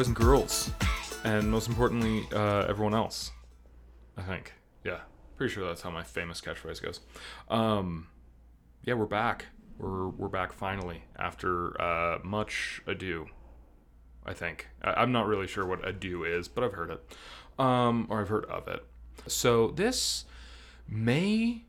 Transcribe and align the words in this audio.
boys 0.00 0.06
and 0.06 0.16
girls, 0.16 0.70
and 1.24 1.50
most 1.50 1.68
importantly, 1.68 2.26
uh, 2.32 2.64
everyone 2.66 2.94
else. 2.94 3.32
I 4.16 4.22
think. 4.22 4.54
Yeah, 4.82 5.00
pretty 5.36 5.52
sure 5.52 5.66
that's 5.66 5.82
how 5.82 5.90
my 5.90 6.02
famous 6.02 6.40
catchphrase 6.40 6.80
goes. 6.80 7.00
Um, 7.50 8.06
yeah, 8.82 8.94
we're 8.94 9.04
back. 9.04 9.48
We're 9.76 10.08
we're 10.08 10.28
back 10.28 10.54
finally 10.54 11.04
after 11.18 11.78
uh, 11.78 12.18
much 12.24 12.80
ado. 12.86 13.26
I 14.24 14.32
think 14.32 14.68
I, 14.80 15.02
I'm 15.02 15.12
not 15.12 15.26
really 15.26 15.46
sure 15.46 15.66
what 15.66 15.86
ado 15.86 16.24
is, 16.24 16.48
but 16.48 16.64
I've 16.64 16.72
heard 16.72 16.92
it, 16.92 17.16
um, 17.58 18.06
or 18.08 18.22
I've 18.22 18.30
heard 18.30 18.46
of 18.46 18.68
it. 18.68 18.82
So 19.26 19.70
this 19.70 20.24
may 20.88 21.64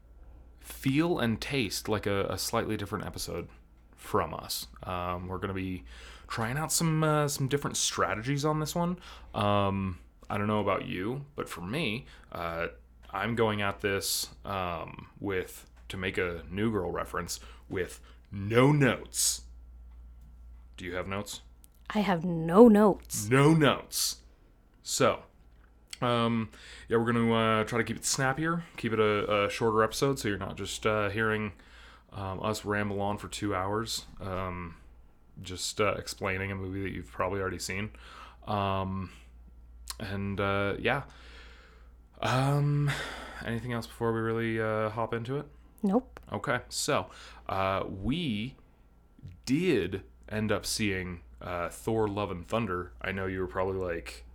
feel 0.62 1.20
and 1.20 1.42
taste 1.42 1.90
like 1.90 2.08
a, 2.08 2.28
a 2.28 2.38
slightly 2.38 2.78
different 2.78 3.06
episode 3.06 3.50
from 3.98 4.34
us. 4.34 4.68
Um, 4.84 5.28
we're 5.28 5.38
gonna 5.38 5.54
be 5.54 5.84
trying 6.32 6.58
out 6.58 6.72
some 6.72 7.04
uh, 7.04 7.28
some 7.28 7.48
different 7.48 7.78
strategies 7.78 8.46
on 8.46 8.60
this 8.60 8.74
one. 8.74 8.98
Um, 9.36 10.00
I 10.30 10.38
don't 10.38 10.48
know 10.48 10.62
about 10.62 10.88
you, 10.88 11.26
but 11.36 11.50
for 11.50 11.62
me, 11.62 12.06
uh, 12.32 12.68
I'm 13.12 13.36
going 13.36 13.62
at 13.62 13.82
this 13.82 14.30
um, 14.46 15.08
with 15.20 15.68
to 15.90 15.98
make 15.98 16.18
a 16.18 16.44
New 16.50 16.72
Girl 16.72 16.90
reference 16.90 17.42
with 17.70 18.00
no 18.32 18.72
notes. 18.72 19.42
Do 20.78 20.86
you 20.86 20.96
have 20.96 21.06
notes? 21.06 21.42
I 21.90 22.00
have 22.00 22.24
no 22.24 22.70
notes. 22.70 23.30
No 23.30 23.54
notes. 23.54 24.18
So, 24.84 25.20
um, 26.02 26.50
yeah, 26.88 26.96
we're 26.96 27.12
gonna 27.12 27.34
uh, 27.34 27.64
try 27.66 27.78
to 27.78 27.84
keep 27.84 27.98
it 27.98 28.06
snappier, 28.06 28.64
keep 28.78 28.94
it 28.94 29.00
a, 29.00 29.46
a 29.46 29.50
shorter 29.50 29.84
episode, 29.84 30.18
so 30.18 30.30
you're 30.30 30.38
not 30.38 30.56
just 30.56 30.86
uh, 30.86 31.10
hearing 31.10 31.52
um, 32.14 32.42
us 32.42 32.64
ramble 32.64 33.02
on 33.02 33.18
for 33.18 33.28
two 33.28 33.54
hours, 33.54 34.06
um, 34.22 34.76
just 35.42 35.80
uh, 35.82 35.94
explaining 35.98 36.52
a 36.52 36.56
movie 36.56 36.82
that 36.84 36.92
you've 36.92 37.12
probably 37.12 37.42
already 37.42 37.60
seen. 37.60 37.92
Um, 38.48 39.12
and 40.00 40.40
uh, 40.40 40.76
yeah. 40.80 41.04
Um, 42.22 42.92
anything 43.46 43.74
else 43.74 43.88
before 43.88 44.14
we 44.14 44.20
really 44.20 44.62
uh, 44.62 44.90
hop 44.90 45.14
into 45.14 45.38
it? 45.38 45.46
Nope. 45.84 46.20
Okay, 46.32 46.60
so 46.70 47.08
uh, 47.50 47.84
we 47.88 48.56
did 49.46 50.04
end 50.30 50.52
up 50.52 50.66
seeing 50.66 51.22
uh, 51.42 51.70
Thor: 51.70 52.08
Love 52.08 52.32
and 52.32 52.48
Thunder. 52.48 52.92
I 53.02 53.12
know 53.12 53.26
you 53.26 53.40
were 53.40 53.48
probably 53.48 53.80
like, 53.80 54.26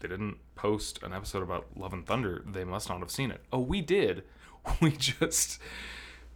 they 0.00 0.08
didn't 0.08 0.38
post 0.56 1.02
an 1.02 1.12
episode 1.12 1.42
about 1.42 1.66
Love 1.76 1.92
and 1.92 2.04
Thunder. 2.04 2.42
They 2.44 2.64
must 2.64 2.88
not 2.88 2.98
have 3.00 3.10
seen 3.10 3.30
it. 3.30 3.42
Oh, 3.52 3.60
we 3.60 3.80
did. 3.80 4.24
We 4.80 4.90
just 4.90 5.60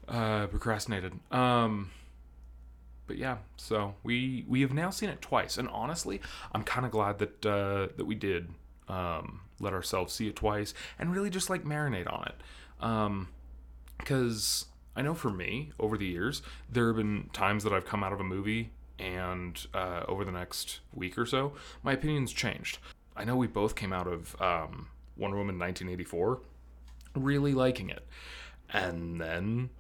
uh, 0.07 0.47
procrastinated. 0.47 1.15
Um, 1.33 1.91
but 3.11 3.19
yeah, 3.19 3.39
so 3.57 3.97
we 4.05 4.45
we 4.47 4.61
have 4.61 4.73
now 4.73 4.91
seen 4.91 5.09
it 5.09 5.21
twice, 5.21 5.59
and 5.59 5.69
honestly, 5.71 6.21
I'm 6.53 6.63
kind 6.63 6.87
of 6.87 6.93
glad 6.93 7.19
that 7.19 7.45
uh, 7.45 7.89
that 7.97 8.05
we 8.07 8.15
did 8.15 8.51
um, 8.87 9.41
let 9.59 9.73
ourselves 9.73 10.15
see 10.15 10.29
it 10.29 10.37
twice 10.37 10.75
and 10.97 11.13
really 11.13 11.29
just 11.29 11.51
like 11.51 11.65
marinate 11.65 12.09
on 12.09 12.29
it. 12.29 12.41
Um, 12.81 13.29
because 13.99 14.67
I 14.95 15.03
know 15.03 15.15
for 15.15 15.29
me, 15.29 15.73
over 15.81 15.99
the 15.99 16.07
years, 16.07 16.41
there 16.71 16.87
have 16.87 16.99
been 16.99 17.31
times 17.33 17.65
that 17.65 17.73
I've 17.73 17.85
come 17.85 18.05
out 18.05 18.13
of 18.13 18.21
a 18.21 18.25
movie 18.25 18.71
and 18.97 19.67
uh, 19.75 20.05
over 20.07 20.25
the 20.25 20.31
next 20.31 20.79
week 20.95 21.19
or 21.19 21.27
so, 21.27 21.55
my 21.83 21.95
opinion's 21.95 22.33
changed. 22.33 22.79
I 23.17 23.25
know 23.25 23.35
we 23.35 23.49
both 23.49 23.75
came 23.75 23.93
out 23.93 24.07
of 24.07 24.41
um, 24.41 24.87
Wonder 25.17 25.37
Woman 25.37 25.59
1984 25.59 26.43
really 27.17 27.55
liking 27.55 27.91
it. 27.91 28.07
And 28.73 29.21
then, 29.21 29.71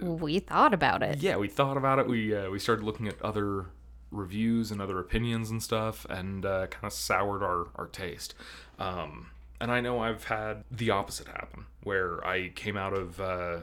We 0.00 0.38
thought 0.38 0.74
about 0.74 1.02
it. 1.02 1.22
yeah, 1.22 1.36
we 1.36 1.48
thought 1.48 1.76
about 1.76 1.98
it. 1.98 2.06
We, 2.06 2.34
uh, 2.34 2.50
we 2.50 2.58
started 2.58 2.84
looking 2.84 3.08
at 3.08 3.20
other 3.22 3.66
reviews 4.10 4.70
and 4.70 4.80
other 4.80 4.98
opinions 4.98 5.50
and 5.50 5.62
stuff 5.62 6.06
and 6.08 6.44
uh, 6.46 6.66
kind 6.68 6.84
of 6.84 6.92
soured 6.92 7.42
our, 7.42 7.68
our 7.74 7.86
taste. 7.86 8.34
Um, 8.78 9.30
and 9.60 9.70
I 9.70 9.80
know 9.80 9.98
I've 10.00 10.24
had 10.24 10.64
the 10.70 10.90
opposite 10.90 11.28
happen 11.28 11.66
where 11.82 12.24
I 12.26 12.50
came 12.50 12.76
out 12.76 12.92
of. 12.92 13.20
Uh, 13.20 13.58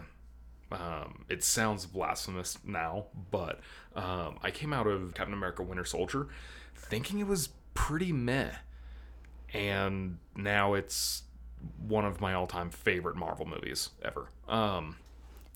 um, 0.71 1.25
it 1.29 1.43
sounds 1.43 1.85
blasphemous 1.85 2.57
now, 2.65 3.05
but 3.29 3.59
um, 3.95 4.39
I 4.41 4.49
came 4.49 4.73
out 4.73 4.87
of 4.87 5.13
Captain 5.13 5.33
America 5.33 5.61
Winter 5.61 5.85
Soldier 5.85 6.29
thinking 6.75 7.19
it 7.19 7.27
was 7.27 7.49
pretty 7.75 8.11
meh. 8.11 8.49
And 9.53 10.17
now 10.35 10.73
it's 10.73 11.23
one 11.87 12.05
of 12.05 12.19
my 12.19 12.33
all 12.33 12.47
time 12.47 12.71
favorite 12.71 13.15
Marvel 13.15 13.45
movies 13.45 13.91
ever. 14.03 14.29
Um, 14.47 14.95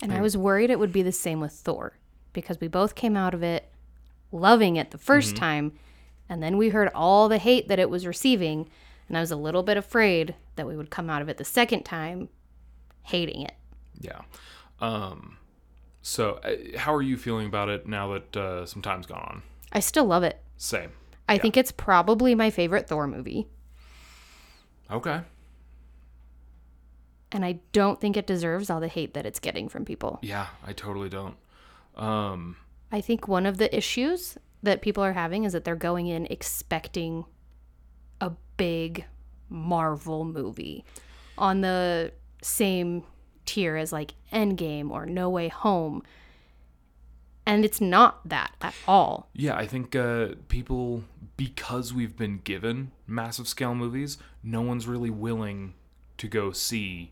And 0.02 0.14
I 0.14 0.22
was 0.22 0.38
worried 0.38 0.70
it 0.70 0.80
would 0.80 0.94
be 0.94 1.02
the 1.02 1.12
same 1.12 1.40
with 1.40 1.54
Thor 1.54 1.98
because 2.34 2.60
we 2.60 2.68
both 2.68 2.94
came 2.96 3.18
out 3.18 3.34
of 3.34 3.42
it 3.42 3.72
loving 4.32 4.76
it 4.76 4.92
the 4.92 4.98
1st 4.98 5.36
time. 5.36 5.74
And 6.30 6.44
then 6.44 6.58
we 6.58 6.70
heard 6.70 6.90
all 6.94 7.30
the 7.30 7.38
hate 7.38 7.68
that 7.68 7.80
it 7.80 7.90
was 7.90 8.06
receiving. 8.06 8.70
And 9.08 9.18
I 9.18 9.22
was 9.22 9.32
a 9.32 9.36
little 9.36 9.64
bit 9.64 9.78
afraid 9.78 10.36
that 10.56 10.68
we 10.68 10.76
would 10.76 10.90
come 10.90 11.10
out 11.10 11.22
of 11.22 11.30
it 11.30 11.38
the 11.38 11.46
second 11.46 11.84
time 11.84 12.30
hating 13.04 13.42
it. 13.42 13.54
yeah. 14.00 14.22
Um, 14.80 15.38
so, 16.04 16.40
uh, 16.44 16.78
how 16.78 16.94
are 16.94 17.02
you 17.02 17.18
feeling 17.18 17.48
about 17.48 17.68
it 17.70 17.88
now 17.88 18.14
that 18.14 18.38
uh, 18.38 18.66
some 18.66 18.82
time's 18.82 19.08
gone 19.08 19.20
on? 19.22 19.44
I 19.72 19.80
still 19.80 20.06
love 20.06 20.24
it. 20.24 20.40
Same. 20.58 20.92
I 21.28 21.38
think 21.38 21.58
it's 21.58 21.72
probably 21.72 22.36
my 22.36 22.50
favorite 22.50 22.88
Thor 22.88 23.08
movie. 23.08 23.48
Okay. 24.92 25.22
And 27.32 27.44
I 27.44 27.60
don't 27.74 28.00
think 28.00 28.16
it 28.16 28.26
deserves 28.26 28.70
all 28.70 28.80
the 28.80 28.88
hate 28.88 29.14
that 29.14 29.26
it's 29.26 29.40
getting 29.40 29.68
from 29.68 29.84
people. 29.84 30.20
Yeah, 30.22 30.48
I 30.66 30.74
totally 30.74 31.10
don't. 31.10 31.36
Um, 31.96 32.58
I 32.92 33.02
think 33.02 33.28
one 33.28 33.46
of 33.46 33.58
the 33.58 33.76
issues 33.76 34.38
that 34.64 34.82
people 34.82 35.04
are 35.04 35.14
having 35.14 35.44
is 35.44 35.54
that 35.54 35.66
they're 35.66 35.76
going 35.76 36.08
in 36.08 36.26
expecting 36.28 37.26
a 38.22 38.32
big 38.56 39.06
Marvel 39.50 40.26
movie 40.26 40.86
on 41.38 41.62
the 41.62 42.12
same 42.42 43.04
tier 43.46 43.76
as 43.76 43.92
like 43.92 44.14
Endgame 44.32 44.90
or 44.90 45.06
No 45.06 45.30
Way 45.30 45.48
Home. 45.50 46.04
And 47.46 47.64
it's 47.64 47.80
not 47.80 48.28
that 48.28 48.54
at 48.62 48.76
all. 48.88 49.30
Yeah, 49.34 49.56
I 49.56 49.68
think 49.68 49.96
uh, 49.96 50.30
people, 50.50 51.04
because 51.38 51.94
we've 51.94 52.18
been 52.18 52.40
given 52.44 52.92
massive 53.06 53.48
scale 53.48 53.74
movies, 53.74 54.18
no 54.44 54.62
one's 54.62 54.86
really 54.86 55.10
willing 55.10 55.74
to 56.18 56.28
go 56.28 56.52
see 56.52 57.12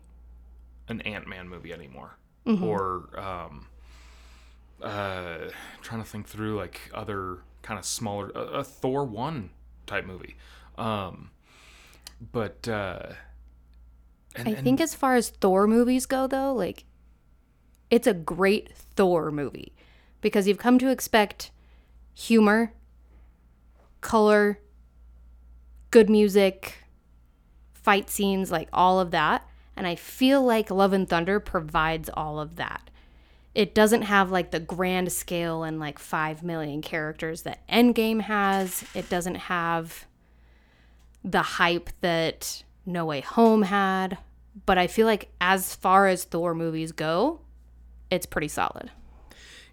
an 0.88 1.00
Ant 1.02 1.26
Man 1.26 1.48
movie 1.48 1.72
anymore. 1.72 2.18
Or, 2.62 3.08
um, 3.18 3.66
uh, 4.80 5.50
trying 5.82 6.00
to 6.00 6.08
think 6.08 6.28
through 6.28 6.56
like 6.56 6.80
other 6.94 7.38
kind 7.62 7.76
of 7.76 7.84
smaller, 7.84 8.30
a, 8.36 8.40
a 8.58 8.64
Thor 8.64 9.04
1 9.04 9.50
type 9.86 10.06
movie. 10.06 10.36
Um, 10.78 11.30
but, 12.32 12.68
uh, 12.68 13.14
and, 14.36 14.48
I 14.48 14.52
and- 14.52 14.62
think 14.64 14.80
as 14.80 14.94
far 14.94 15.16
as 15.16 15.30
Thor 15.30 15.66
movies 15.66 16.06
go 16.06 16.28
though, 16.28 16.54
like 16.54 16.84
it's 17.90 18.06
a 18.06 18.14
great 18.14 18.72
Thor 18.94 19.32
movie 19.32 19.72
because 20.20 20.46
you've 20.46 20.58
come 20.58 20.78
to 20.78 20.88
expect 20.90 21.50
humor, 22.14 22.72
color, 24.00 24.60
good 25.90 26.08
music, 26.08 26.84
fight 27.72 28.08
scenes, 28.08 28.52
like 28.52 28.68
all 28.72 29.00
of 29.00 29.10
that. 29.10 29.48
And 29.76 29.86
I 29.86 29.94
feel 29.94 30.42
like 30.42 30.70
Love 30.70 30.92
and 30.92 31.08
Thunder 31.08 31.38
provides 31.38 32.08
all 32.12 32.40
of 32.40 32.56
that. 32.56 32.90
It 33.54 33.74
doesn't 33.74 34.02
have 34.02 34.30
like 34.30 34.50
the 34.50 34.60
grand 34.60 35.12
scale 35.12 35.62
and 35.62 35.78
like 35.78 35.98
5 35.98 36.42
million 36.42 36.82
characters 36.82 37.42
that 37.42 37.66
Endgame 37.68 38.22
has. 38.22 38.84
It 38.94 39.08
doesn't 39.08 39.36
have 39.36 40.06
the 41.24 41.42
hype 41.42 41.90
that 42.00 42.62
No 42.84 43.04
Way 43.04 43.20
Home 43.20 43.62
had. 43.62 44.18
But 44.64 44.78
I 44.78 44.86
feel 44.86 45.06
like 45.06 45.30
as 45.40 45.74
far 45.74 46.06
as 46.06 46.24
Thor 46.24 46.54
movies 46.54 46.92
go, 46.92 47.40
it's 48.10 48.26
pretty 48.26 48.48
solid. 48.48 48.90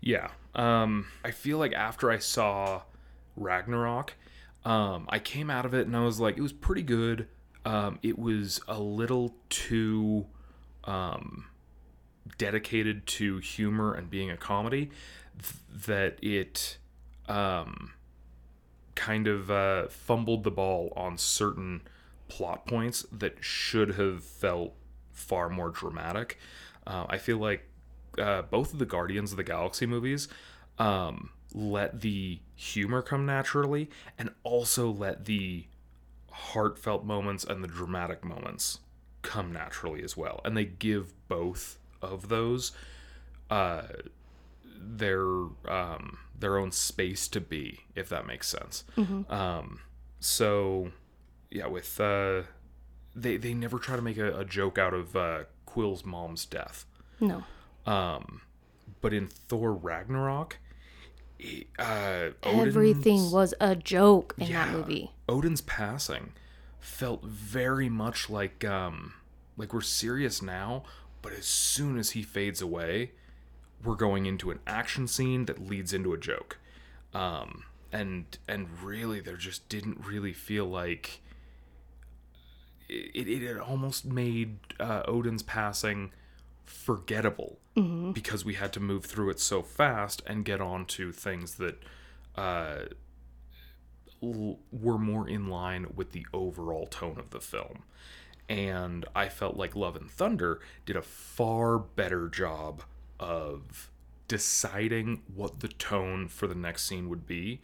Yeah. 0.02 0.30
Um, 0.56 1.08
I 1.24 1.32
feel 1.32 1.58
like 1.58 1.74
after 1.74 2.12
I 2.12 2.18
saw 2.18 2.82
Ragnarok, 3.38 4.14
um, 4.66 5.06
I 5.10 5.20
came 5.20 5.50
out 5.50 5.66
of 5.66 5.74
it 5.74 5.88
and 5.88 5.96
I 5.96 6.04
was 6.04 6.20
like, 6.20 6.38
it 6.38 6.42
was 6.42 6.54
pretty 6.54 6.84
good. 6.84 7.28
Um, 7.66 8.00
it 8.02 8.20
was 8.20 8.60
a 8.68 8.80
little 8.80 9.36
too 9.50 10.26
um, 10.84 11.46
dedicated 12.38 13.06
to 13.08 13.38
humor 13.38 13.94
and 13.94 14.10
being 14.10 14.30
a 14.30 14.38
comedy 14.38 14.90
th- 15.42 15.86
that 15.88 16.18
it 16.22 16.78
um, 17.28 17.94
kind 18.96 19.28
of 19.28 19.50
uh, 19.50 19.88
fumbled 19.88 20.44
the 20.44 20.52
ball 20.52 20.92
on 20.96 21.18
certain 21.18 21.82
plot 22.28 22.66
points 22.66 23.06
that 23.12 23.38
should 23.42 23.96
have 23.96 24.24
felt 24.24 24.74
far 25.12 25.50
more 25.50 25.70
dramatic. 25.70 26.38
Uh, 26.86 27.06
I 27.08 27.18
feel 27.18 27.38
like 27.38 27.70
uh, 28.18 28.42
both 28.44 28.74
of 28.74 28.80
the 28.80 28.86
Guardians 28.86 29.32
of 29.32 29.38
the 29.38 29.44
Galaxy 29.44 29.86
movies 29.86 30.28
um, 30.80 31.30
let 31.54 32.02
the 32.02 32.40
humor 32.56 33.02
come 33.02 33.26
naturally 33.26 33.90
and 34.18 34.32
also 34.44 34.90
let 34.90 35.26
the 35.26 35.66
heartfelt 36.34 37.06
moments 37.06 37.44
and 37.44 37.64
the 37.64 37.68
dramatic 37.68 38.24
moments 38.26 38.80
come 39.22 39.54
naturally 39.54 40.04
as 40.04 40.18
well. 40.18 40.42
And 40.44 40.58
they 40.58 40.66
give 40.66 41.14
both 41.28 41.78
of 42.02 42.28
those 42.30 42.72
uh, 43.50 43.84
their 44.78 45.24
um, 45.68 46.18
their 46.38 46.58
own 46.58 46.72
space 46.72 47.28
to 47.30 47.40
be, 47.40 47.82
if 47.96 48.10
that 48.10 48.26
makes 48.26 48.48
sense. 48.50 48.84
Um, 49.30 49.80
so 50.20 50.92
yeah, 51.50 51.68
with 51.68 52.00
uh, 52.00 52.44
they 53.16 53.38
they 53.38 53.54
never 53.54 53.78
try 53.80 53.96
to 53.96 54.02
make 54.02 54.18
a, 54.18 54.40
a 54.40 54.46
joke 54.46 54.78
out 54.78 54.94
of 54.94 55.16
uh, 55.16 55.44
Quill's 55.66 56.04
mom's 56.04 56.46
death. 56.46 56.86
No. 57.20 57.44
Um, 57.86 58.42
but 59.02 59.14
in 59.14 59.28
Thor 59.28 59.74
Ragnarok, 59.74 60.58
uh, 61.80 62.30
Everything 62.44 63.32
was 63.32 63.54
a 63.60 63.76
joke 63.76 64.34
in 64.38 64.48
Yeah. 64.48 64.66
that 64.66 64.74
movie. 64.74 65.12
Odin's 65.28 65.62
passing 65.62 66.34
felt 66.80 67.24
very 67.24 67.90
much 67.90 68.30
like 68.30 68.64
um 68.66 69.14
like 69.58 69.74
we're 69.74 69.82
serious 69.82 70.42
now, 70.42 70.84
but 71.22 71.32
as 71.34 71.46
soon 71.46 71.98
as 71.98 72.12
he 72.12 72.24
fades 72.24 72.62
away, 72.62 73.12
we're 73.84 73.96
going 73.96 74.26
into 74.26 74.52
an 74.52 74.60
action 74.68 75.08
scene 75.08 75.46
that 75.46 75.60
leads 75.68 75.94
into 75.94 76.14
a 76.14 76.18
joke. 76.18 76.58
Um 77.14 77.64
and 77.92 78.38
and 78.48 78.68
really 78.82 79.20
there 79.20 79.38
just 79.38 79.70
didn't 79.70 80.04
really 80.06 80.34
feel 80.34 80.66
like 80.66 81.22
it, 82.90 83.28
it, 83.28 83.44
it 83.44 83.58
almost 83.60 84.06
made 84.06 84.58
uh, 84.80 85.04
Odin's 85.08 85.44
passing 85.44 86.12
forgettable 86.66 87.60
because 88.14 88.46
we 88.46 88.54
had 88.54 88.72
to 88.74 88.80
move 88.80 89.06
through 89.06 89.30
it 89.32 89.40
so 89.40 89.64
fast 89.64 90.22
and 90.28 90.46
get 90.46 90.62
on 90.62 90.86
to 90.86 91.12
things 91.12 91.56
that 91.56 91.82
uh, 92.36 92.86
l- 94.22 94.60
were 94.72 94.98
more 95.00 95.28
in 95.28 95.48
line 95.48 95.88
with 95.96 96.12
the 96.12 96.26
overall 96.34 96.86
tone 96.86 97.18
of 97.18 97.32
the 97.32 97.40
film. 97.42 97.84
And 98.48 99.06
I 99.16 99.30
felt 99.30 99.58
like 99.58 99.76
Love 99.76 99.96
and 99.96 100.10
Thunder 100.10 100.60
did 100.86 100.96
a 100.96 101.02
far 101.02 101.80
better 101.80 102.28
job 102.30 102.84
of 103.20 103.90
deciding 104.28 105.24
what 105.34 105.60
the 105.62 105.68
tone 105.68 106.28
for 106.28 106.48
the 106.48 106.56
next 106.56 106.84
scene 106.86 107.10
would 107.10 107.26
be 107.26 107.62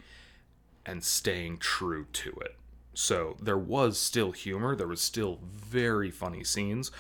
and 0.86 1.04
staying 1.04 1.58
true 1.58 2.06
to 2.14 2.32
it. 2.42 2.56
So 2.94 3.38
there 3.42 3.58
was 3.58 4.00
still 4.00 4.32
humor, 4.32 4.76
there 4.76 4.88
was 4.88 5.02
still 5.02 5.40
very 5.44 6.10
funny 6.12 6.44
scenes, 6.44 6.92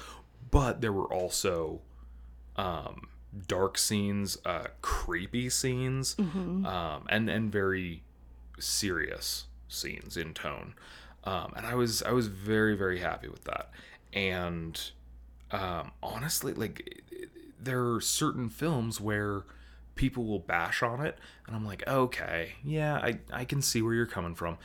but 0.51 0.81
there 0.81 0.93
were 0.93 1.11
also 1.11 1.81
um, 2.59 3.07
dark 3.47 3.77
scenes, 3.77 4.37
uh, 4.45 4.67
creepy 4.81 5.49
scenes, 5.49 6.15
um, 6.65 7.05
and 7.09 7.29
and 7.29 7.51
very 7.51 8.03
serious 8.59 9.45
scenes 9.69 10.17
in 10.17 10.33
tone. 10.33 10.73
Um, 11.23 11.53
and 11.55 11.65
I 11.65 11.75
was 11.75 12.03
I 12.03 12.11
was 12.11 12.27
very 12.27 12.75
very 12.75 12.99
happy 12.99 13.29
with 13.29 13.45
that. 13.45 13.71
And 14.11 14.79
um, 15.51 15.91
honestly, 16.03 16.53
like 16.53 17.01
there 17.61 17.93
are 17.93 18.01
certain 18.01 18.49
films 18.49 18.99
where 18.99 19.43
people 19.95 20.25
will 20.25 20.39
bash 20.39 20.83
on 20.83 20.99
it, 20.99 21.17
and 21.47 21.55
I'm 21.55 21.65
like, 21.65 21.87
okay, 21.87 22.53
yeah, 22.63 22.95
I 22.95 23.19
I 23.31 23.45
can 23.45 23.61
see 23.61 23.81
where 23.81 23.93
you're 23.93 24.05
coming 24.05 24.35
from. 24.35 24.57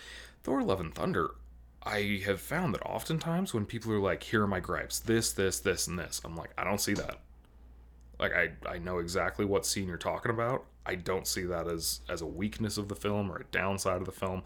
Thor: 0.43 0.63
Love 0.63 0.81
and 0.81 0.93
Thunder. 0.93 1.31
I 1.87 2.23
have 2.25 2.41
found 2.41 2.75
that 2.75 2.83
oftentimes 2.83 3.53
when 3.53 3.67
people 3.67 3.93
are 3.93 4.01
like, 4.01 4.25
"Here 4.25 4.43
are 4.43 4.49
my 4.49 4.61
gripes: 4.61 4.99
this, 4.99 5.33
this, 5.33 5.61
this, 5.61 5.87
and 5.87 5.99
this," 5.99 6.21
I'm 6.25 6.35
like, 6.35 6.51
I 6.57 6.65
don't 6.65 6.81
see 6.81 6.95
that 6.95 7.19
like 8.19 8.33
I, 8.33 8.51
I 8.69 8.79
know 8.79 8.99
exactly 8.99 9.45
what 9.45 9.67
scene 9.67 9.89
you're 9.89 9.97
talking 9.97 10.31
about 10.31 10.65
i 10.87 10.95
don't 10.95 11.27
see 11.27 11.43
that 11.45 11.67
as 11.67 12.01
as 12.09 12.21
a 12.21 12.27
weakness 12.27 12.77
of 12.79 12.89
the 12.89 12.95
film 12.97 13.31
or 13.31 13.39
a 13.39 13.45
downside 13.45 13.97
of 13.99 14.07
the 14.07 14.13
film 14.13 14.43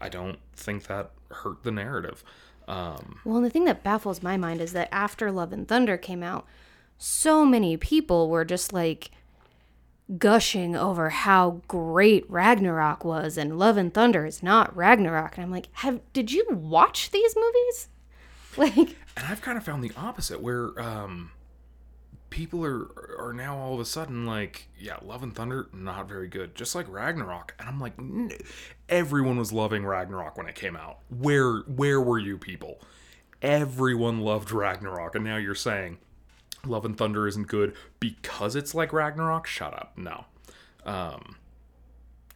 i 0.00 0.08
don't 0.08 0.38
think 0.54 0.86
that 0.86 1.10
hurt 1.30 1.62
the 1.62 1.70
narrative 1.70 2.24
um 2.68 3.18
Well, 3.24 3.36
and 3.36 3.44
the 3.44 3.50
thing 3.50 3.64
that 3.64 3.82
baffles 3.82 4.22
my 4.22 4.36
mind 4.36 4.60
is 4.60 4.72
that 4.74 4.88
after 4.92 5.32
Love 5.32 5.52
and 5.52 5.66
Thunder 5.66 5.96
came 5.96 6.22
out, 6.22 6.46
so 6.98 7.44
many 7.44 7.76
people 7.76 8.28
were 8.28 8.44
just 8.44 8.72
like 8.72 9.10
gushing 10.18 10.76
over 10.76 11.10
how 11.10 11.62
great 11.66 12.30
Ragnarok 12.30 13.04
was 13.04 13.36
and 13.36 13.58
Love 13.58 13.76
and 13.76 13.92
Thunder 13.92 14.24
is 14.26 14.42
not 14.42 14.76
Ragnarok. 14.76 15.36
And 15.36 15.44
I'm 15.44 15.50
like, 15.50 15.68
have 15.72 16.00
did 16.12 16.30
you 16.30 16.46
watch 16.50 17.10
these 17.10 17.34
movies? 17.36 17.88
Like 18.56 18.76
and 19.16 19.26
i've 19.28 19.40
kind 19.40 19.56
of 19.56 19.64
found 19.64 19.82
the 19.84 19.92
opposite 19.96 20.40
where 20.42 20.78
um 20.80 21.30
people 22.30 22.64
are 22.64 22.88
are 23.18 23.32
now 23.32 23.58
all 23.58 23.74
of 23.74 23.80
a 23.80 23.84
sudden 23.84 24.24
like 24.24 24.68
yeah 24.78 24.96
love 25.02 25.22
and 25.22 25.34
thunder 25.34 25.68
not 25.72 26.08
very 26.08 26.28
good. 26.28 26.54
Just 26.54 26.74
like 26.74 26.88
ragnarok. 26.88 27.54
And 27.58 27.68
i'm 27.68 27.80
like 27.80 27.92
"N- 27.98 28.30
everyone 28.88 29.36
was 29.36 29.52
loving 29.52 29.84
ragnarok 29.84 30.36
when 30.36 30.46
it 30.46 30.54
came 30.54 30.76
out. 30.76 30.98
Where 31.10 31.58
where 31.60 32.00
were 32.00 32.18
you 32.18 32.38
people? 32.38 32.80
Everyone 33.42 34.20
loved 34.20 34.52
ragnarok. 34.52 35.14
And 35.14 35.24
now 35.24 35.36
you're 35.36 35.54
saying 35.54 35.98
love 36.64 36.84
and 36.84 36.96
thunder 36.96 37.26
isn't 37.26 37.48
good 37.48 37.74
because 37.98 38.54
it's 38.54 38.74
like 38.74 38.92
ragnarok? 38.92 39.46
Shut 39.46 39.74
up. 39.74 39.92
No. 39.96 40.24
Um 40.84 41.36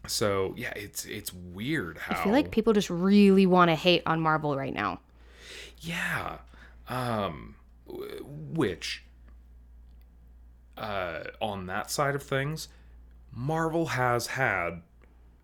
so 0.06 0.54
yeah 0.56 0.72
it's 0.76 1.04
it's 1.06 1.32
weird 1.32 1.96
how 1.98 2.20
I 2.20 2.24
feel 2.24 2.32
like 2.32 2.50
people 2.50 2.72
just 2.72 2.90
really 2.90 3.46
want 3.46 3.70
to 3.70 3.74
hate 3.74 4.02
on 4.06 4.20
Marvel 4.20 4.56
right 4.56 4.74
now. 4.74 5.00
Yeah. 5.80 6.38
Um 6.88 7.54
which 7.86 9.03
uh 10.76 11.24
on 11.40 11.66
that 11.66 11.90
side 11.90 12.14
of 12.14 12.22
things, 12.22 12.68
Marvel 13.32 13.86
has 13.86 14.28
had 14.28 14.82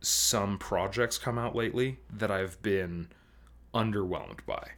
some 0.00 0.58
projects 0.58 1.18
come 1.18 1.38
out 1.38 1.54
lately 1.54 1.98
that 2.12 2.30
I've 2.30 2.60
been 2.62 3.08
underwhelmed 3.74 4.40
by. 4.46 4.70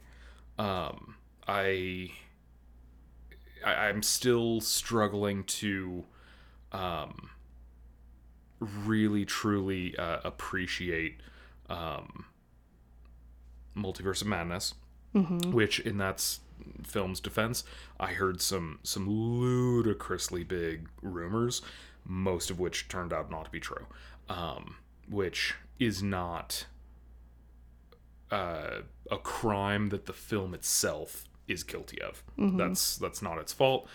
Um 0.59 1.15
I, 1.47 2.11
I 3.65 3.73
I'm 3.87 4.03
still 4.03 4.61
struggling 4.61 5.43
to 5.45 6.05
um 6.71 7.29
really 8.59 9.25
truly 9.25 9.97
uh, 9.97 10.19
appreciate 10.23 11.19
um 11.69 12.25
Multiverse 13.75 14.21
of 14.21 14.27
Madness 14.27 14.75
which 15.51 15.79
in 15.79 15.97
that 15.97 16.15
s- 16.15 16.39
film's 16.83 17.19
defense 17.19 17.63
i 17.99 18.07
heard 18.13 18.41
some 18.41 18.79
some 18.83 19.09
ludicrously 19.09 20.43
big 20.43 20.89
rumors 21.01 21.61
most 22.05 22.49
of 22.49 22.59
which 22.59 22.87
turned 22.87 23.13
out 23.13 23.31
not 23.31 23.45
to 23.45 23.51
be 23.51 23.59
true 23.59 23.85
um, 24.29 24.75
which 25.09 25.55
is 25.79 26.01
not 26.01 26.65
uh, 28.31 28.81
a 29.11 29.17
crime 29.17 29.89
that 29.89 30.05
the 30.05 30.13
film 30.13 30.53
itself 30.53 31.25
is 31.47 31.63
guilty 31.63 32.01
of. 32.01 32.23
That's 32.57 32.97
that's 32.97 33.21
not 33.21 33.37
its 33.37 33.53
fault 33.53 33.87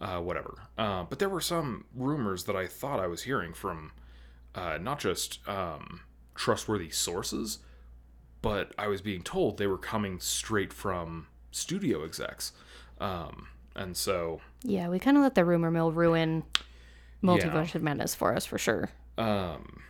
uh, 0.00 0.18
whatever. 0.20 0.54
Uh, 0.76 1.04
but 1.04 1.18
there 1.18 1.28
were 1.28 1.40
some 1.40 1.84
rumors 1.94 2.44
that 2.44 2.56
i 2.56 2.66
thought 2.66 3.00
i 3.00 3.06
was 3.06 3.22
hearing 3.22 3.54
from 3.54 3.92
uh, 4.54 4.78
not 4.80 4.98
just 4.98 5.46
um, 5.48 6.00
trustworthy 6.34 6.90
sources 6.90 7.58
but 8.42 8.72
I 8.78 8.86
was 8.86 9.00
being 9.00 9.22
told 9.22 9.56
they 9.56 9.66
were 9.66 9.78
coming 9.78 10.20
straight 10.20 10.72
from 10.72 11.26
studio 11.56 12.04
execs. 12.04 12.52
Um, 13.00 13.48
and 13.74 13.96
so 13.96 14.40
Yeah, 14.62 14.88
we 14.88 14.98
kind 14.98 15.16
of 15.16 15.22
let 15.22 15.34
the 15.34 15.44
rumor 15.44 15.70
mill 15.70 15.92
ruin 15.92 16.44
Multiverse 17.22 17.74
of 17.74 17.82
Madness 17.82 18.14
for 18.14 18.34
us 18.34 18.46
for 18.46 18.58
sure. 18.58 18.90
um, 19.18 19.82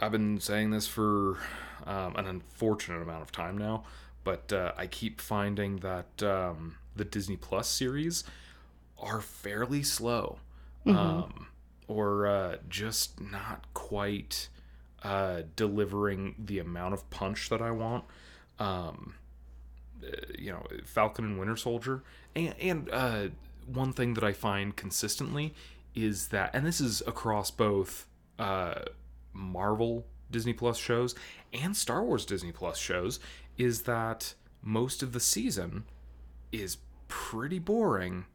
I've 0.00 0.12
been 0.12 0.38
saying 0.38 0.70
this 0.70 0.86
for 0.86 1.38
um, 1.84 2.14
an 2.16 2.26
unfortunate 2.26 3.02
amount 3.02 3.22
of 3.22 3.32
time 3.32 3.58
now, 3.58 3.82
but 4.22 4.52
uh, 4.52 4.72
I 4.76 4.86
keep 4.86 5.20
finding 5.20 5.78
that 5.78 6.22
um, 6.22 6.76
the 6.94 7.04
Disney 7.04 7.36
Plus 7.36 7.68
series 7.68 8.22
are 8.98 9.20
fairly 9.20 9.82
slow 9.82 10.38
um, 10.86 11.48
or 11.88 12.26
uh, 12.28 12.56
just 12.68 13.20
not 13.20 13.66
quite 13.74 14.48
uh, 15.02 15.42
delivering 15.56 16.34
the 16.38 16.58
amount 16.60 16.94
of 16.94 17.08
punch 17.10 17.48
that 17.48 17.60
I 17.60 17.70
want. 17.72 18.04
Um, 18.60 19.14
you 20.38 20.52
know, 20.52 20.64
Falcon 20.84 21.24
and 21.24 21.38
Winter 21.38 21.56
Soldier, 21.56 22.02
and, 22.34 22.54
and 22.60 22.90
uh, 22.92 23.28
one 23.66 23.92
thing 23.92 24.14
that 24.14 24.24
I 24.24 24.32
find 24.32 24.74
consistently 24.74 25.54
is 25.94 26.28
that, 26.28 26.54
and 26.54 26.64
this 26.66 26.80
is 26.80 27.02
across 27.06 27.50
both 27.50 28.06
uh, 28.38 28.80
Marvel 29.32 30.06
Disney 30.30 30.52
Plus 30.52 30.78
shows 30.78 31.14
and 31.52 31.76
Star 31.76 32.04
Wars 32.04 32.24
Disney 32.24 32.52
Plus 32.52 32.78
shows, 32.78 33.20
is 33.56 33.82
that 33.82 34.34
most 34.62 35.02
of 35.02 35.12
the 35.12 35.20
season 35.20 35.84
is 36.52 36.78
pretty 37.08 37.58
boring, 37.58 38.26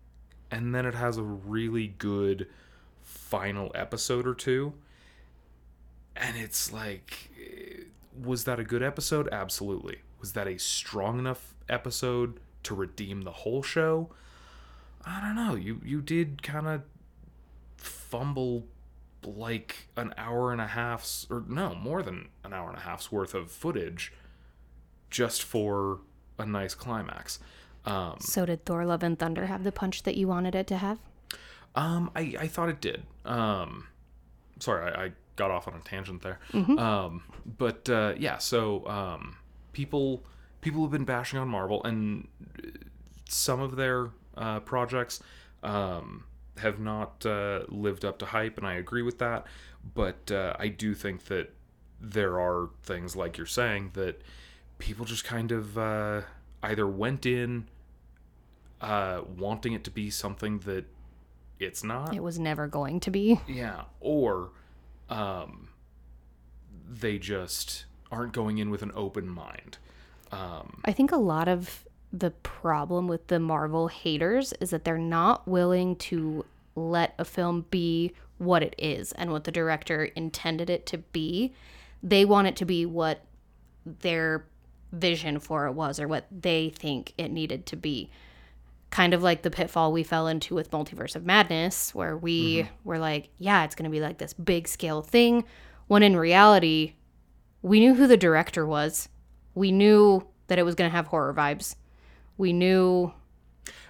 and 0.51 0.73
then 0.73 0.85
it 0.85 0.95
has 0.95 1.17
a 1.17 1.23
really 1.23 1.87
good 1.87 2.47
final 3.01 3.71
episode 3.75 4.27
or 4.27 4.33
two. 4.33 4.73
And 6.15 6.37
it's 6.37 6.71
like 6.71 7.31
eh, 7.39 7.83
was 8.21 8.43
that 8.43 8.59
a 8.59 8.63
good 8.63 8.83
episode? 8.83 9.27
Absolutely. 9.31 9.99
Was 10.19 10.33
that 10.33 10.47
a 10.47 10.57
strong 10.57 11.19
enough 11.19 11.52
episode 11.69 12.39
to 12.63 12.73
redeem 12.75 13.21
the 13.21 13.31
whole 13.31 13.61
show 13.63 14.09
i 15.05 15.19
don't 15.21 15.35
know 15.35 15.55
you 15.55 15.81
you 15.83 16.01
did 16.01 16.41
kind 16.43 16.67
of 16.67 16.81
fumble 17.77 18.63
like 19.25 19.87
an 19.95 20.13
hour 20.17 20.51
and 20.51 20.59
a 20.61 20.67
half's 20.67 21.25
or 21.29 21.43
no 21.47 21.73
more 21.75 22.01
than 22.03 22.27
an 22.43 22.53
hour 22.53 22.69
and 22.69 22.77
a 22.77 22.81
half's 22.81 23.11
worth 23.11 23.33
of 23.33 23.49
footage 23.51 24.11
just 25.09 25.43
for 25.43 25.99
a 26.37 26.45
nice 26.45 26.73
climax 26.75 27.39
um 27.85 28.15
So 28.19 28.45
did 28.45 28.65
Thor 28.65 28.85
Love 28.85 29.03
and 29.03 29.17
Thunder 29.19 29.45
have 29.47 29.63
the 29.63 29.71
punch 29.71 30.03
that 30.03 30.15
you 30.15 30.27
wanted 30.27 30.55
it 30.55 30.67
to 30.67 30.77
have? 30.77 30.99
Um, 31.75 32.11
I, 32.15 32.35
I 32.39 32.47
thought 32.47 32.69
it 32.69 32.79
did. 32.79 33.03
Um, 33.25 33.87
sorry, 34.59 34.89
I, 34.91 35.05
I 35.05 35.11
got 35.35 35.51
off 35.51 35.67
on 35.67 35.73
a 35.73 35.79
tangent 35.81 36.21
there. 36.21 36.39
Um, 36.53 37.23
but 37.57 37.89
uh, 37.89 38.13
yeah, 38.17 38.37
so 38.37 38.87
um, 38.87 39.35
people 39.73 40.23
people 40.63 40.81
have 40.81 40.91
been 40.91 41.05
bashing 41.05 41.37
on 41.37 41.47
Marvel, 41.47 41.83
and 41.83 42.27
some 43.27 43.59
of 43.59 43.75
their 43.75 44.09
uh, 44.37 44.61
projects 44.61 45.21
um, 45.61 46.23
have 46.57 46.79
not 46.79 47.25
uh, 47.25 47.63
lived 47.67 48.05
up 48.05 48.17
to 48.19 48.25
hype, 48.25 48.57
and 48.57 48.65
I 48.65 48.75
agree 48.75 49.01
with 49.01 49.19
that. 49.19 49.45
But 49.93 50.31
uh, 50.31 50.55
I 50.57 50.69
do 50.69 50.93
think 50.95 51.25
that 51.25 51.53
there 51.99 52.39
are 52.39 52.69
things 52.83 53.15
like 53.15 53.37
you're 53.37 53.45
saying 53.45 53.91
that 53.93 54.21
people 54.77 55.05
just 55.05 55.25
kind 55.25 55.51
of 55.51 55.77
uh, 55.77 56.21
either 56.63 56.87
went 56.87 57.25
in 57.25 57.67
uh, 58.81 59.21
wanting 59.37 59.73
it 59.73 59.83
to 59.83 59.91
be 59.91 60.09
something 60.09 60.59
that 60.59 60.85
it's 61.59 61.83
not. 61.83 62.15
It 62.15 62.23
was 62.23 62.39
never 62.39 62.67
going 62.67 62.99
to 63.01 63.11
be. 63.11 63.39
Yeah, 63.47 63.83
or 63.99 64.49
um, 65.09 65.69
they 66.89 67.17
just 67.17 67.85
aren't 68.11 68.33
going 68.33 68.57
in 68.57 68.69
with 68.69 68.81
an 68.81 68.91
open 68.95 69.27
mind. 69.27 69.77
Um, 70.33 70.81
I 70.85 70.91
think 70.91 71.11
a 71.11 71.17
lot 71.17 71.47
of 71.47 71.85
the 72.11 72.31
problem 72.31 73.07
with 73.07 73.27
the 73.27 73.39
Marvel 73.39 73.87
haters 73.87 74.53
is 74.59 74.69
that 74.71 74.83
they're 74.83 74.97
not 74.97 75.47
willing 75.47 75.95
to 75.95 76.45
let 76.75 77.13
a 77.17 77.25
film 77.25 77.65
be 77.69 78.13
what 78.37 78.63
it 78.63 78.75
is 78.77 79.11
and 79.13 79.31
what 79.31 79.43
the 79.43 79.51
director 79.51 80.05
intended 80.05 80.69
it 80.69 80.85
to 80.87 80.97
be. 80.97 81.53
They 82.01 82.25
want 82.25 82.47
it 82.47 82.55
to 82.57 82.65
be 82.65 82.85
what 82.85 83.21
their 83.85 84.45
vision 84.91 85.39
for 85.39 85.65
it 85.67 85.73
was 85.73 85.99
or 85.99 86.07
what 86.07 86.27
they 86.31 86.69
think 86.69 87.13
it 87.17 87.31
needed 87.31 87.65
to 87.67 87.75
be. 87.75 88.09
Kind 88.89 89.13
of 89.13 89.23
like 89.23 89.41
the 89.41 89.49
pitfall 89.49 89.91
we 89.91 90.03
fell 90.03 90.27
into 90.27 90.53
with 90.53 90.69
Multiverse 90.69 91.15
of 91.15 91.25
Madness, 91.25 91.95
where 91.95 92.15
we 92.15 92.67
were 92.83 92.99
like, 92.99 93.29
yeah, 93.37 93.63
it's 93.63 93.73
going 93.73 93.89
to 93.89 93.95
be 93.95 93.99
like 93.99 94.19
this 94.19 94.33
big 94.33 94.67
scale 94.67 95.01
thing. 95.01 95.45
When 95.87 96.03
in 96.03 96.15
reality, 96.15 96.93
we 97.63 97.79
knew 97.79 97.95
who 97.95 98.05
the 98.05 98.17
director 98.17 98.67
was. 98.67 99.09
We 99.55 99.71
knew 99.71 100.25
that 100.47 100.57
it 100.59 100.63
was 100.63 100.75
going 100.75 100.89
to 100.89 100.95
have 100.95 101.07
horror 101.07 101.33
vibes. 101.33 101.75
We 102.37 102.53
knew. 102.53 103.13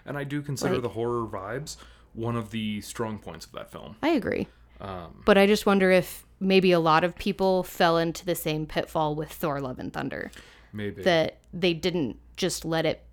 and 0.06 0.18
I 0.18 0.24
do 0.26 0.42
consider 0.42 0.74
Like- 0.76 0.84
the 0.84 0.90
horror 0.90 1.26
vibes 1.28 1.78
one 2.14 2.36
of 2.36 2.52
the 2.52 2.80
strong 2.82 3.18
points 3.18 3.46
of 3.46 3.54
that 3.54 3.72
film. 3.72 3.96
I 4.04 4.10
agree. 4.10 4.48
Um, 4.82 5.24
But 5.26 5.38
I 5.38 5.48
just 5.48 5.66
wonder 5.66 5.90
if 5.92 6.26
maybe 6.40 6.72
a 6.72 6.80
lot 6.80 7.04
of 7.04 7.16
people 7.16 7.64
fell 7.64 7.98
into 7.98 8.24
the 8.26 8.36
same 8.36 8.66
pitfall 8.68 9.16
with 9.16 9.32
Thor 9.32 9.60
Love 9.62 9.80
and 9.80 9.92
Thunder. 9.92 10.30
maybe. 10.74 11.02
That 11.04 11.38
they 11.54 11.74
didn't 11.74 12.18
just 12.36 12.66
let 12.66 12.86
it 12.86 13.04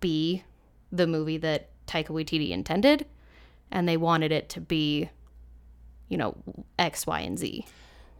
be 0.00 0.42
the 0.90 1.06
movie 1.06 1.36
that 1.38 1.68
Taika 1.86 2.08
Waititi 2.08 2.50
intended, 2.50 3.04
and 3.70 3.88
they 3.88 3.96
wanted 3.96 4.32
it 4.32 4.48
to 4.50 4.60
be, 4.60 5.10
you 6.08 6.16
know, 6.16 6.36
X, 6.78 7.06
Y, 7.06 7.20
and 7.20 7.38
Z. 7.38 7.66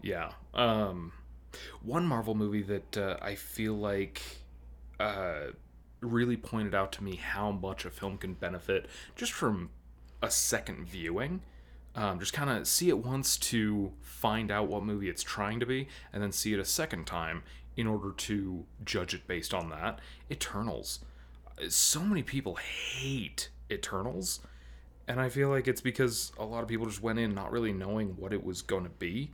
Yeah. 0.03 0.33
Um, 0.55 1.13
one 1.83 2.07
Marvel 2.07 2.35
movie 2.35 2.63
that 2.63 2.97
uh, 2.97 3.17
I 3.21 3.35
feel 3.35 3.75
like 3.75 4.23
uh, 4.99 5.53
really 6.01 6.37
pointed 6.37 6.75
out 6.75 6.93
to 6.93 7.05
me 7.05 7.17
how 7.17 7.51
much 7.51 7.85
a 7.85 7.91
film 7.91 8.19
can 8.19 8.35
benefit 8.35 8.87
just 9.17 9.33
from 9.33 9.71
a 10.23 10.31
second 10.31 10.87
viewing. 10.87 11.41
Um, 11.95 12.21
just 12.21 12.33
kind 12.33 12.51
of 12.51 12.69
see 12.69 12.89
it 12.89 12.99
once 12.99 13.37
to 13.39 13.93
find 14.01 14.51
out 14.51 14.69
what 14.69 14.85
movie 14.85 15.09
it's 15.09 15.25
trying 15.25 15.59
to 15.59 15.67
be, 15.67 15.89
and 16.13 16.23
then 16.23 16.31
see 16.31 16.53
it 16.53 16.61
a 16.61 16.65
second 16.65 17.07
time 17.07 17.43
in 17.77 17.87
order 17.87 18.13
to 18.13 18.65
judge 18.85 19.15
it 19.15 19.27
based 19.27 19.53
on 19.53 19.71
that. 19.71 19.99
Eternals. 20.31 21.01
So 21.69 22.01
many 22.01 22.23
people 22.23 22.57
hate 22.57 23.49
Eternals, 23.71 24.41
and 25.09 25.21
I 25.21 25.29
feel 25.29 25.49
like 25.49 25.67
it's 25.67 25.81
because 25.81 26.33
a 26.39 26.45
lot 26.45 26.63
of 26.63 26.69
people 26.69 26.87
just 26.87 27.03
went 27.03 27.19
in 27.19 27.35
not 27.35 27.51
really 27.51 27.73
knowing 27.73 28.11
what 28.11 28.33
it 28.33 28.45
was 28.45 28.63
going 28.63 28.85
to 28.85 28.91
be. 28.91 29.33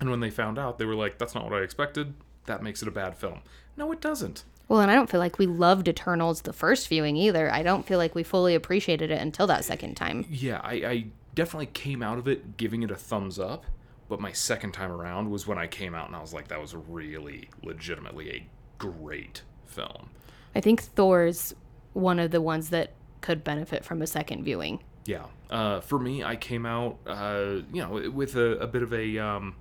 And 0.00 0.10
when 0.10 0.20
they 0.20 0.30
found 0.30 0.58
out, 0.58 0.78
they 0.78 0.84
were 0.84 0.94
like, 0.94 1.18
that's 1.18 1.34
not 1.34 1.44
what 1.44 1.54
I 1.54 1.62
expected. 1.62 2.14
That 2.46 2.62
makes 2.62 2.82
it 2.82 2.88
a 2.88 2.92
bad 2.92 3.16
film. 3.16 3.40
No, 3.76 3.90
it 3.92 4.00
doesn't. 4.00 4.44
Well, 4.68 4.80
and 4.80 4.90
I 4.90 4.94
don't 4.94 5.10
feel 5.10 5.20
like 5.20 5.38
we 5.38 5.46
loved 5.46 5.88
Eternals 5.88 6.42
the 6.42 6.52
first 6.52 6.88
viewing 6.88 7.16
either. 7.16 7.50
I 7.50 7.62
don't 7.62 7.86
feel 7.86 7.98
like 7.98 8.14
we 8.14 8.22
fully 8.22 8.54
appreciated 8.54 9.10
it 9.10 9.20
until 9.20 9.46
that 9.46 9.64
second 9.64 9.96
time. 9.96 10.26
Yeah, 10.28 10.60
I, 10.62 10.72
I 10.74 11.04
definitely 11.34 11.66
came 11.66 12.02
out 12.02 12.18
of 12.18 12.28
it 12.28 12.56
giving 12.56 12.82
it 12.82 12.90
a 12.90 12.96
thumbs 12.96 13.38
up. 13.38 13.64
But 14.08 14.20
my 14.20 14.32
second 14.32 14.72
time 14.72 14.90
around 14.90 15.30
was 15.30 15.46
when 15.46 15.58
I 15.58 15.66
came 15.66 15.94
out 15.94 16.06
and 16.06 16.16
I 16.16 16.20
was 16.20 16.32
like, 16.32 16.48
that 16.48 16.60
was 16.60 16.74
really 16.74 17.50
legitimately 17.62 18.30
a 18.30 18.46
great 18.78 19.42
film. 19.66 20.10
I 20.54 20.60
think 20.60 20.82
Thor's 20.82 21.54
one 21.92 22.18
of 22.18 22.30
the 22.30 22.40
ones 22.40 22.70
that 22.70 22.92
could 23.20 23.44
benefit 23.44 23.84
from 23.84 24.00
a 24.00 24.06
second 24.06 24.44
viewing. 24.44 24.82
Yeah. 25.04 25.24
Uh, 25.50 25.80
for 25.80 25.98
me, 25.98 26.24
I 26.24 26.36
came 26.36 26.64
out, 26.64 26.98
uh, 27.06 27.60
you 27.72 27.82
know, 27.82 28.10
with 28.10 28.36
a, 28.36 28.58
a 28.58 28.66
bit 28.66 28.82
of 28.82 28.92
a, 28.94 29.18
um, 29.18 29.56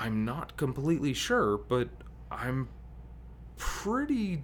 I'm 0.00 0.24
not 0.24 0.56
completely 0.56 1.12
sure, 1.12 1.58
but 1.58 1.88
I'm 2.30 2.68
pretty, 3.58 4.42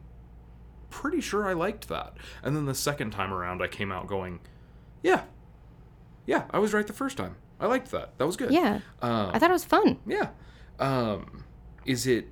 pretty 0.91 1.21
sure 1.23 1.49
I 1.49 1.55
liked 1.55 1.89
that. 1.89 2.15
And 2.43 2.55
then 2.55 2.67
the 2.67 2.75
second 2.75 3.11
time 3.13 3.33
around, 3.33 3.63
I 3.63 3.67
came 3.67 3.91
out 3.91 4.07
going, 4.07 4.41
yeah, 5.03 5.23
yeah, 6.27 6.45
I 6.51 6.59
was 6.59 6.75
right 6.75 6.87
the 6.87 6.93
first 6.93 7.17
time. 7.17 7.37
I 7.59 7.67
liked 7.67 7.91
that. 7.93 8.19
That 8.19 8.27
was 8.27 8.37
good. 8.37 8.51
Yeah. 8.53 8.81
Um, 9.01 9.31
I 9.33 9.39
thought 9.39 9.49
it 9.49 9.55
was 9.55 9.65
fun. 9.65 9.99
yeah. 10.07 10.29
Um, 10.79 11.45
is 11.87 12.07
it 12.07 12.29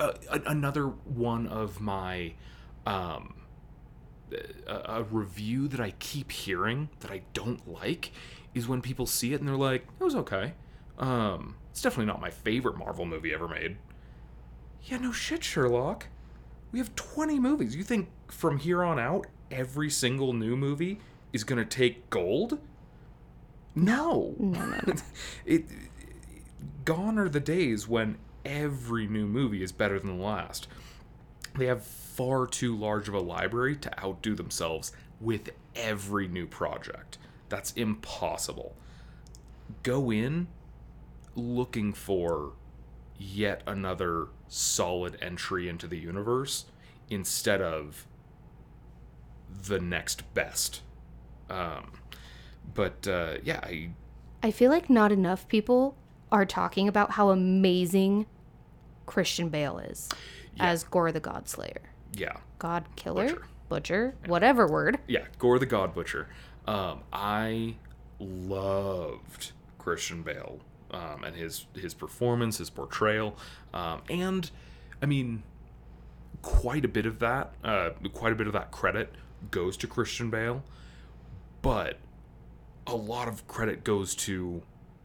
uh, 0.00 0.12
another 0.46 0.86
one 0.86 1.46
of 1.46 1.80
my 1.80 2.32
um, 2.86 3.34
a, 4.66 4.74
a 4.74 5.02
review 5.04 5.68
that 5.68 5.78
I 5.78 5.92
keep 6.00 6.32
hearing 6.32 6.88
that 7.00 7.10
I 7.12 7.22
don't 7.34 7.68
like 7.68 8.10
is 8.52 8.66
when 8.66 8.82
people 8.82 9.06
see 9.06 9.32
it 9.32 9.38
and 9.40 9.48
they're 9.48 9.56
like, 9.56 9.86
"It 10.00 10.02
was 10.02 10.16
okay." 10.16 10.54
Um, 10.98 11.54
it's 11.70 11.82
definitely 11.82 12.06
not 12.06 12.20
my 12.20 12.30
favorite 12.30 12.76
Marvel 12.76 13.06
movie 13.06 13.32
ever 13.32 13.48
made. 13.48 13.76
Yeah, 14.84 14.98
no 14.98 15.12
shit, 15.12 15.44
Sherlock. 15.44 16.06
We 16.72 16.78
have 16.78 16.94
20 16.94 17.38
movies. 17.38 17.76
You 17.76 17.82
think 17.82 18.08
from 18.28 18.58
here 18.58 18.82
on 18.82 18.98
out 18.98 19.26
every 19.50 19.90
single 19.90 20.32
new 20.32 20.56
movie 20.56 21.00
is 21.32 21.44
going 21.44 21.58
to 21.58 21.64
take 21.64 22.08
gold? 22.10 22.58
No. 23.74 24.34
No, 24.38 24.64
no, 24.64 24.80
no. 24.86 24.94
it 25.46 25.64
gone 26.84 27.18
are 27.18 27.28
the 27.28 27.40
days 27.40 27.86
when 27.86 28.18
every 28.44 29.06
new 29.06 29.26
movie 29.26 29.62
is 29.62 29.72
better 29.72 29.98
than 29.98 30.18
the 30.18 30.24
last. 30.24 30.66
They 31.56 31.66
have 31.66 31.84
far 31.84 32.46
too 32.46 32.76
large 32.76 33.08
of 33.08 33.14
a 33.14 33.20
library 33.20 33.76
to 33.76 34.04
outdo 34.04 34.34
themselves 34.34 34.92
with 35.20 35.50
every 35.74 36.28
new 36.28 36.46
project. 36.46 37.18
That's 37.48 37.72
impossible. 37.72 38.74
Go 39.82 40.10
in 40.12 40.48
looking 41.34 41.92
for 41.92 42.52
yet 43.18 43.62
another 43.66 44.28
solid 44.48 45.16
entry 45.20 45.68
into 45.68 45.86
the 45.86 45.98
universe 45.98 46.64
instead 47.08 47.60
of 47.60 48.06
the 49.66 49.78
next 49.78 50.32
best. 50.34 50.82
Um, 51.48 51.92
but 52.74 53.06
uh, 53.06 53.34
yeah, 53.42 53.60
I 53.62 53.90
I 54.42 54.50
feel 54.50 54.70
like 54.70 54.88
not 54.88 55.12
enough 55.12 55.46
people 55.48 55.96
are 56.32 56.46
talking 56.46 56.88
about 56.88 57.12
how 57.12 57.30
amazing 57.30 58.26
Christian 59.06 59.48
Bale 59.48 59.78
is 59.78 60.08
as 60.58 60.84
Gorr 60.84 61.10
the 61.12 61.20
God 61.20 61.48
Slayer. 61.48 61.80
yeah 62.12 62.36
God 62.58 62.84
Killer? 62.96 63.26
Butcher. 63.28 63.46
Butcher? 63.68 64.14
Whatever 64.26 64.66
word. 64.66 64.98
yeah, 65.06 65.24
Gorr 65.38 65.58
the 65.58 65.66
God 65.66 65.94
Butcher. 65.94 66.28
Um, 66.66 67.00
I 67.12 67.76
loved 68.18 69.52
Christian 69.78 70.22
Bale 70.22 70.60
um, 70.92 71.24
and 71.24 71.36
his 71.36 71.66
his 71.74 71.94
performance, 71.94 72.58
his 72.58 72.70
portrayal, 72.70 73.36
um, 73.72 74.02
and 74.08 74.50
I 75.02 75.06
mean, 75.06 75.42
quite 76.42 76.84
a 76.84 76.88
bit 76.88 77.06
of 77.06 77.18
that, 77.20 77.52
uh, 77.64 77.90
quite 78.12 78.32
a 78.32 78.36
bit 78.36 78.46
of 78.46 78.52
that 78.52 78.70
credit 78.70 79.14
goes 79.50 79.76
to 79.78 79.86
Christian 79.86 80.30
Bale, 80.30 80.62
but 81.62 81.98
a 82.86 82.96
lot 82.96 83.28
of 83.28 83.46
credit 83.46 83.84
goes 83.84 84.14
to 84.14 84.62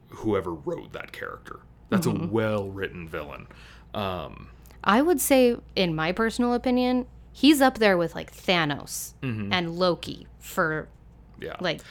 whoever 0.09 0.53
wrote 0.53 0.93
that 0.93 1.11
character. 1.11 1.59
That's 1.89 2.07
a 2.07 2.11
well 2.11 2.69
written 2.69 3.07
villain. 3.07 3.47
Um, 3.93 4.49
I 4.83 5.01
would 5.01 5.21
say, 5.21 5.57
in 5.75 5.95
my 5.95 6.11
personal 6.11 6.53
opinion, 6.53 7.05
he's 7.31 7.61
up 7.61 7.77
there 7.77 7.97
with 7.97 8.15
like 8.15 8.35
Thanos 8.35 9.13
and 9.21 9.77
Loki 9.77 10.27
for 10.39 10.87
yeah, 11.39 11.55
like 11.59 11.81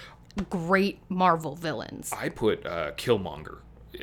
great 0.50 0.98
Marvel 1.08 1.54
villains. 1.54 2.12
I 2.12 2.28
put 2.28 2.66
uh, 2.66 2.92
Killmonger 2.92 3.58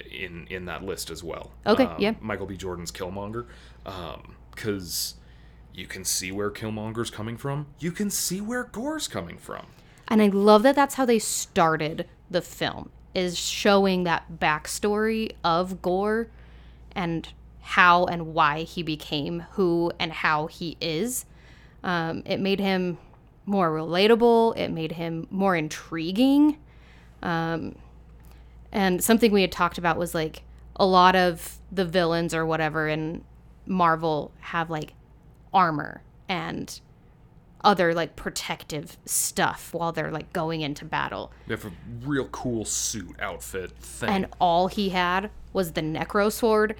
in 0.09 0.47
in 0.49 0.65
that 0.65 0.83
list 0.83 1.09
as 1.09 1.23
well. 1.23 1.51
Okay, 1.65 1.85
Um, 1.85 1.95
yeah. 1.99 2.13
Michael 2.21 2.45
B. 2.45 2.57
Jordan's 2.57 2.91
Killmonger, 2.91 3.45
because 4.55 5.15
you 5.73 5.87
can 5.87 6.03
see 6.03 6.31
where 6.31 6.49
Killmonger's 6.51 7.09
coming 7.09 7.37
from. 7.37 7.67
You 7.79 7.91
can 7.91 8.09
see 8.09 8.41
where 8.41 8.65
Gorr's 8.65 9.07
coming 9.07 9.37
from. 9.37 9.67
And 10.07 10.21
I 10.21 10.27
love 10.27 10.63
that 10.63 10.75
that's 10.75 10.95
how 10.95 11.05
they 11.05 11.19
started 11.19 12.07
the 12.29 12.41
film 12.41 12.91
is 13.13 13.37
showing 13.37 14.03
that 14.03 14.23
backstory 14.39 15.31
of 15.43 15.81
Gorr 15.81 16.27
and 16.93 17.27
how 17.61 18.05
and 18.05 18.33
why 18.33 18.63
he 18.63 18.83
became 18.83 19.41
who 19.51 19.91
and 19.99 20.11
how 20.11 20.47
he 20.47 20.77
is. 20.81 21.25
Um, 21.83 22.23
it 22.25 22.39
made 22.39 22.59
him 22.59 22.97
more 23.45 23.69
relatable. 23.69 24.57
It 24.57 24.71
made 24.71 24.93
him 24.93 25.27
more 25.29 25.55
intriguing. 25.55 26.57
Um, 27.21 27.75
and 28.71 29.03
something 29.03 29.31
we 29.31 29.41
had 29.41 29.51
talked 29.51 29.77
about 29.77 29.97
was 29.97 30.13
like 30.15 30.43
a 30.75 30.85
lot 30.85 31.15
of 31.15 31.59
the 31.71 31.85
villains 31.85 32.33
or 32.33 32.45
whatever 32.45 32.87
in 32.87 33.23
Marvel 33.65 34.31
have 34.39 34.69
like 34.69 34.93
armor 35.53 36.01
and 36.27 36.79
other 37.63 37.93
like 37.93 38.15
protective 38.15 38.97
stuff 39.05 39.73
while 39.73 39.91
they're 39.91 40.11
like 40.11 40.33
going 40.33 40.61
into 40.61 40.85
battle. 40.85 41.31
They 41.47 41.53
have 41.53 41.65
a 41.65 41.71
real 42.03 42.27
cool 42.29 42.65
suit 42.65 43.15
outfit 43.19 43.71
thing. 43.77 44.09
And 44.09 44.27
all 44.39 44.67
he 44.67 44.89
had 44.89 45.29
was 45.53 45.73
the 45.73 45.81
necro 45.81 46.31
sword 46.31 46.75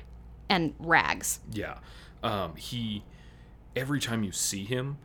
and 0.50 0.74
rags. 0.80 1.40
Yeah. 1.52 1.78
Um, 2.24 2.56
he 2.56 3.04
every 3.76 4.00
time 4.00 4.24
you 4.24 4.32
see 4.32 4.64
him, 4.64 4.98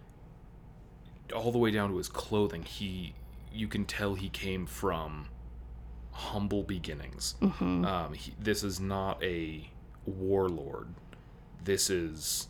all 1.34 1.52
the 1.52 1.58
way 1.58 1.70
down 1.70 1.90
to 1.90 1.96
his 1.96 2.08
clothing, 2.08 2.62
he 2.62 3.14
you 3.52 3.68
can 3.68 3.84
tell 3.84 4.14
he 4.14 4.28
came 4.28 4.66
from 4.66 5.28
humble 6.16 6.62
beginnings. 6.62 7.35
Um, 7.42 8.14
he, 8.14 8.32
this 8.40 8.62
is 8.64 8.80
not 8.80 9.23
a 9.23 9.68
warlord. 10.06 10.88
This 11.62 11.90
is 11.90 12.49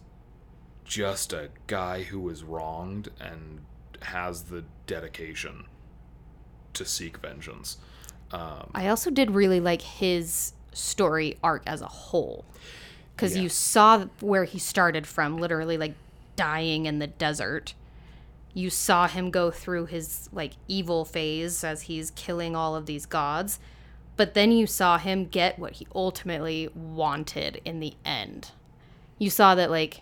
just 0.84 1.32
a 1.32 1.50
guy 1.66 2.02
who 2.04 2.20
was 2.20 2.44
wronged 2.44 3.08
and 3.20 3.60
has 4.02 4.44
the 4.44 4.64
dedication 4.86 5.64
to 6.74 6.84
seek 6.84 7.18
vengeance. 7.18 7.78
Um, 8.30 8.70
I 8.74 8.88
also 8.88 9.10
did 9.10 9.30
really 9.32 9.58
like 9.60 9.82
his 9.82 10.52
story 10.72 11.36
arc 11.42 11.62
as 11.66 11.80
a 11.80 11.86
whole. 11.88 12.44
Because 13.14 13.34
Yeah. 13.34 13.42
you 13.42 13.48
saw 13.48 14.04
where 14.20 14.44
he 14.44 14.58
started 14.58 15.06
from, 15.06 15.38
literally 15.38 15.76
like 15.78 15.94
dying 16.36 16.86
in 16.86 16.98
the 16.98 17.06
desert. 17.06 17.74
You 18.56 18.70
saw 18.70 19.06
him 19.06 19.30
go 19.30 19.50
through 19.50 19.84
his 19.84 20.30
like 20.32 20.54
evil 20.66 21.04
phase 21.04 21.62
as 21.62 21.82
he's 21.82 22.10
killing 22.12 22.56
all 22.56 22.74
of 22.74 22.86
these 22.86 23.04
gods. 23.04 23.58
But 24.16 24.32
then 24.32 24.50
you 24.50 24.66
saw 24.66 24.96
him 24.96 25.26
get 25.26 25.58
what 25.58 25.74
he 25.74 25.86
ultimately 25.94 26.70
wanted 26.74 27.60
in 27.66 27.80
the 27.80 27.92
end. 28.02 28.52
You 29.18 29.28
saw 29.28 29.54
that 29.56 29.70
like 29.70 30.00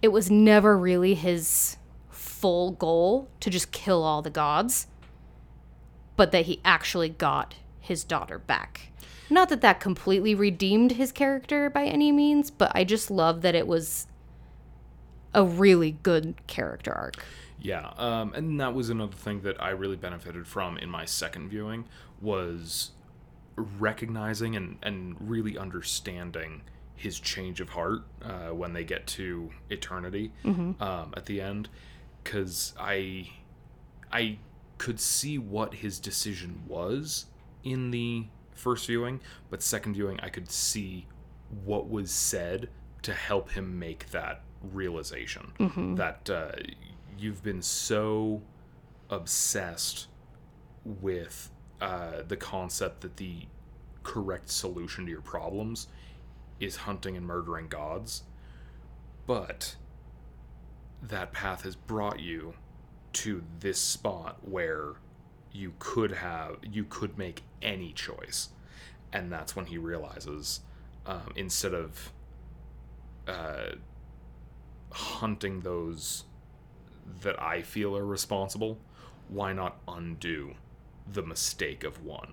it 0.00 0.12
was 0.12 0.30
never 0.30 0.78
really 0.78 1.14
his 1.14 1.78
full 2.10 2.70
goal 2.70 3.28
to 3.40 3.50
just 3.50 3.72
kill 3.72 4.04
all 4.04 4.22
the 4.22 4.30
gods 4.30 4.86
but 6.14 6.30
that 6.30 6.46
he 6.46 6.60
actually 6.64 7.08
got 7.08 7.56
his 7.80 8.04
daughter 8.04 8.38
back. 8.38 8.92
Not 9.28 9.48
that 9.48 9.62
that 9.62 9.80
completely 9.80 10.32
redeemed 10.32 10.92
his 10.92 11.10
character 11.10 11.68
by 11.68 11.86
any 11.86 12.12
means, 12.12 12.52
but 12.52 12.70
I 12.72 12.84
just 12.84 13.10
love 13.10 13.42
that 13.42 13.56
it 13.56 13.66
was 13.66 14.06
a 15.34 15.44
really 15.44 15.92
good 16.02 16.34
character 16.46 16.92
arc. 16.92 17.24
Yeah, 17.60 17.92
um, 17.96 18.34
and 18.34 18.58
that 18.60 18.74
was 18.74 18.90
another 18.90 19.16
thing 19.16 19.42
that 19.42 19.62
I 19.62 19.70
really 19.70 19.96
benefited 19.96 20.46
from 20.46 20.78
in 20.78 20.88
my 20.88 21.04
second 21.04 21.48
viewing 21.48 21.84
was 22.20 22.90
recognizing 23.56 24.56
and, 24.56 24.78
and 24.82 25.16
really 25.20 25.56
understanding 25.56 26.62
his 26.96 27.18
change 27.20 27.60
of 27.60 27.70
heart 27.70 28.02
uh, 28.22 28.48
when 28.48 28.72
they 28.72 28.84
get 28.84 29.06
to 29.06 29.50
eternity 29.70 30.32
um, 30.80 31.14
at 31.16 31.26
the 31.26 31.40
end, 31.40 31.68
because 32.22 32.74
I 32.78 33.30
I 34.12 34.38
could 34.78 35.00
see 35.00 35.38
what 35.38 35.74
his 35.74 35.98
decision 35.98 36.62
was 36.66 37.26
in 37.64 37.90
the 37.92 38.26
first 38.52 38.86
viewing, 38.86 39.20
but 39.50 39.62
second 39.62 39.94
viewing 39.94 40.18
I 40.20 40.28
could 40.28 40.50
see 40.50 41.06
what 41.64 41.88
was 41.88 42.10
said 42.10 42.68
to 43.02 43.14
help 43.14 43.50
him 43.50 43.78
make 43.78 44.10
that 44.10 44.42
realization 44.72 45.52
that 45.96 46.30
uh, 46.30 46.52
you've 47.18 47.42
been 47.42 47.62
so 47.62 48.42
obsessed 49.10 50.06
with 50.84 51.50
uh, 51.80 52.22
the 52.26 52.36
concept 52.36 53.00
that 53.00 53.16
the 53.16 53.46
correct 54.02 54.50
solution 54.50 55.04
to 55.04 55.10
your 55.10 55.20
problems 55.20 55.88
is 56.60 56.76
hunting 56.76 57.16
and 57.16 57.26
murdering 57.26 57.68
gods, 57.68 58.22
but 59.26 59.76
that 61.02 61.32
path 61.32 61.62
has 61.62 61.74
brought 61.74 62.20
you 62.20 62.54
to 63.12 63.42
this 63.60 63.78
spot 63.80 64.38
where 64.48 64.94
you 65.52 65.74
could 65.78 66.12
have 66.12 66.56
you 66.62 66.84
could 66.84 67.18
make 67.18 67.42
any 67.60 67.92
choice. 67.92 68.48
And 69.12 69.30
that's 69.30 69.54
when 69.54 69.66
he 69.66 69.76
realizes 69.76 70.60
um, 71.04 71.32
instead 71.36 71.74
of 71.74 72.12
uh, 73.28 73.72
hunting 74.92 75.60
those 75.60 76.24
that 77.22 77.40
I 77.40 77.62
feel 77.62 77.96
are 77.96 78.06
responsible, 78.06 78.78
why 79.28 79.52
not 79.52 79.78
undo 79.88 80.54
the 81.10 81.22
mistake 81.22 81.84
of 81.84 82.04
one? 82.04 82.32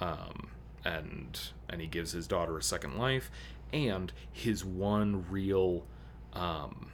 Um, 0.00 0.48
and 0.84 1.40
and 1.68 1.80
he 1.80 1.86
gives 1.86 2.12
his 2.12 2.26
daughter 2.26 2.58
a 2.58 2.62
second 2.62 2.96
life, 2.98 3.30
and 3.72 4.12
his 4.32 4.64
one 4.64 5.24
real 5.30 5.86
um, 6.32 6.90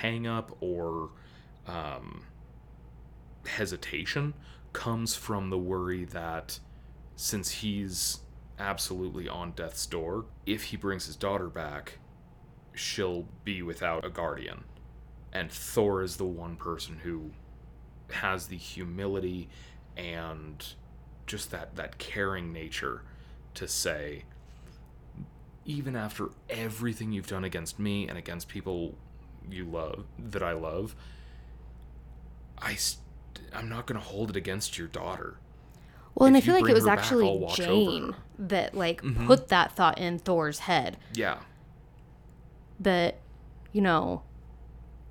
hang 0.00 0.26
up 0.26 0.56
or 0.60 1.10
um, 1.66 2.24
hesitation 3.46 4.34
comes 4.72 5.14
from 5.14 5.50
the 5.50 5.58
worry 5.58 6.04
that 6.04 6.58
since 7.16 7.50
he's 7.50 8.20
absolutely 8.58 9.28
on 9.28 9.52
death's 9.52 9.86
door, 9.86 10.24
if 10.46 10.64
he 10.64 10.76
brings 10.76 11.06
his 11.06 11.16
daughter 11.16 11.48
back, 11.48 11.98
she'll 12.76 13.26
be 13.44 13.62
without 13.62 14.04
a 14.04 14.10
guardian. 14.10 14.64
And 15.32 15.50
Thor 15.50 16.02
is 16.02 16.16
the 16.16 16.24
one 16.24 16.56
person 16.56 17.00
who 17.02 17.30
has 18.10 18.46
the 18.46 18.56
humility 18.56 19.48
and 19.96 20.64
just 21.26 21.50
that, 21.50 21.76
that 21.76 21.98
caring 21.98 22.52
nature 22.52 23.02
to 23.54 23.66
say, 23.66 24.24
even 25.64 25.96
after 25.96 26.28
everything 26.48 27.12
you've 27.12 27.26
done 27.26 27.44
against 27.44 27.78
me 27.78 28.08
and 28.08 28.16
against 28.16 28.48
people 28.48 28.94
you 29.50 29.64
love, 29.64 30.04
that 30.18 30.42
I 30.42 30.52
love, 30.52 30.94
I 32.58 32.74
st- 32.74 33.02
I'm 33.52 33.68
not 33.68 33.86
going 33.86 34.00
to 34.00 34.06
hold 34.06 34.30
it 34.30 34.36
against 34.36 34.78
your 34.78 34.86
daughter. 34.88 35.38
Well, 36.14 36.26
and 36.26 36.36
I 36.36 36.40
feel 36.40 36.54
like 36.54 36.70
it 36.70 36.74
was 36.74 36.84
back, 36.84 37.00
actually 37.00 37.28
over 37.28 37.54
Jane. 37.54 38.02
Mm-hmm. 38.02 38.46
that 38.48 38.74
like 38.74 39.02
put 39.26 39.48
that 39.48 39.72
thought 39.76 39.98
in 39.98 40.18
Thor's 40.18 40.60
head 40.60 40.96
Yeah. 41.14 41.38
That 42.80 43.18
you 43.72 43.80
know, 43.82 44.22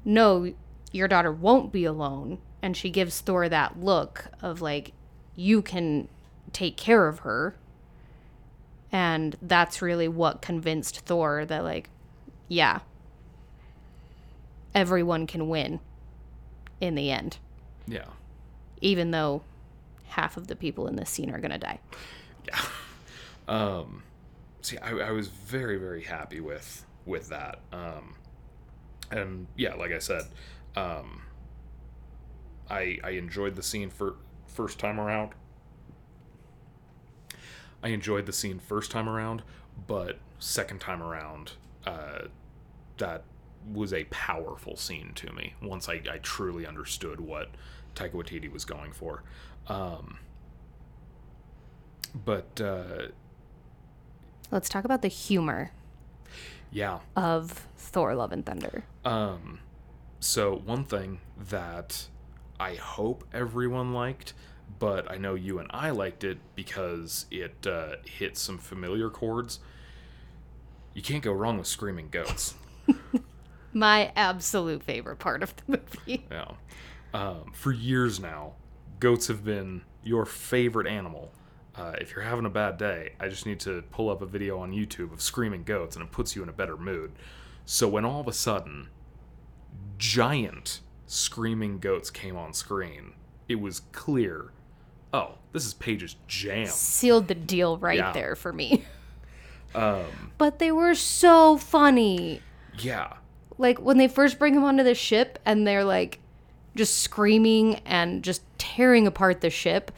no, 0.03 0.53
your 0.91 1.07
daughter 1.07 1.31
won't 1.31 1.71
be 1.71 1.85
alone, 1.85 2.39
and 2.61 2.75
she 2.75 2.89
gives 2.89 3.19
Thor 3.21 3.47
that 3.49 3.79
look 3.83 4.25
of 4.41 4.61
like 4.61 4.93
you 5.35 5.61
can 5.61 6.07
take 6.51 6.77
care 6.77 7.07
of 7.07 7.19
her. 7.19 7.55
And 8.91 9.35
that's 9.41 9.81
really 9.81 10.07
what 10.07 10.41
convinced 10.41 11.01
Thor 11.01 11.45
that 11.45 11.63
like 11.63 11.89
yeah, 12.47 12.79
everyone 14.73 15.27
can 15.27 15.49
win 15.49 15.79
in 16.81 16.95
the 16.95 17.09
end, 17.11 17.37
Yeah. 17.87 18.05
even 18.81 19.11
though 19.11 19.41
half 20.09 20.37
of 20.37 20.47
the 20.47 20.55
people 20.55 20.87
in 20.87 20.95
this 20.95 21.09
scene 21.09 21.31
are 21.31 21.39
going 21.39 21.51
to 21.51 21.57
die. 21.57 21.79
Yeah. 22.47 22.59
Um, 23.47 24.01
see, 24.63 24.77
I, 24.79 24.89
I 24.93 25.11
was 25.11 25.27
very, 25.27 25.77
very 25.77 26.01
happy 26.01 26.39
with 26.39 26.83
with 27.05 27.29
that. 27.29 27.59
Um, 27.71 28.15
and 29.11 29.47
yeah, 29.55 29.75
like 29.75 29.91
I 29.91 29.99
said, 29.99 30.23
um, 30.75 31.21
I 32.69 32.97
I 33.03 33.11
enjoyed 33.11 33.55
the 33.55 33.63
scene 33.63 33.89
for 33.89 34.15
first 34.47 34.79
time 34.79 34.99
around. 34.99 35.31
I 37.83 37.89
enjoyed 37.89 38.25
the 38.25 38.33
scene 38.33 38.59
first 38.59 38.89
time 38.89 39.07
around, 39.07 39.43
but 39.85 40.17
second 40.39 40.81
time 40.81 41.03
around, 41.03 41.53
uh, 41.85 42.23
that 42.97 43.23
was 43.71 43.93
a 43.93 44.05
powerful 44.05 44.75
scene 44.75 45.11
to 45.15 45.31
me. 45.33 45.53
Once 45.61 45.87
I, 45.87 46.01
I 46.09 46.17
truly 46.21 46.65
understood 46.65 47.19
what 47.19 47.49
Taika 47.93 48.13
Waititi 48.13 48.51
was 48.51 48.65
going 48.65 48.91
for. 48.91 49.23
Um, 49.67 50.17
but 52.13 52.59
uh, 52.59 53.07
Let's 54.51 54.69
talk 54.69 54.85
about 54.85 55.01
the 55.01 55.07
humor 55.07 55.71
yeah, 56.75 56.99
of 57.15 57.65
Thor 57.77 58.13
Love 58.15 58.33
and 58.33 58.45
Thunder. 58.45 58.83
Um, 59.05 59.59
so 60.19 60.61
one 60.65 60.83
thing 60.83 61.19
that 61.49 62.07
I 62.59 62.75
hope 62.75 63.23
everyone 63.33 63.93
liked, 63.93 64.33
but 64.77 65.09
I 65.09 65.15
know 65.15 65.35
you 65.35 65.59
and 65.59 65.69
I 65.73 65.91
liked 65.91 66.25
it 66.25 66.37
because 66.53 67.27
it 67.31 67.65
uh, 67.65 67.95
hit 68.03 68.37
some 68.37 68.57
familiar 68.57 69.09
chords. 69.09 69.59
You 70.93 71.01
can't 71.01 71.23
go 71.23 71.31
wrong 71.31 71.57
with 71.57 71.67
screaming 71.67 72.09
goats. 72.09 72.55
My 73.73 74.11
absolute 74.17 74.83
favorite 74.83 75.19
part 75.19 75.43
of 75.43 75.55
the 75.55 75.63
movie. 75.67 76.25
Yeah. 76.29 76.51
Um, 77.13 77.53
for 77.53 77.71
years 77.71 78.19
now, 78.19 78.55
goats 78.99 79.27
have 79.27 79.45
been 79.45 79.83
your 80.03 80.25
favorite 80.25 80.87
animal. 80.87 81.31
Uh, 81.77 81.93
if 81.99 82.11
you're 82.15 82.23
having 82.23 82.45
a 82.45 82.49
bad 82.49 82.77
day, 82.77 83.13
I 83.19 83.27
just 83.27 83.45
need 83.45 83.59
to 83.61 83.83
pull 83.91 84.09
up 84.09 84.21
a 84.21 84.25
video 84.25 84.59
on 84.59 84.71
YouTube 84.71 85.11
of 85.11 85.21
screaming 85.21 85.63
goats 85.63 85.95
and 85.95 86.05
it 86.05 86.11
puts 86.11 86.35
you 86.35 86.41
in 86.43 86.49
a 86.49 86.53
better 86.53 86.77
mood. 86.77 87.11
So 87.65 87.87
when 87.87 88.05
all 88.05 88.21
of 88.21 88.27
a 88.27 88.33
sudden, 88.33 88.89
giant 89.97 90.81
screaming 91.07 91.79
goats 91.79 92.09
came 92.09 92.35
on 92.37 92.53
screen, 92.53 93.13
it 93.47 93.55
was 93.59 93.81
clear 93.91 94.51
oh, 95.13 95.35
this 95.53 95.65
is 95.65 95.73
Paige's 95.73 96.17
jam. 96.27 96.65
Sealed 96.67 97.29
the 97.29 97.35
deal 97.35 97.77
right 97.77 97.97
Yeah. 97.99 98.11
there 98.11 98.35
for 98.35 98.51
me. 98.53 98.83
Um, 99.73 100.31
but 100.37 100.59
they 100.59 100.71
were 100.71 100.95
so 100.95 101.57
funny. 101.57 102.39
yeah. 102.79 103.15
Like 103.57 103.77
when 103.81 103.97
they 103.97 104.07
first 104.07 104.39
bring 104.39 104.53
him 104.53 104.63
onto 104.63 104.83
the 104.85 104.95
ship 104.95 105.37
and 105.45 105.67
they're 105.67 105.83
like 105.83 106.19
just 106.77 106.99
screaming 106.99 107.75
and 107.85 108.23
just 108.23 108.41
tearing 108.57 109.05
apart 109.05 109.41
the 109.41 109.49
ship. 109.49 109.91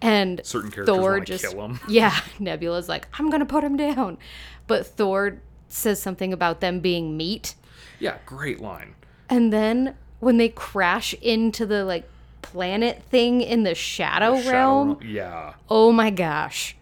And 0.00 0.40
Certain 0.44 0.70
characters 0.70 0.96
Thor 0.96 1.20
just 1.20 1.44
kill 1.44 1.64
him. 1.64 1.80
Yeah, 1.88 2.16
Nebula's 2.38 2.88
like, 2.88 3.08
I'm 3.18 3.30
gonna 3.30 3.46
put 3.46 3.64
him 3.64 3.76
down. 3.76 4.18
But 4.66 4.86
Thor 4.86 5.40
says 5.68 6.00
something 6.00 6.32
about 6.32 6.60
them 6.60 6.80
being 6.80 7.16
meat. 7.16 7.54
Yeah, 7.98 8.18
great 8.26 8.60
line. 8.60 8.94
And 9.28 9.52
then 9.52 9.96
when 10.20 10.36
they 10.36 10.48
crash 10.48 11.14
into 11.14 11.66
the 11.66 11.84
like 11.84 12.08
planet 12.42 13.02
thing 13.10 13.40
in 13.40 13.64
the 13.64 13.74
shadow, 13.74 14.36
Shadow 14.36 14.50
realm, 14.50 14.88
Realm- 14.88 15.00
Yeah. 15.04 15.54
oh 15.68 15.90
my 15.92 16.10
gosh. 16.10 16.76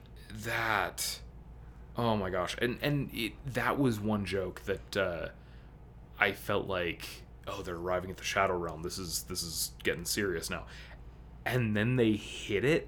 that 0.44 1.18
oh 1.96 2.14
my 2.16 2.28
gosh 2.28 2.54
and 2.60 2.78
and 2.82 3.08
it, 3.14 3.32
that 3.54 3.78
was 3.78 3.98
one 3.98 4.26
joke 4.26 4.60
that 4.66 4.96
uh 4.98 5.28
i 6.20 6.30
felt 6.30 6.66
like 6.68 7.06
oh 7.48 7.62
they're 7.62 7.74
arriving 7.74 8.10
at 8.10 8.18
the 8.18 8.22
shadow 8.24 8.54
realm 8.56 8.82
this 8.82 8.98
is 8.98 9.22
this 9.24 9.42
is 9.42 9.72
getting 9.82 10.04
serious 10.04 10.50
now 10.50 10.64
and 11.46 11.74
then 11.74 11.96
they 11.96 12.12
hit 12.12 12.64
it 12.66 12.86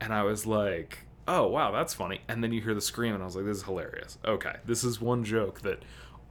and 0.00 0.12
i 0.12 0.22
was 0.22 0.46
like 0.46 0.98
oh 1.26 1.46
wow 1.46 1.70
that's 1.72 1.94
funny 1.94 2.20
and 2.28 2.42
then 2.42 2.52
you 2.52 2.60
hear 2.60 2.74
the 2.74 2.80
scream 2.80 3.14
and 3.14 3.22
i 3.22 3.26
was 3.26 3.36
like 3.36 3.44
this 3.44 3.58
is 3.58 3.62
hilarious 3.64 4.18
okay 4.24 4.56
this 4.64 4.84
is 4.84 5.00
one 5.00 5.24
joke 5.24 5.60
that 5.60 5.82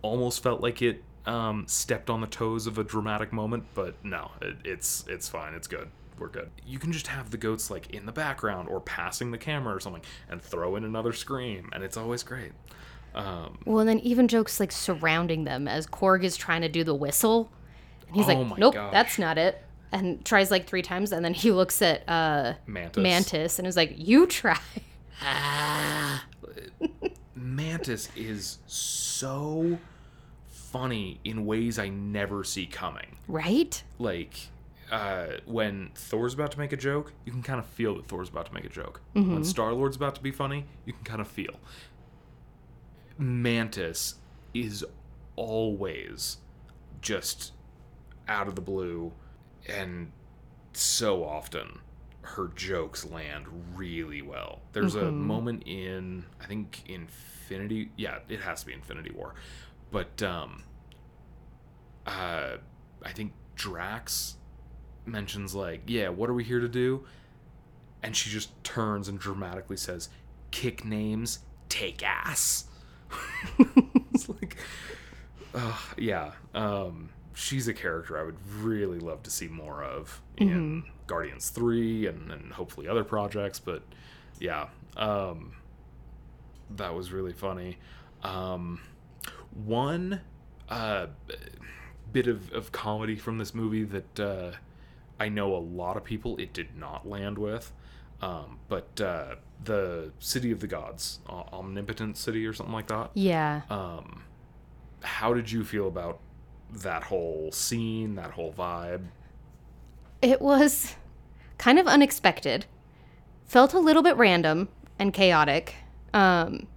almost 0.02 0.42
felt 0.44 0.62
like 0.62 0.82
it 0.82 1.04
um 1.26 1.66
stepped 1.68 2.10
on 2.10 2.22
the 2.22 2.28
toes 2.28 2.68
of 2.68 2.78
a 2.78 2.84
dramatic 2.84 3.34
moment 3.34 3.64
but 3.74 3.96
no 4.04 4.32
it, 4.42 4.56
it's 4.64 5.04
it's 5.08 5.28
fine 5.28 5.54
it's 5.54 5.68
good 5.68 5.90
we're 6.20 6.28
good 6.30 6.50
you 6.66 6.80
can 6.80 6.92
just 6.92 7.08
have 7.08 7.30
the 7.30 7.38
goats 7.38 7.70
like 7.70 7.90
in 7.92 8.06
the 8.06 8.12
background 8.12 8.68
or 8.70 8.80
passing 8.80 9.30
the 9.32 9.38
camera 9.38 9.76
or 9.76 9.80
something 9.80 10.02
and 10.30 10.42
throw 10.42 10.76
in 10.76 10.84
another 10.84 11.14
scream 11.14 11.70
and 11.74 11.84
it's 11.84 11.98
always 11.98 12.24
great 12.24 12.54
um 13.16 13.58
Well, 13.66 13.80
and 13.80 13.90
then 13.90 14.00
even 14.00 14.28
jokes 14.28 14.60
like 14.60 14.72
surrounding 14.72 15.44
them 15.44 15.68
as 15.68 15.88
Korg 15.88 16.24
is 16.24 16.36
trying 16.38 16.62
to 16.62 16.70
do 16.70 16.84
the 16.84 16.94
whistle. 16.96 17.52
And 18.08 18.16
he's 18.16 18.30
Oh 18.30 18.34
like, 18.34 18.58
nope, 18.58 18.74
gosh. 18.76 18.92
that's 18.92 19.18
not 19.20 19.38
it. 19.38 19.64
And 19.92 20.24
tries 20.26 20.52
like 20.52 20.68
three 20.68 20.82
times. 20.82 21.12
And 21.12 21.24
then 21.24 21.34
he 21.34 21.52
looks 21.52 21.82
at 21.82 22.08
uh, 22.10 22.54
mantis 22.66 23.02
Mantis 23.04 23.60
and 23.60 23.68
is 23.68 23.76
like, 23.78 23.94
you 23.98 24.28
try. 24.28 24.60
mantis 27.36 28.10
is 28.16 28.60
so 28.68 29.78
funny 30.50 31.20
in 31.24 31.46
ways 31.46 31.80
i 31.80 31.88
never 31.90 32.44
see 32.44 32.66
coming 32.68 33.18
Right? 33.28 33.82
like 33.98 34.36
uh, 34.92 35.28
when 35.46 35.90
Thor's 35.96 36.34
about 36.34 36.52
to 36.54 36.60
make 36.60 36.72
a 36.72 36.78
joke, 36.78 37.12
you 37.26 37.32
can 37.34 37.44
kind 37.44 37.60
of 37.60 37.66
feel 37.66 37.96
that 37.96 38.08
Thor's 38.08 38.30
about 38.30 38.46
to 38.46 38.54
make 38.54 38.64
a 38.64 38.70
joke. 38.70 39.02
When 39.12 39.44
Star 39.44 39.74
Lord's 39.74 39.98
about 39.98 40.16
to 40.16 40.22
be 40.22 40.32
funny, 40.32 40.64
you 40.86 40.94
can 40.94 41.04
kind 41.04 41.20
of 41.20 41.28
feel. 41.28 41.60
Mantis 43.18 44.16
is 44.54 44.86
always 45.36 46.38
just 47.02 47.52
out 48.30 48.48
of 48.48 48.56
the 48.56 48.62
blue, 48.62 49.12
and 49.70 50.12
so 50.74 51.24
often 51.24 51.80
her 52.22 52.50
jokes 52.56 53.06
land 53.06 53.46
really 53.76 54.22
well. 54.22 54.60
There's 54.74 54.96
a 54.96 55.12
moment 55.12 55.64
in 55.66 56.26
I 56.42 56.46
think 56.46 56.84
Infinity, 56.88 57.92
yeah, 57.96 58.20
it 58.28 58.42
has 58.42 58.62
to 58.62 58.68
be 58.68 58.74
Infinity 58.74 59.12
War, 59.12 59.34
but 59.92 60.22
um, 60.22 60.64
uh, 62.06 62.58
I 63.04 63.12
think 63.14 63.34
Drax 63.56 64.36
mentions 65.06 65.56
like, 65.56 65.84
"Yeah, 65.88 66.10
what 66.10 66.30
are 66.30 66.34
we 66.34 66.44
here 66.44 66.60
to 66.60 66.68
do?" 66.68 67.06
And 68.04 68.16
she 68.16 68.30
just 68.30 68.62
turns 68.64 69.08
and 69.08 69.18
dramatically 69.18 69.78
says, 69.78 70.10
"Kick 70.52 70.84
names, 70.84 71.40
take 71.70 72.04
ass." 72.04 72.66
it's 74.14 74.28
like, 74.28 74.58
uh, 75.56 75.78
yeah. 75.98 76.34
Um, 76.54 77.10
she's 77.38 77.68
a 77.68 77.74
character 77.74 78.18
I 78.18 78.24
would 78.24 78.38
really 78.62 79.00
love 79.00 79.22
to 79.24 79.30
see 79.30 79.48
more 79.48 79.84
of 79.84 80.22
in 80.38 80.84
Guardians 81.06 81.50
Three 81.50 82.08
and, 82.08 82.32
and 82.32 82.52
hopefully 82.52 82.88
other 82.88 83.04
projects. 83.04 83.60
But 83.60 83.84
yeah, 84.40 84.68
um, 84.98 85.54
that 86.76 86.96
was 86.96 87.12
really 87.12 87.34
funny. 87.34 87.78
Um, 88.24 88.82
one 89.54 90.22
uh, 90.68 91.08
bit 92.12 92.28
of, 92.28 92.52
of 92.54 92.72
comedy 92.72 93.16
from 93.16 93.38
this 93.38 93.54
movie 93.54 93.84
that 93.84 94.20
uh, 94.20 94.52
I 95.20 95.30
know 95.30 95.56
a 95.56 95.60
lot 95.60 95.96
of 95.96 96.04
people 96.04 96.38
it 96.38 96.54
did 96.54 96.76
not 96.76 97.08
land 97.08 97.38
with. 97.38 97.72
Um, 98.20 98.58
but 98.68 99.00
uh, 99.00 99.36
the 99.64 100.12
City 100.18 100.50
of 100.52 100.60
the 100.60 100.66
Gods, 100.66 101.20
uh, 101.30 101.44
Omnipotent 101.54 102.18
City 102.18 102.48
or 102.48 102.54
something 102.54 102.74
like 102.74 102.88
that. 102.88 103.12
Yeah. 103.14 103.62
Um, 103.70 104.24
how 105.04 105.36
did 105.36 105.52
you 105.52 105.64
feel 105.64 105.88
about 105.88 106.20
that 106.72 107.04
whole 107.04 107.52
scene, 107.52 108.16
that 108.16 108.32
whole 108.32 108.54
vibe? 108.54 109.06
It 110.22 110.42
was 110.42 110.96
kind 111.58 111.80
of 111.80 111.88
unexpected. 111.88 112.66
Felt 113.46 113.74
a 113.74 113.80
little 113.80 114.04
bit 114.04 114.18
random 114.18 114.70
and 115.00 115.14
chaotic. 115.14 115.76
Um, 116.14 116.68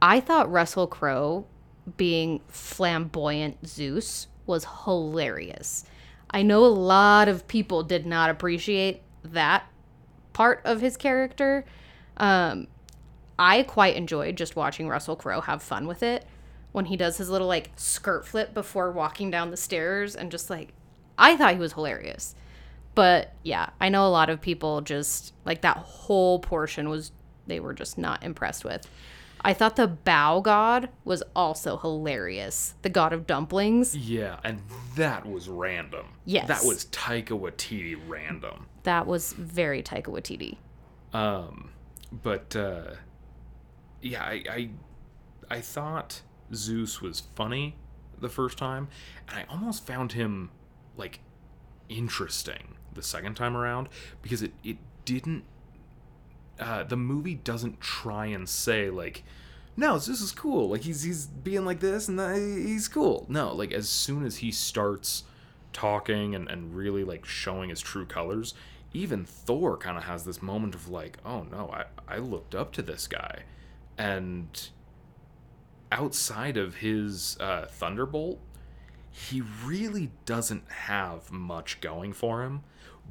I 0.00 0.20
thought 0.20 0.50
Russell 0.50 0.86
Crowe 0.86 1.46
being 1.96 2.40
flamboyant 2.48 3.66
Zeus 3.66 4.28
was 4.46 4.66
hilarious. 4.84 5.84
I 6.30 6.42
know 6.42 6.64
a 6.64 6.66
lot 6.66 7.28
of 7.28 7.46
people 7.46 7.82
did 7.82 8.06
not 8.06 8.30
appreciate 8.30 9.02
that 9.24 9.64
part 10.32 10.62
of 10.64 10.80
his 10.80 10.96
character. 10.96 11.64
Um, 12.16 12.68
I 13.38 13.62
quite 13.64 13.96
enjoyed 13.96 14.36
just 14.36 14.56
watching 14.56 14.88
Russell 14.88 15.16
Crowe 15.16 15.40
have 15.42 15.62
fun 15.62 15.86
with 15.86 16.02
it 16.02 16.24
when 16.72 16.86
he 16.86 16.96
does 16.96 17.18
his 17.18 17.30
little 17.30 17.46
like 17.46 17.70
skirt 17.76 18.26
flip 18.26 18.52
before 18.54 18.90
walking 18.90 19.30
down 19.30 19.50
the 19.50 19.56
stairs 19.56 20.16
and 20.16 20.30
just 20.30 20.50
like 20.50 20.72
I 21.18 21.36
thought 21.36 21.52
he 21.52 21.58
was 21.58 21.74
hilarious. 21.74 22.34
But 22.94 23.34
yeah, 23.42 23.70
I 23.80 23.88
know 23.88 24.06
a 24.06 24.10
lot 24.10 24.28
of 24.30 24.40
people 24.40 24.80
just 24.80 25.34
like 25.44 25.62
that 25.62 25.76
whole 25.76 26.38
portion 26.40 26.88
was 26.88 27.12
they 27.46 27.60
were 27.60 27.74
just 27.74 27.98
not 27.98 28.22
impressed 28.22 28.64
with. 28.64 28.86
I 29.44 29.54
thought 29.54 29.76
the 29.76 29.96
Bao 30.06 30.42
god 30.42 30.88
was 31.04 31.22
also 31.34 31.76
hilarious. 31.76 32.74
The 32.82 32.88
god 32.88 33.12
of 33.12 33.26
dumplings. 33.26 33.96
Yeah, 33.96 34.38
and 34.44 34.62
that 34.94 35.26
was 35.26 35.48
random. 35.48 36.06
Yes. 36.24 36.46
That 36.48 36.64
was 36.64 36.84
Taika 36.86 37.38
Waititi 37.38 37.98
random. 38.06 38.66
That 38.84 39.06
was 39.06 39.32
very 39.32 39.82
Taika 39.82 40.06
Waititi. 40.06 40.58
Um, 41.12 41.70
but 42.12 42.54
uh, 42.54 42.92
yeah, 44.00 44.22
I, 44.22 44.42
I 44.48 44.70
I 45.50 45.60
thought 45.60 46.22
Zeus 46.54 47.00
was 47.00 47.20
funny 47.34 47.76
the 48.20 48.28
first 48.28 48.58
time, 48.58 48.88
and 49.28 49.38
I 49.38 49.44
almost 49.52 49.86
found 49.86 50.12
him 50.12 50.50
like 50.96 51.20
interesting 51.88 52.74
the 52.94 53.02
second 53.02 53.34
time 53.34 53.56
around 53.56 53.88
because 54.22 54.42
it 54.42 54.52
it 54.64 54.78
didn't. 55.04 55.44
Uh, 56.58 56.84
the 56.84 56.96
movie 56.96 57.34
doesn't 57.34 57.80
try 57.80 58.26
and 58.26 58.48
say 58.48 58.90
like, 58.90 59.24
no, 59.76 59.98
Zeus 59.98 60.20
is 60.20 60.32
cool. 60.32 60.68
Like 60.68 60.82
he's 60.82 61.02
he's 61.02 61.26
being 61.26 61.64
like 61.64 61.80
this 61.80 62.08
and 62.08 62.20
he's 62.66 62.88
cool. 62.88 63.26
No, 63.28 63.54
like 63.54 63.72
as 63.72 63.88
soon 63.88 64.24
as 64.24 64.38
he 64.38 64.52
starts 64.52 65.24
talking 65.72 66.34
and, 66.34 66.48
and 66.50 66.76
really 66.76 67.04
like 67.04 67.24
showing 67.24 67.70
his 67.70 67.80
true 67.80 68.04
colors, 68.06 68.54
even 68.92 69.24
Thor 69.24 69.76
kind 69.76 69.96
of 69.96 70.04
has 70.04 70.24
this 70.24 70.42
moment 70.42 70.74
of 70.74 70.88
like, 70.88 71.18
oh 71.24 71.46
no, 71.50 71.70
I, 71.72 71.84
I 72.16 72.18
looked 72.18 72.54
up 72.54 72.72
to 72.72 72.82
this 72.82 73.06
guy. 73.06 73.44
And 73.98 74.68
outside 75.92 76.56
of 76.56 76.76
his 76.76 77.36
uh, 77.38 77.66
Thunderbolt, 77.66 78.40
he 79.10 79.42
really 79.64 80.10
doesn't 80.24 80.68
have 80.70 81.30
much 81.30 81.80
going 81.80 82.14
for 82.14 82.42
him, 82.42 82.62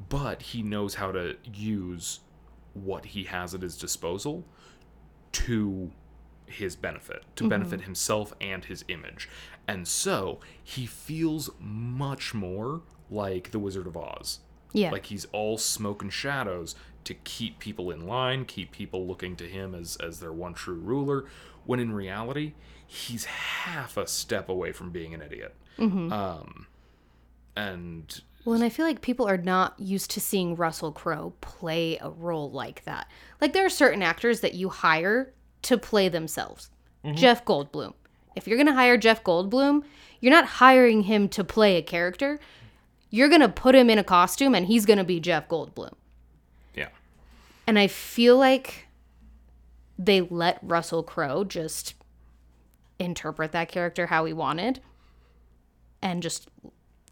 but 0.08 0.42
he 0.42 0.62
knows 0.62 0.96
how 0.96 1.12
to 1.12 1.36
use 1.54 2.20
what 2.74 3.06
he 3.06 3.24
has 3.24 3.54
at 3.54 3.62
his 3.62 3.78
disposal 3.78 4.44
to 5.30 5.92
his 6.46 6.74
benefit, 6.76 7.24
to 7.36 7.48
benefit 7.48 7.82
himself 7.82 8.34
and 8.40 8.64
his 8.64 8.84
image. 8.88 9.28
And 9.68 9.86
so 9.86 10.40
he 10.62 10.84
feels 10.84 11.50
much 11.60 12.34
more 12.34 12.82
like 13.08 13.52
the 13.52 13.58
Wizard 13.58 13.86
of 13.86 13.96
Oz. 13.96 14.40
Yeah. 14.72 14.90
Like 14.90 15.06
he's 15.06 15.26
all 15.32 15.58
smoke 15.58 16.02
and 16.02 16.12
shadows 16.12 16.74
to 17.04 17.14
keep 17.14 17.58
people 17.58 17.90
in 17.90 18.06
line, 18.06 18.44
keep 18.44 18.70
people 18.72 19.06
looking 19.06 19.36
to 19.36 19.48
him 19.48 19.74
as, 19.74 19.96
as 19.96 20.20
their 20.20 20.32
one 20.32 20.54
true 20.54 20.76
ruler, 20.76 21.24
when 21.66 21.80
in 21.80 21.92
reality, 21.92 22.52
he's 22.86 23.24
half 23.24 23.96
a 23.96 24.06
step 24.06 24.48
away 24.48 24.72
from 24.72 24.90
being 24.90 25.14
an 25.14 25.22
idiot. 25.22 25.54
Um, 26.12 26.66
and 27.56 28.20
Well, 28.44 28.54
and 28.54 28.64
I 28.64 28.68
feel 28.68 28.86
like 28.86 29.00
people 29.00 29.28
are 29.28 29.36
not 29.36 29.78
used 29.78 30.10
to 30.12 30.20
seeing 30.20 30.54
Russell 30.54 30.92
Crowe 30.92 31.32
play 31.40 31.98
a 32.00 32.10
role 32.10 32.50
like 32.50 32.84
that. 32.84 33.08
Like 33.40 33.52
there 33.52 33.66
are 33.66 33.70
certain 33.70 34.02
actors 34.02 34.40
that 34.40 34.54
you 34.54 34.68
hire 34.68 35.32
to 35.62 35.78
play 35.78 36.08
themselves. 36.08 36.70
Jeff 37.14 37.44
Goldblum. 37.44 37.94
If 38.36 38.46
you're 38.46 38.56
going 38.56 38.68
to 38.68 38.74
hire 38.74 38.96
Jeff 38.96 39.24
Goldblum, 39.24 39.82
you're 40.20 40.32
not 40.32 40.44
hiring 40.46 41.02
him 41.02 41.28
to 41.30 41.42
play 41.42 41.76
a 41.76 41.82
character. 41.82 42.38
You're 43.14 43.28
going 43.28 43.42
to 43.42 43.48
put 43.48 43.74
him 43.76 43.88
in 43.90 43.98
a 43.98 44.04
costume 44.04 44.54
and 44.54 44.66
he's 44.66 44.86
going 44.86 44.96
to 44.98 45.04
be 45.04 45.20
Jeff 45.20 45.46
Goldblum. 45.48 45.92
yeah. 46.74 46.88
And 47.66 47.78
I 47.78 47.86
feel 47.86 48.36
like 48.38 48.86
they 49.98 50.22
let 50.22 50.58
Russell 50.62 51.02
Crowe 51.04 51.44
just 51.44 51.94
interpret 52.98 53.52
that 53.52 53.68
character 53.68 54.06
how 54.06 54.24
he 54.24 54.32
wanted 54.32 54.80
and 56.00 56.22
just 56.22 56.48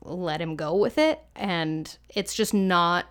let 0.02 0.40
him 0.40 0.56
go 0.56 0.74
with 0.74 0.96
it 0.96 1.20
and 1.36 1.98
it's 2.08 2.34
just 2.34 2.54
not 2.54 3.06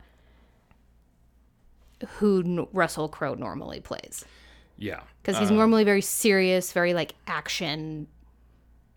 who 2.17 2.67
Russell 2.73 3.07
Crowe 3.09 3.35
normally 3.35 3.79
plays 3.81 4.25
Yeah. 4.77 5.01
because 5.21 5.37
he's 5.37 5.51
um, 5.51 5.57
normally 5.57 5.83
very 5.83 6.01
serious, 6.01 6.71
very 6.73 6.93
like 6.93 7.13
action, 7.27 8.07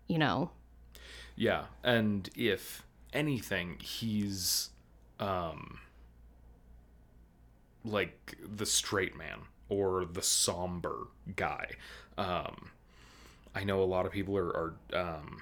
you 0.07 0.17
know. 0.17 0.49
Yeah, 1.35 1.65
and 1.83 2.29
if 2.35 2.83
anything, 3.13 3.77
he's 3.79 4.69
um 5.19 5.79
like 7.85 8.37
the 8.43 8.65
straight 8.65 9.15
man 9.17 9.39
or 9.69 10.05
the 10.05 10.21
somber 10.21 11.07
guy. 11.35 11.67
Um 12.17 12.71
I 13.55 13.63
know 13.63 13.81
a 13.81 13.85
lot 13.85 14.05
of 14.05 14.11
people 14.11 14.35
are, 14.37 14.49
are 14.49 14.73
um 14.93 15.41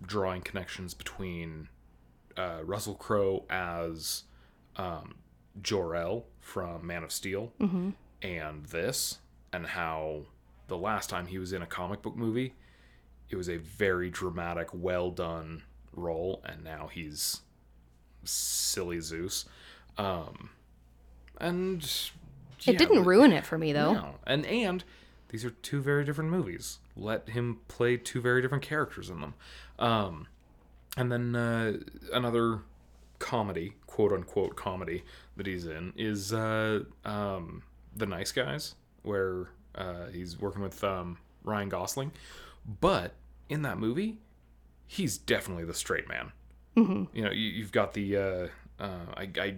drawing 0.00 0.42
connections 0.42 0.94
between 0.94 1.68
uh 2.36 2.60
Russell 2.64 2.94
Crowe 2.94 3.44
as 3.48 4.24
um 4.76 5.14
Jor-El 5.60 6.24
from 6.40 6.86
Man 6.86 7.04
of 7.04 7.12
Steel 7.12 7.52
and 8.22 8.64
this 8.66 9.18
and 9.52 9.66
how 9.66 10.22
the 10.68 10.78
last 10.78 11.10
time 11.10 11.26
he 11.26 11.38
was 11.38 11.52
in 11.52 11.60
a 11.62 11.66
comic 11.66 12.00
book 12.02 12.16
movie 12.16 12.54
it 13.28 13.36
was 13.36 13.48
a 13.48 13.56
very 13.56 14.10
dramatic, 14.10 14.68
well 14.72 15.10
done 15.10 15.62
role, 15.92 16.42
and 16.44 16.62
now 16.64 16.88
he's 16.92 17.40
silly 18.24 19.00
Zeus. 19.00 19.44
Um, 19.98 20.50
and 21.40 21.82
It 22.66 22.78
didn't 22.78 23.04
ruin 23.04 23.32
it 23.32 23.44
for 23.44 23.58
me 23.58 23.72
though. 23.72 23.94
no. 23.94 24.14
and 24.26 24.46
and 24.46 24.84
these 25.28 25.44
are 25.44 25.50
two 25.50 25.80
very 25.80 26.04
different 26.04 26.30
movies. 26.30 26.78
Let 26.96 27.30
him 27.30 27.60
play 27.68 27.96
two 27.96 28.20
very 28.20 28.42
different 28.42 28.62
characters 28.62 29.08
in 29.10 29.20
them. 29.20 29.34
Um, 29.78 30.26
and 30.96 31.10
then 31.10 31.34
uh, 31.34 31.78
another 32.12 32.60
comedy, 33.18 33.74
quote 33.86 34.12
unquote 34.12 34.56
comedy 34.56 35.04
that 35.36 35.46
he's 35.46 35.66
in 35.66 35.92
is 35.96 36.32
uh, 36.32 36.80
um, 37.04 37.62
the 37.96 38.04
Nice 38.06 38.30
Guys, 38.32 38.74
where 39.02 39.48
uh, 39.74 40.06
he's 40.12 40.38
working 40.38 40.60
with 40.62 40.84
um, 40.84 41.16
Ryan 41.44 41.68
Gosling. 41.70 42.12
But 42.80 43.14
in 43.48 43.62
that 43.62 43.78
movie, 43.78 44.18
he's 44.92 45.16
definitely 45.16 45.64
the 45.64 45.72
straight 45.72 46.06
man. 46.06 46.32
Mm-hmm. 46.76 47.16
You 47.16 47.24
know, 47.24 47.30
you, 47.30 47.48
you've 47.48 47.72
got 47.72 47.94
the 47.94 48.16
uh, 48.16 48.48
uh, 48.78 49.06
I, 49.16 49.28
I 49.40 49.54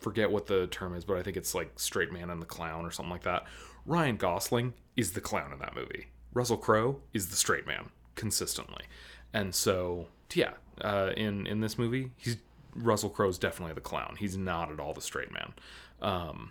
forget 0.00 0.28
what 0.30 0.46
the 0.46 0.66
term 0.66 0.96
is, 0.96 1.04
but 1.04 1.16
I 1.16 1.22
think 1.22 1.36
it's 1.36 1.54
like 1.54 1.70
straight 1.76 2.12
man 2.12 2.30
and 2.30 2.42
the 2.42 2.46
clown 2.46 2.84
or 2.84 2.90
something 2.90 3.12
like 3.12 3.22
that. 3.22 3.44
Ryan 3.86 4.16
Gosling 4.16 4.74
is 4.96 5.12
the 5.12 5.20
clown 5.20 5.52
in 5.52 5.60
that 5.60 5.76
movie. 5.76 6.08
Russell 6.34 6.56
Crowe 6.56 7.00
is 7.12 7.28
the 7.28 7.36
straight 7.36 7.64
man 7.64 7.90
consistently, 8.16 8.84
and 9.32 9.54
so 9.54 10.08
yeah, 10.34 10.54
uh, 10.80 11.10
in 11.16 11.46
in 11.46 11.60
this 11.60 11.78
movie, 11.78 12.10
he's 12.16 12.38
Russell 12.74 13.10
Crowe's 13.10 13.38
definitely 13.38 13.74
the 13.74 13.80
clown. 13.80 14.16
He's 14.18 14.36
not 14.36 14.72
at 14.72 14.80
all 14.80 14.94
the 14.94 15.00
straight 15.00 15.30
man. 15.30 15.52
Um, 16.00 16.50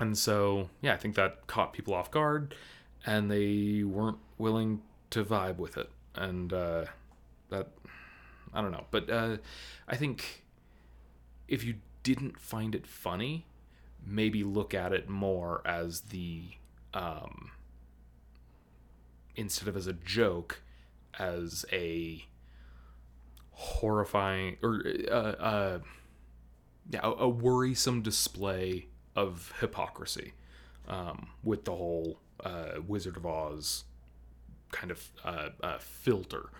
and 0.00 0.18
so 0.18 0.68
yeah, 0.80 0.94
I 0.94 0.96
think 0.96 1.14
that 1.14 1.46
caught 1.46 1.72
people 1.72 1.94
off 1.94 2.10
guard, 2.10 2.56
and 3.04 3.30
they 3.30 3.84
weren't 3.84 4.18
willing 4.36 4.82
to 5.10 5.24
vibe 5.24 5.58
with 5.58 5.76
it, 5.76 5.90
and 6.16 6.52
uh, 6.52 6.86
that 7.50 7.68
I 8.52 8.60
don't 8.60 8.72
know, 8.72 8.86
but 8.90 9.10
uh, 9.10 9.36
I 9.88 9.96
think 9.96 10.44
if 11.48 11.64
you 11.64 11.76
didn't 12.02 12.38
find 12.38 12.74
it 12.74 12.86
funny, 12.86 13.46
maybe 14.04 14.44
look 14.44 14.74
at 14.74 14.92
it 14.92 15.08
more 15.08 15.62
as 15.64 16.02
the 16.02 16.44
um, 16.94 17.50
instead 19.34 19.68
of 19.68 19.76
as 19.76 19.86
a 19.86 19.92
joke, 19.92 20.62
as 21.18 21.64
a 21.72 22.24
horrifying 23.50 24.56
or 24.62 24.82
uh, 25.10 25.14
uh, 25.14 25.78
yeah, 26.90 27.00
a, 27.02 27.10
a 27.10 27.28
worrisome 27.28 28.02
display 28.02 28.86
of 29.14 29.52
hypocrisy 29.60 30.32
um, 30.88 31.28
with 31.42 31.64
the 31.64 31.72
whole 31.72 32.20
uh, 32.44 32.72
Wizard 32.86 33.16
of 33.16 33.26
Oz 33.26 33.84
kind 34.70 34.90
of 34.90 35.10
uh, 35.24 35.48
uh, 35.62 35.78
filter, 35.78 36.50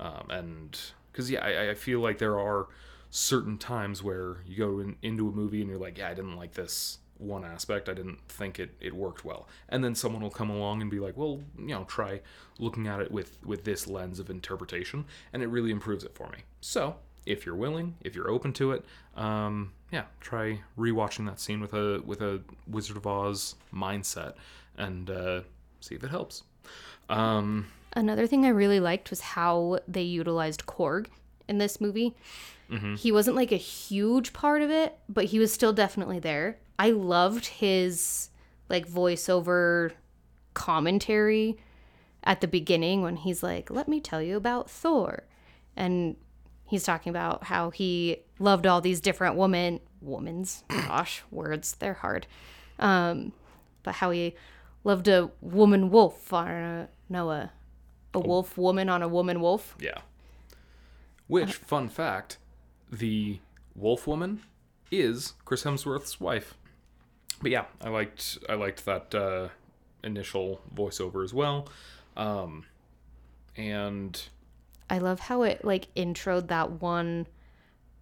um, 0.00 0.26
and 0.30 0.78
because 1.12 1.30
yeah, 1.30 1.44
I, 1.44 1.70
I 1.70 1.74
feel 1.74 2.00
like 2.00 2.18
there 2.18 2.38
are 2.38 2.68
certain 3.10 3.56
times 3.58 4.02
where 4.02 4.38
you 4.46 4.56
go 4.56 4.80
in, 4.80 4.96
into 5.02 5.28
a 5.28 5.32
movie 5.32 5.60
and 5.60 5.70
you're 5.70 5.78
like, 5.78 5.98
yeah, 5.98 6.08
I 6.08 6.14
didn't 6.14 6.36
like 6.36 6.52
this 6.52 6.98
one 7.18 7.44
aspect. 7.44 7.88
I 7.88 7.94
didn't 7.94 8.18
think 8.28 8.58
it, 8.58 8.74
it 8.80 8.94
worked 8.94 9.24
well. 9.24 9.48
And 9.68 9.82
then 9.82 9.94
someone 9.94 10.22
will 10.22 10.30
come 10.30 10.50
along 10.50 10.82
and 10.82 10.90
be 10.90 10.98
like, 10.98 11.16
well, 11.16 11.40
you 11.58 11.68
know, 11.68 11.84
try 11.84 12.20
looking 12.58 12.86
at 12.86 13.00
it 13.00 13.10
with, 13.10 13.38
with 13.44 13.64
this 13.64 13.86
lens 13.86 14.18
of 14.18 14.28
interpretation, 14.28 15.06
and 15.32 15.42
it 15.42 15.46
really 15.46 15.70
improves 15.70 16.04
it 16.04 16.14
for 16.14 16.28
me. 16.28 16.38
So, 16.60 16.96
if 17.24 17.44
you're 17.44 17.56
willing, 17.56 17.96
if 18.02 18.14
you're 18.14 18.30
open 18.30 18.52
to 18.54 18.72
it, 18.72 18.84
um, 19.16 19.72
yeah, 19.90 20.04
try 20.20 20.60
rewatching 20.78 21.26
that 21.26 21.40
scene 21.40 21.60
with 21.60 21.74
a 21.74 22.00
with 22.04 22.20
a 22.22 22.40
Wizard 22.68 22.96
of 22.96 23.06
Oz 23.06 23.56
mindset 23.74 24.34
and 24.76 25.10
uh, 25.10 25.40
see 25.80 25.96
if 25.96 26.04
it 26.04 26.10
helps. 26.10 26.44
Um, 27.08 27.66
Another 27.96 28.26
thing 28.26 28.44
I 28.44 28.50
really 28.50 28.78
liked 28.78 29.10
was 29.10 29.20
how 29.22 29.80
they 29.88 30.02
utilized 30.02 30.66
Korg 30.66 31.06
in 31.48 31.58
this 31.58 31.80
movie. 31.80 32.14
He 32.96 33.10
wasn't 33.10 33.36
like 33.36 33.52
a 33.52 33.56
huge 33.56 34.32
part 34.32 34.60
of 34.60 34.70
it, 34.70 34.98
but 35.08 35.26
he 35.26 35.38
was 35.38 35.52
still 35.52 35.72
definitely 35.72 36.18
there. 36.18 36.58
I 36.78 36.90
loved 36.90 37.46
his 37.46 38.28
like 38.68 38.86
voiceover 38.88 39.92
commentary 40.52 41.56
at 42.24 42.40
the 42.40 42.48
beginning 42.48 43.02
when 43.02 43.16
he's 43.16 43.42
like, 43.42 43.70
"Let 43.70 43.88
me 43.88 44.00
tell 44.00 44.20
you 44.20 44.36
about 44.36 44.68
Thor." 44.68 45.22
And 45.76 46.16
he's 46.66 46.82
talking 46.84 47.10
about 47.10 47.44
how 47.44 47.70
he 47.70 48.18
loved 48.38 48.66
all 48.66 48.80
these 48.80 49.00
different 49.00 49.36
woman 49.36 49.80
womans, 50.04 50.64
gosh, 50.68 51.22
words, 51.30 51.76
they're 51.78 51.94
hard. 51.94 52.26
Um, 52.78 53.32
but 53.84 53.96
how 53.96 54.10
he 54.10 54.34
loved 54.84 55.08
a 55.08 55.30
woman 55.40 55.90
wolf 55.90 56.32
on 56.32 56.88
a 58.16 58.20
no 58.20 58.24
a 58.24 58.24
a 58.24 58.28
wolf 58.28 58.58
woman 58.58 58.88
on 58.88 59.02
a 59.02 59.08
woman 59.08 59.40
wolf. 59.40 59.76
Yeah. 59.80 59.98
Which, 61.28 61.54
fun 61.54 61.88
fact, 61.88 62.38
the 62.90 63.40
Wolf 63.74 64.06
Woman 64.06 64.42
is 64.90 65.34
Chris 65.44 65.64
Hemsworth's 65.64 66.20
wife. 66.20 66.54
But 67.42 67.50
yeah, 67.50 67.64
I 67.80 67.90
liked 67.90 68.38
I 68.48 68.54
liked 68.54 68.84
that 68.86 69.14
uh, 69.14 69.48
initial 70.02 70.60
voiceover 70.74 71.22
as 71.22 71.34
well, 71.34 71.68
um, 72.16 72.64
and 73.56 74.20
I 74.88 74.98
love 74.98 75.20
how 75.20 75.42
it 75.42 75.64
like 75.64 75.92
introed 75.94 76.48
that 76.48 76.80
one 76.80 77.26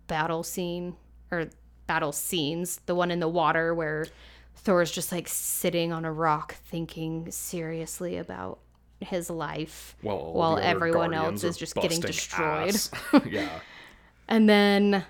battle 0.06 0.44
scene 0.44 0.94
or 1.32 1.48
battle 1.86 2.12
scenes, 2.12 2.80
the 2.86 2.94
one 2.94 3.10
in 3.10 3.18
the 3.18 3.28
water 3.28 3.74
where 3.74 4.06
Thor's 4.54 4.92
just 4.92 5.10
like 5.10 5.26
sitting 5.26 5.92
on 5.92 6.04
a 6.04 6.12
rock 6.12 6.54
thinking 6.54 7.30
seriously 7.30 8.16
about 8.16 8.60
his 9.04 9.30
life 9.30 9.96
well, 10.02 10.32
while 10.32 10.58
everyone 10.58 11.14
else 11.14 11.44
is 11.44 11.56
just 11.56 11.74
getting 11.74 12.00
destroyed. 12.00 12.76
yeah, 13.26 13.60
And 14.28 14.48
then 14.48 15.04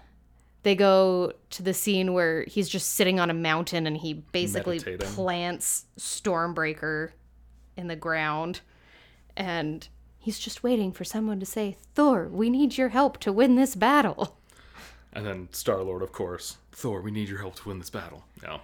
they 0.63 0.75
go 0.75 1.33
to 1.51 1.63
the 1.63 1.75
scene 1.75 2.13
where 2.13 2.45
he's 2.45 2.69
just 2.69 2.93
sitting 2.93 3.21
on 3.21 3.31
a 3.31 3.35
mountain 3.35 3.87
and 3.87 3.97
he 3.97 4.15
basically 4.15 4.79
Meditating. 4.79 5.09
plants 5.09 5.85
Stormbreaker 5.99 7.11
in 7.77 7.89
the 7.89 7.97
ground. 7.97 8.61
And 9.37 9.87
he's 10.19 10.39
just 10.39 10.63
waiting 10.63 10.93
for 10.93 11.05
someone 11.05 11.41
to 11.41 11.47
say, 11.47 11.77
Thor, 11.95 12.29
we 12.29 12.49
need 12.51 12.79
your 12.79 12.91
help 12.91 13.19
to 13.21 13.33
win 13.33 13.57
this 13.57 13.75
battle. 13.75 14.39
and 15.13 15.27
then 15.27 15.49
Star 15.53 15.83
Lord, 15.83 16.03
of 16.03 16.13
course. 16.13 16.57
Thor, 16.73 17.01
we 17.01 17.11
need 17.11 17.29
your 17.29 17.39
help 17.41 17.57
to 17.57 17.69
win 17.69 17.79
this 17.79 17.91
battle. 17.91 18.25
Yeah, 18.43 18.59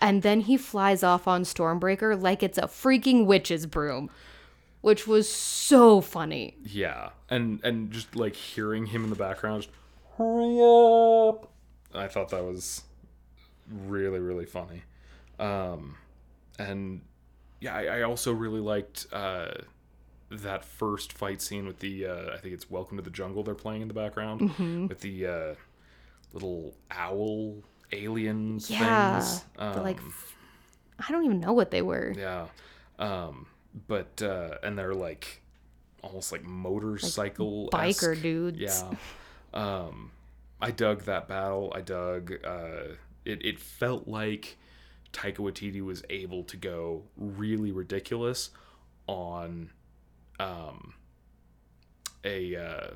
And 0.00 0.22
then 0.22 0.40
he 0.42 0.56
flies 0.56 1.02
off 1.02 1.26
on 1.26 1.42
Stormbreaker 1.42 2.20
like 2.20 2.42
it's 2.42 2.58
a 2.58 2.62
freaking 2.62 3.26
witch's 3.26 3.66
broom, 3.66 4.08
which 4.80 5.06
was 5.06 5.28
so 5.28 6.00
funny. 6.00 6.56
yeah, 6.64 7.10
and 7.28 7.60
and 7.64 7.90
just 7.90 8.16
like 8.16 8.34
hearing 8.34 8.86
him 8.86 9.04
in 9.04 9.10
the 9.10 9.16
background, 9.16 9.62
just, 9.62 9.74
hurry 10.16 10.58
up. 10.60 11.50
I 11.94 12.06
thought 12.08 12.28
that 12.30 12.44
was 12.44 12.82
really 13.70 14.18
really 14.20 14.46
funny, 14.46 14.82
um, 15.38 15.96
and 16.58 17.00
yeah, 17.60 17.74
I, 17.74 17.84
I 17.98 18.02
also 18.02 18.32
really 18.32 18.60
liked 18.60 19.06
uh, 19.12 19.48
that 20.30 20.64
first 20.64 21.12
fight 21.12 21.42
scene 21.42 21.66
with 21.66 21.78
the 21.80 22.06
uh, 22.06 22.34
I 22.34 22.38
think 22.38 22.54
it's 22.54 22.70
Welcome 22.70 22.96
to 22.96 23.02
the 23.02 23.10
Jungle 23.10 23.42
they're 23.42 23.54
playing 23.54 23.82
in 23.82 23.88
the 23.88 23.94
background 23.94 24.52
with 24.88 25.00
the 25.00 25.26
uh, 25.26 25.54
little 26.32 26.74
owl 26.90 27.56
alien 27.92 28.60
Yeah. 28.68 29.18
things. 29.18 29.44
the, 29.58 29.82
like, 29.82 29.98
I 31.06 31.10
don't 31.12 31.24
even 31.24 31.40
know 31.40 31.52
what 31.52 31.70
they 31.72 31.82
were. 31.82 32.14
yeah. 32.16 32.46
Um, 33.00 33.46
but 33.88 34.22
uh, 34.22 34.58
and 34.62 34.78
they're 34.78 34.94
like 34.94 35.42
almost 36.02 36.32
like 36.32 36.44
motorcycle 36.44 37.68
Biker 37.72 38.20
dudes. 38.20 38.58
Yeah. 38.58 38.94
Um, 39.52 40.12
I 40.60 40.70
dug 40.70 41.02
that 41.02 41.28
battle. 41.28 41.72
I 41.74 41.80
dug. 41.80 42.32
Uh, 42.44 42.94
it 43.24 43.44
it 43.44 43.58
felt 43.58 44.08
like 44.08 44.56
Taika 45.12 45.38
Waititi 45.38 45.82
was 45.82 46.02
able 46.10 46.44
to 46.44 46.56
go 46.56 47.02
really 47.16 47.72
ridiculous 47.72 48.50
on 49.06 49.70
um 50.38 50.94
a 52.24 52.54
uh 52.56 52.90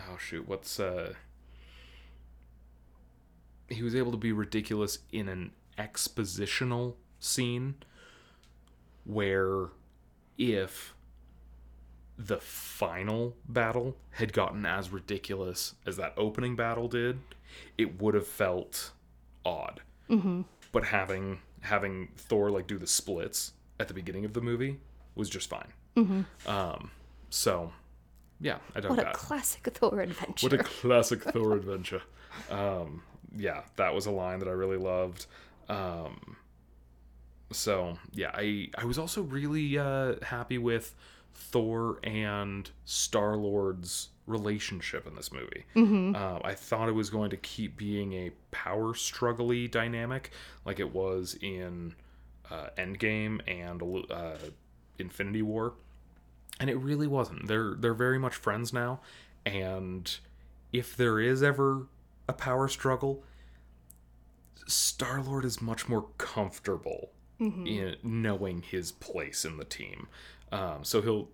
oh 0.00 0.16
shoot 0.18 0.46
what's 0.48 0.80
uh 0.80 1.12
he 3.68 3.82
was 3.82 3.94
able 3.94 4.10
to 4.10 4.18
be 4.18 4.32
ridiculous 4.32 4.98
in 5.12 5.28
an 5.28 5.52
expositional 5.78 6.94
scene 7.20 7.76
where 9.04 9.68
if 10.38 10.94
the 12.16 12.38
final 12.38 13.36
battle 13.48 13.96
had 14.12 14.32
gotten 14.32 14.66
as 14.66 14.90
ridiculous 14.90 15.74
as 15.86 15.96
that 15.96 16.14
opening 16.16 16.56
battle 16.56 16.88
did, 16.88 17.20
it 17.76 18.00
would 18.00 18.14
have 18.14 18.26
felt 18.26 18.92
odd. 19.44 19.80
Mm-hmm. 20.08 20.42
But 20.72 20.84
having 20.84 21.40
having 21.60 22.08
Thor 22.16 22.50
like 22.50 22.66
do 22.66 22.78
the 22.78 22.86
splits 22.86 23.52
at 23.80 23.88
the 23.88 23.94
beginning 23.94 24.24
of 24.24 24.32
the 24.32 24.40
movie 24.40 24.78
was 25.14 25.28
just 25.28 25.48
fine. 25.48 25.72
Mm-hmm. 25.96 26.48
Um, 26.48 26.90
so 27.30 27.72
yeah, 28.40 28.58
I 28.74 28.80
dug 28.80 28.90
What 28.90 29.00
a 29.00 29.02
that. 29.04 29.14
classic 29.14 29.64
Thor 29.74 30.00
adventure. 30.00 30.46
What 30.46 30.52
a 30.52 30.62
classic 30.62 31.22
Thor 31.32 31.54
adventure. 31.54 32.02
Um, 32.50 33.02
yeah, 33.36 33.62
that 33.76 33.94
was 33.94 34.06
a 34.06 34.10
line 34.10 34.38
that 34.40 34.48
I 34.48 34.52
really 34.52 34.76
loved. 34.76 35.26
Um, 35.68 36.36
so 37.50 37.98
yeah, 38.12 38.30
I 38.34 38.68
I 38.76 38.84
was 38.84 38.98
also 38.98 39.22
really 39.22 39.78
uh, 39.78 40.16
happy 40.22 40.58
with 40.58 40.94
Thor 41.34 41.98
and 42.04 42.70
Star 42.84 43.36
Lord's 43.36 44.08
relationship 44.26 45.06
in 45.06 45.14
this 45.14 45.32
movie. 45.32 45.64
Uh, 46.14 46.40
I 46.44 46.54
thought 46.54 46.88
it 46.88 46.92
was 46.92 47.08
going 47.10 47.30
to 47.30 47.36
keep 47.38 47.76
being 47.76 48.12
a 48.12 48.30
power 48.50 48.92
struggly 48.92 49.70
dynamic, 49.70 50.30
like 50.66 50.80
it 50.80 50.92
was 50.92 51.38
in 51.40 51.94
uh, 52.50 52.68
Endgame 52.76 53.40
and 53.48 53.82
uh, 54.10 54.36
Infinity 54.98 55.42
War 55.42 55.74
and 56.60 56.68
it 56.68 56.76
really 56.76 57.06
wasn't. 57.06 57.46
They're 57.46 57.74
they're 57.78 57.94
very 57.94 58.18
much 58.18 58.34
friends 58.34 58.72
now, 58.72 59.00
and 59.46 60.16
if 60.72 60.96
there 60.96 61.20
is 61.20 61.42
ever 61.42 61.86
a 62.28 62.32
power 62.32 62.68
struggle, 62.68 63.22
Star 64.66 65.22
Lord 65.22 65.44
is 65.44 65.62
much 65.62 65.88
more 65.88 66.08
comfortable 66.18 67.10
in 67.40 67.96
knowing 68.02 68.62
his 68.62 68.92
place 68.92 69.44
in 69.44 69.56
the 69.56 69.64
team. 69.64 70.08
Um, 70.50 70.82
so 70.82 71.00
he'll 71.02 71.28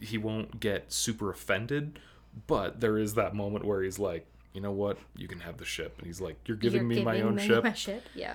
he 0.00 0.18
won't 0.18 0.60
get 0.60 0.92
super 0.92 1.30
offended, 1.30 1.98
but 2.46 2.80
there 2.80 2.98
is 2.98 3.14
that 3.14 3.34
moment 3.34 3.64
where 3.64 3.82
he's 3.82 3.98
like, 3.98 4.26
you 4.52 4.60
know 4.60 4.70
what, 4.72 4.98
you 5.16 5.26
can 5.28 5.40
have 5.40 5.56
the 5.56 5.64
ship, 5.64 5.96
and 5.98 6.06
he's 6.06 6.20
like, 6.20 6.36
you're 6.46 6.56
giving 6.56 6.82
You're 6.82 7.00
me 7.00 7.04
my 7.04 7.20
own 7.20 7.36
me 7.36 7.46
ship. 7.46 7.64
my 7.64 7.72
ship. 7.72 8.04
Yeah. 8.14 8.34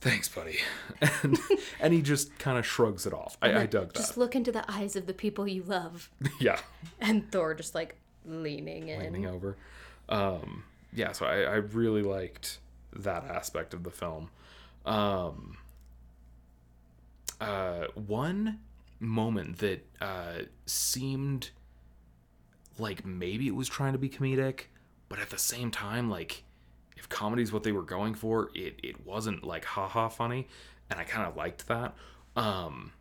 Thanks, 0.00 0.28
buddy. 0.28 0.58
And, 1.22 1.38
and 1.80 1.92
he 1.92 2.02
just 2.02 2.38
kind 2.38 2.58
of 2.58 2.66
shrugs 2.66 3.06
it 3.06 3.12
off. 3.12 3.36
I, 3.42 3.60
I 3.62 3.66
dug 3.66 3.88
that. 3.92 3.96
Just 3.96 4.16
look 4.16 4.34
into 4.36 4.52
the 4.52 4.64
eyes 4.70 4.96
of 4.96 5.06
the 5.06 5.14
people 5.14 5.46
you 5.48 5.62
love. 5.62 6.10
yeah. 6.40 6.58
And 7.00 7.30
Thor 7.32 7.54
just 7.54 7.74
like 7.74 7.96
leaning 8.24 8.88
in. 8.88 9.00
leaning 9.00 9.26
over. 9.26 9.56
Um, 10.08 10.64
yeah, 10.92 11.12
so 11.12 11.26
I, 11.26 11.40
I 11.42 11.54
really 11.56 12.02
liked 12.02 12.58
that 12.94 13.24
aspect 13.24 13.74
of 13.74 13.82
the 13.82 13.90
film. 13.90 14.30
Um, 14.84 15.56
uh, 17.40 17.86
one 17.94 18.60
moment 18.98 19.58
that 19.58 19.86
uh, 20.00 20.42
seemed 20.64 21.50
like 22.78 23.04
maybe 23.04 23.46
it 23.46 23.54
was 23.54 23.68
trying 23.68 23.92
to 23.92 23.98
be 23.98 24.08
comedic, 24.08 24.64
but 25.08 25.18
at 25.18 25.30
the 25.30 25.38
same 25.38 25.70
time, 25.70 26.10
like 26.10 26.44
if 26.96 27.08
comedy 27.08 27.42
is 27.42 27.52
what 27.52 27.62
they 27.62 27.72
were 27.72 27.82
going 27.82 28.14
for, 28.14 28.50
it 28.54 28.78
it 28.82 29.06
wasn't 29.06 29.44
like 29.44 29.64
haha 29.64 30.08
funny, 30.08 30.48
and 30.90 30.98
I 31.00 31.04
kind 31.04 31.26
of 31.28 31.36
liked 31.36 31.68
that. 31.68 31.94
Um, 32.36 32.92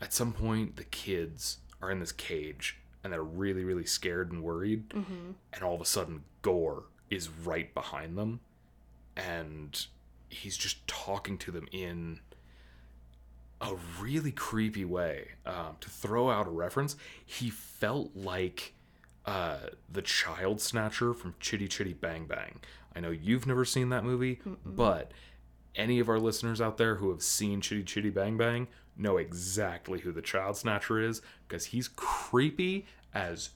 at 0.00 0.12
some 0.12 0.32
point, 0.32 0.76
the 0.76 0.84
kids 0.84 1.58
are 1.80 1.90
in 1.90 2.00
this 2.00 2.12
cage 2.12 2.78
and 3.04 3.12
they're 3.12 3.22
really 3.22 3.64
really 3.64 3.84
scared 3.84 4.30
and 4.32 4.42
worried, 4.42 4.84
and 5.52 5.62
all 5.62 5.74
of 5.74 5.80
a 5.80 5.84
sudden, 5.86 6.24
Gorr 6.42 6.84
is 7.10 7.28
right 7.28 7.72
behind 7.74 8.16
them, 8.16 8.40
and 9.16 9.86
he's 10.28 10.56
just 10.56 10.86
talking 10.86 11.36
to 11.38 11.50
them 11.50 11.66
in 11.72 12.20
a 13.62 13.76
really 14.00 14.32
creepy 14.32 14.84
way. 14.84 15.28
Um, 15.46 15.76
to 15.80 15.88
throw 15.88 16.30
out 16.30 16.46
a 16.46 16.50
reference, 16.50 16.96
he 17.24 17.48
felt 17.48 18.10
like 18.14 18.74
uh, 19.24 19.58
the 19.90 20.02
child 20.02 20.60
snatcher 20.60 21.14
from 21.14 21.34
Chitty 21.40 21.68
Chitty 21.68 21.94
Bang 21.94 22.26
Bang. 22.26 22.60
I 22.94 23.00
know 23.00 23.10
you've 23.10 23.46
never 23.46 23.64
seen 23.64 23.88
that 23.90 24.04
movie, 24.04 24.40
but 24.66 25.12
any 25.74 26.00
of 26.00 26.08
our 26.08 26.18
listeners 26.18 26.60
out 26.60 26.76
there 26.76 26.96
who 26.96 27.10
have 27.10 27.22
seen 27.22 27.60
Chitty 27.60 27.84
Chitty 27.84 28.10
Bang 28.10 28.36
Bang 28.36 28.66
know 28.96 29.16
exactly 29.16 30.00
who 30.00 30.12
the 30.12 30.20
child 30.20 30.56
snatcher 30.56 31.00
is 31.00 31.22
because 31.48 31.66
he's 31.66 31.88
creepy 31.88 32.84
as 33.14 33.50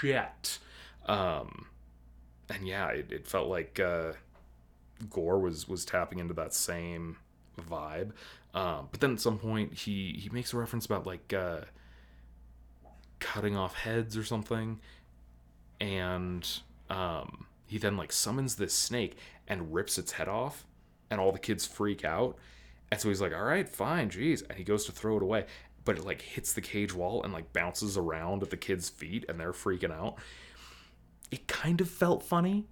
shit. 0.00 0.58
Um, 1.06 1.66
and 2.48 2.66
yeah, 2.66 2.88
it, 2.88 3.12
it 3.12 3.26
felt 3.26 3.48
like 3.48 3.78
uh, 3.80 4.12
Gorr 5.10 5.38
was 5.38 5.68
was 5.68 5.84
tapping 5.84 6.18
into 6.18 6.34
that 6.34 6.54
same 6.54 7.16
vibe. 7.60 8.12
Um, 8.54 8.88
but 8.92 9.00
then 9.00 9.12
at 9.12 9.20
some 9.20 9.38
point 9.38 9.74
he 9.74 10.12
he 10.12 10.30
makes 10.30 10.52
a 10.52 10.56
reference 10.56 10.86
about 10.86 11.06
like 11.06 11.32
uh, 11.32 11.62
cutting 13.18 13.56
off 13.56 13.74
heads 13.74 14.16
or 14.16 14.24
something, 14.24 14.80
and 15.80 16.48
um, 16.88 17.46
he 17.66 17.78
then 17.78 17.96
like 17.96 18.12
summons 18.12 18.54
this 18.54 18.72
snake 18.72 19.16
and 19.48 19.74
rips 19.74 19.98
its 19.98 20.12
head 20.12 20.28
off, 20.28 20.66
and 21.10 21.20
all 21.20 21.32
the 21.32 21.38
kids 21.38 21.66
freak 21.66 22.04
out. 22.04 22.38
And 22.92 23.00
so 23.00 23.08
he's 23.08 23.20
like, 23.20 23.34
"All 23.34 23.42
right, 23.42 23.68
fine, 23.68 24.08
jeez," 24.08 24.48
and 24.48 24.56
he 24.56 24.62
goes 24.62 24.84
to 24.86 24.92
throw 24.92 25.16
it 25.16 25.22
away, 25.22 25.46
but 25.84 25.98
it 25.98 26.04
like 26.04 26.22
hits 26.22 26.52
the 26.52 26.60
cage 26.60 26.94
wall 26.94 27.24
and 27.24 27.32
like 27.32 27.52
bounces 27.52 27.96
around 27.96 28.44
at 28.44 28.50
the 28.50 28.56
kids' 28.56 28.88
feet, 28.88 29.24
and 29.28 29.40
they're 29.40 29.52
freaking 29.52 29.90
out. 29.90 30.16
It 31.32 31.48
kind 31.48 31.80
of 31.80 31.88
felt 31.88 32.22
funny, 32.22 32.68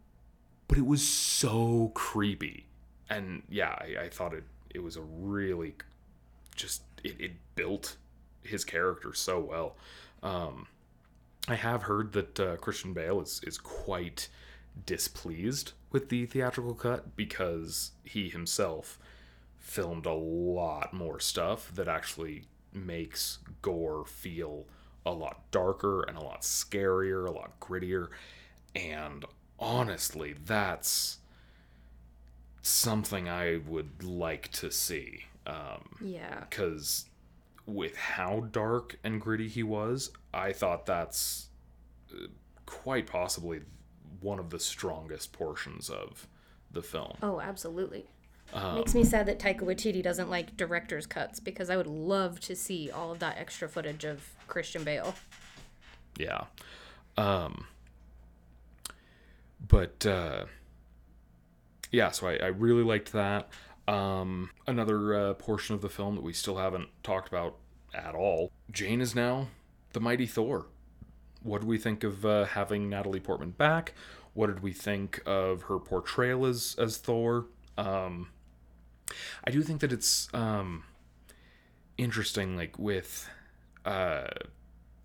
but 0.68 0.78
it 0.78 0.86
was 0.86 1.06
so 1.06 1.90
creepy. 1.94 2.66
And 3.10 3.42
yeah, 3.48 3.70
I, 3.70 4.04
I 4.04 4.08
thought 4.08 4.32
it 4.32 4.44
it 4.74 4.82
was 4.82 4.96
a 4.96 5.02
really 5.02 5.74
just 6.54 6.82
it, 7.02 7.16
it 7.18 7.32
built 7.54 7.96
his 8.42 8.64
character 8.64 9.12
so 9.14 9.40
well. 9.40 9.76
Um, 10.22 10.66
I 11.48 11.54
have 11.56 11.84
heard 11.84 12.12
that 12.12 12.40
uh, 12.40 12.56
Christian 12.56 12.92
Bale 12.92 13.20
is 13.20 13.40
is 13.44 13.58
quite 13.58 14.28
displeased 14.86 15.72
with 15.90 16.08
the 16.08 16.26
theatrical 16.26 16.74
cut 16.74 17.14
because 17.16 17.92
he 18.04 18.28
himself 18.28 18.98
filmed 19.58 20.06
a 20.06 20.14
lot 20.14 20.92
more 20.92 21.20
stuff 21.20 21.72
that 21.74 21.88
actually 21.88 22.44
makes 22.72 23.38
Gorr 23.60 24.04
feel 24.04 24.66
a 25.04 25.12
lot 25.12 25.50
darker 25.50 26.02
and 26.02 26.16
a 26.16 26.22
lot 26.22 26.42
scarier, 26.42 27.26
a 27.26 27.30
lot 27.30 27.58
grittier. 27.60 28.08
And 28.74 29.24
honestly, 29.58 30.34
that's 30.44 31.18
something 32.62 33.28
I 33.28 33.58
would 33.66 34.02
like 34.02 34.50
to 34.52 34.70
see. 34.70 35.24
Um, 35.46 35.96
Yeah. 36.00 36.40
because 36.48 37.06
with 37.66 37.96
how 37.96 38.40
dark 38.52 38.98
and 39.04 39.20
gritty 39.20 39.48
he 39.48 39.62
was, 39.62 40.10
I 40.32 40.52
thought 40.52 40.86
that's 40.86 41.48
uh, 42.12 42.26
quite 42.66 43.06
possibly 43.06 43.62
one 44.20 44.38
of 44.38 44.50
the 44.50 44.58
strongest 44.60 45.32
portions 45.32 45.90
of 45.90 46.26
the 46.70 46.82
film. 46.82 47.16
Oh, 47.22 47.40
absolutely. 47.40 48.06
Um, 48.52 48.76
Makes 48.76 48.94
me 48.94 49.02
sad 49.04 49.26
that 49.26 49.38
Taika 49.38 49.60
Waititi 49.62 50.02
doesn't 50.02 50.28
like 50.30 50.56
director's 50.56 51.06
cuts 51.06 51.40
because 51.40 51.70
I 51.70 51.76
would 51.76 51.86
love 51.86 52.38
to 52.40 52.54
see 52.54 52.90
all 52.90 53.10
of 53.10 53.18
that 53.20 53.38
extra 53.38 53.68
footage 53.68 54.04
of 54.04 54.28
Christian 54.46 54.84
Bale. 54.84 55.14
Yeah. 56.18 56.44
Um 57.16 57.66
but 59.66 60.04
uh 60.06 60.44
yeah, 61.92 62.10
so 62.10 62.28
I, 62.28 62.36
I 62.36 62.46
really 62.48 62.82
liked 62.82 63.12
that. 63.12 63.48
Um 63.88 64.50
another 64.66 65.14
uh, 65.14 65.34
portion 65.34 65.74
of 65.74 65.82
the 65.82 65.88
film 65.88 66.14
that 66.16 66.22
we 66.22 66.32
still 66.32 66.56
haven't 66.56 66.88
talked 67.02 67.28
about 67.28 67.56
at 67.94 68.14
all. 68.14 68.52
Jane 68.70 69.00
is 69.00 69.14
now 69.14 69.48
the 69.92 70.00
mighty 70.00 70.26
Thor. 70.26 70.66
What 71.42 71.60
did 71.62 71.68
we 71.68 71.78
think 71.78 72.04
of 72.04 72.24
uh, 72.24 72.44
having 72.44 72.88
Natalie 72.88 73.20
Portman 73.20 73.50
back? 73.50 73.94
What 74.34 74.46
did 74.46 74.60
we 74.62 74.72
think 74.72 75.20
of 75.26 75.62
her 75.64 75.78
portrayal 75.80 76.46
as 76.46 76.76
as 76.78 76.98
Thor? 76.98 77.46
Um 77.76 78.30
I 79.44 79.50
do 79.50 79.62
think 79.62 79.80
that 79.80 79.92
it's 79.92 80.28
um 80.34 80.84
interesting 81.98 82.56
like 82.56 82.78
with 82.78 83.28
uh 83.84 84.26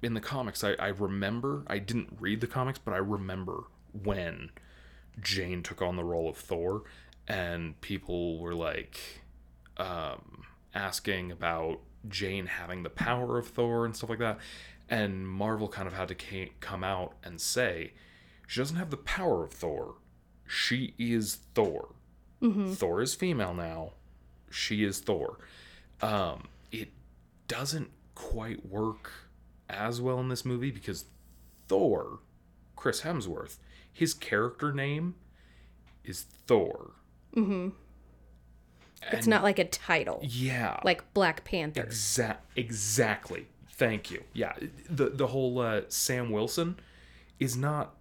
in 0.02 0.14
the 0.14 0.22
comics 0.22 0.64
I, 0.64 0.74
I 0.74 0.88
remember 0.90 1.64
I 1.68 1.80
didn't 1.80 2.16
read 2.20 2.42
the 2.42 2.48
comics, 2.48 2.80
but 2.80 2.94
I 2.94 2.98
remember 2.98 3.64
when 4.04 4.52
Jane 5.22 5.64
took 5.64 5.82
on 5.82 5.96
the 5.96 6.04
role 6.04 6.30
of 6.30 6.38
Thor 6.38 6.84
and 7.28 7.80
people 7.82 8.40
were 8.40 8.54
like 8.56 9.00
um 9.78 10.44
asking 10.74 11.32
about 11.32 11.80
Jane 12.08 12.46
having 12.46 12.84
the 12.84 12.90
power 12.90 13.38
of 13.38 13.48
Thor 13.48 13.86
and 13.86 13.96
stuff 13.96 14.10
like 14.10 14.20
that. 14.20 14.38
And 14.90 15.28
Marvel 15.28 15.68
kind 15.68 15.88
of 15.88 15.94
had 15.94 16.08
to 16.10 16.16
ca- 16.16 16.52
come 16.62 16.84
out 16.84 17.14
and 17.24 17.42
say 17.42 17.94
she 18.48 18.60
doesn't 18.62 18.78
have 18.78 18.90
the 18.92 18.98
power 18.98 19.44
of 19.44 19.52
Thor. 19.52 19.96
She 20.48 20.94
is 20.98 21.40
Thor. 21.54 21.90
Thor 22.76 23.02
is 23.02 23.16
female 23.16 23.54
now. 23.54 23.94
she 24.52 24.84
is 24.84 25.00
Thor. 25.00 25.40
Um, 26.02 26.48
it 26.72 26.90
doesn't 27.48 27.90
quite 28.16 28.66
work 28.66 29.12
as 29.70 30.00
well 30.00 30.20
in 30.20 30.30
this 30.30 30.46
movie 30.46 30.70
because 30.72 31.06
Thor, 31.68 32.20
Chris 32.76 33.02
Hemsworth, 33.02 33.58
his 33.98 34.14
character 34.14 34.72
name 34.72 35.16
is 36.04 36.22
Thor. 36.46 36.92
Mm-hmm. 37.36 37.70
It's 39.12 39.28
not 39.28 39.44
like 39.44 39.60
a 39.60 39.66
title, 39.66 40.20
Yeah. 40.24 40.80
like 40.84 41.14
Black 41.14 41.44
Panther. 41.44 41.84
Exa- 41.84 42.38
exactly. 42.56 43.48
Thank 43.74 44.10
you. 44.12 44.24
Yeah, 44.34 44.54
the 44.90 45.10
the 45.10 45.28
whole 45.28 45.60
uh, 45.60 45.82
Sam 45.88 46.32
Wilson 46.32 46.80
is 47.40 47.56
not 47.56 47.96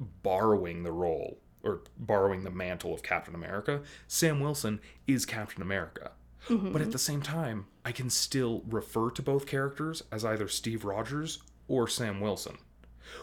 borrowing 0.00 0.82
the 0.82 0.92
role 0.92 1.38
or 1.62 1.82
borrowing 1.98 2.44
the 2.44 2.50
mantle 2.50 2.92
of 2.94 3.02
Captain 3.02 3.34
America. 3.34 3.82
Sam 4.08 4.40
Wilson 4.40 4.80
is 5.06 5.24
Captain 5.26 5.62
America. 5.62 6.12
But 6.48 6.82
at 6.82 6.90
the 6.90 6.98
same 6.98 7.22
time, 7.22 7.66
I 7.84 7.92
can 7.92 8.10
still 8.10 8.64
refer 8.68 9.10
to 9.12 9.22
both 9.22 9.46
characters 9.46 10.02
as 10.10 10.24
either 10.24 10.48
Steve 10.48 10.84
Rogers 10.84 11.38
or 11.68 11.86
Sam 11.86 12.20
Wilson. 12.20 12.58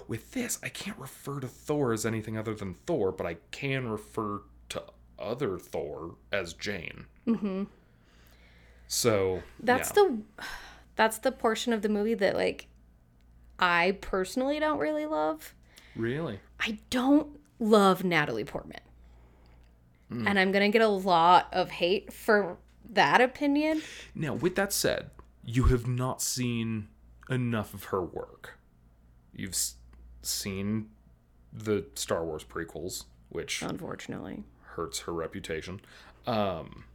With 0.07 0.31
this, 0.31 0.59
I 0.63 0.69
can't 0.69 0.97
refer 0.97 1.39
to 1.39 1.47
Thor 1.47 1.93
as 1.93 2.05
anything 2.05 2.37
other 2.37 2.53
than 2.53 2.75
Thor, 2.85 3.11
but 3.11 3.25
I 3.25 3.37
can 3.51 3.87
refer 3.87 4.41
to 4.69 4.83
other 5.17 5.57
Thor 5.57 6.15
as 6.31 6.53
Jane. 6.53 7.05
Mm-hmm. 7.27 7.63
So 8.87 9.43
That's 9.59 9.91
yeah. 9.95 10.03
the 10.03 10.43
that's 10.95 11.19
the 11.19 11.31
portion 11.31 11.71
of 11.71 11.81
the 11.81 11.89
movie 11.89 12.15
that 12.15 12.35
like 12.35 12.67
I 13.57 13.97
personally 14.01 14.59
don't 14.59 14.79
really 14.79 15.05
love. 15.05 15.53
really 15.95 16.39
I 16.59 16.79
don't 16.89 17.39
love 17.59 18.03
Natalie 18.03 18.45
Portman. 18.45 18.81
Hmm. 20.09 20.27
And 20.27 20.39
I'm 20.39 20.51
going 20.51 20.69
to 20.69 20.77
get 20.77 20.85
a 20.85 20.89
lot 20.89 21.47
of 21.53 21.69
hate 21.69 22.11
for 22.11 22.57
that 22.91 23.21
opinion. 23.21 23.81
Now, 24.15 24.33
with 24.33 24.55
that 24.55 24.73
said, 24.73 25.11
you 25.45 25.65
have 25.65 25.87
not 25.87 26.21
seen 26.21 26.87
enough 27.29 27.73
of 27.73 27.85
her 27.85 28.01
work. 28.01 28.58
You've 29.33 29.55
seen 30.21 30.89
the 31.53 31.85
Star 31.95 32.23
Wars 32.25 32.43
prequels, 32.43 33.05
which 33.29 33.61
Unfortunately. 33.61 34.43
hurts 34.61 34.99
her 35.01 35.13
reputation. 35.13 35.81
Um, 36.27 36.85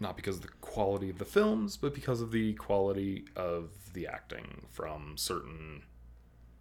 not 0.00 0.16
because 0.16 0.36
of 0.36 0.42
the 0.42 0.48
quality 0.60 1.08
of 1.08 1.18
the 1.18 1.24
films, 1.24 1.76
but 1.76 1.94
because 1.94 2.20
of 2.20 2.30
the 2.30 2.52
quality 2.54 3.24
of 3.34 3.70
the 3.94 4.06
acting 4.06 4.66
from 4.70 5.14
certain 5.16 5.82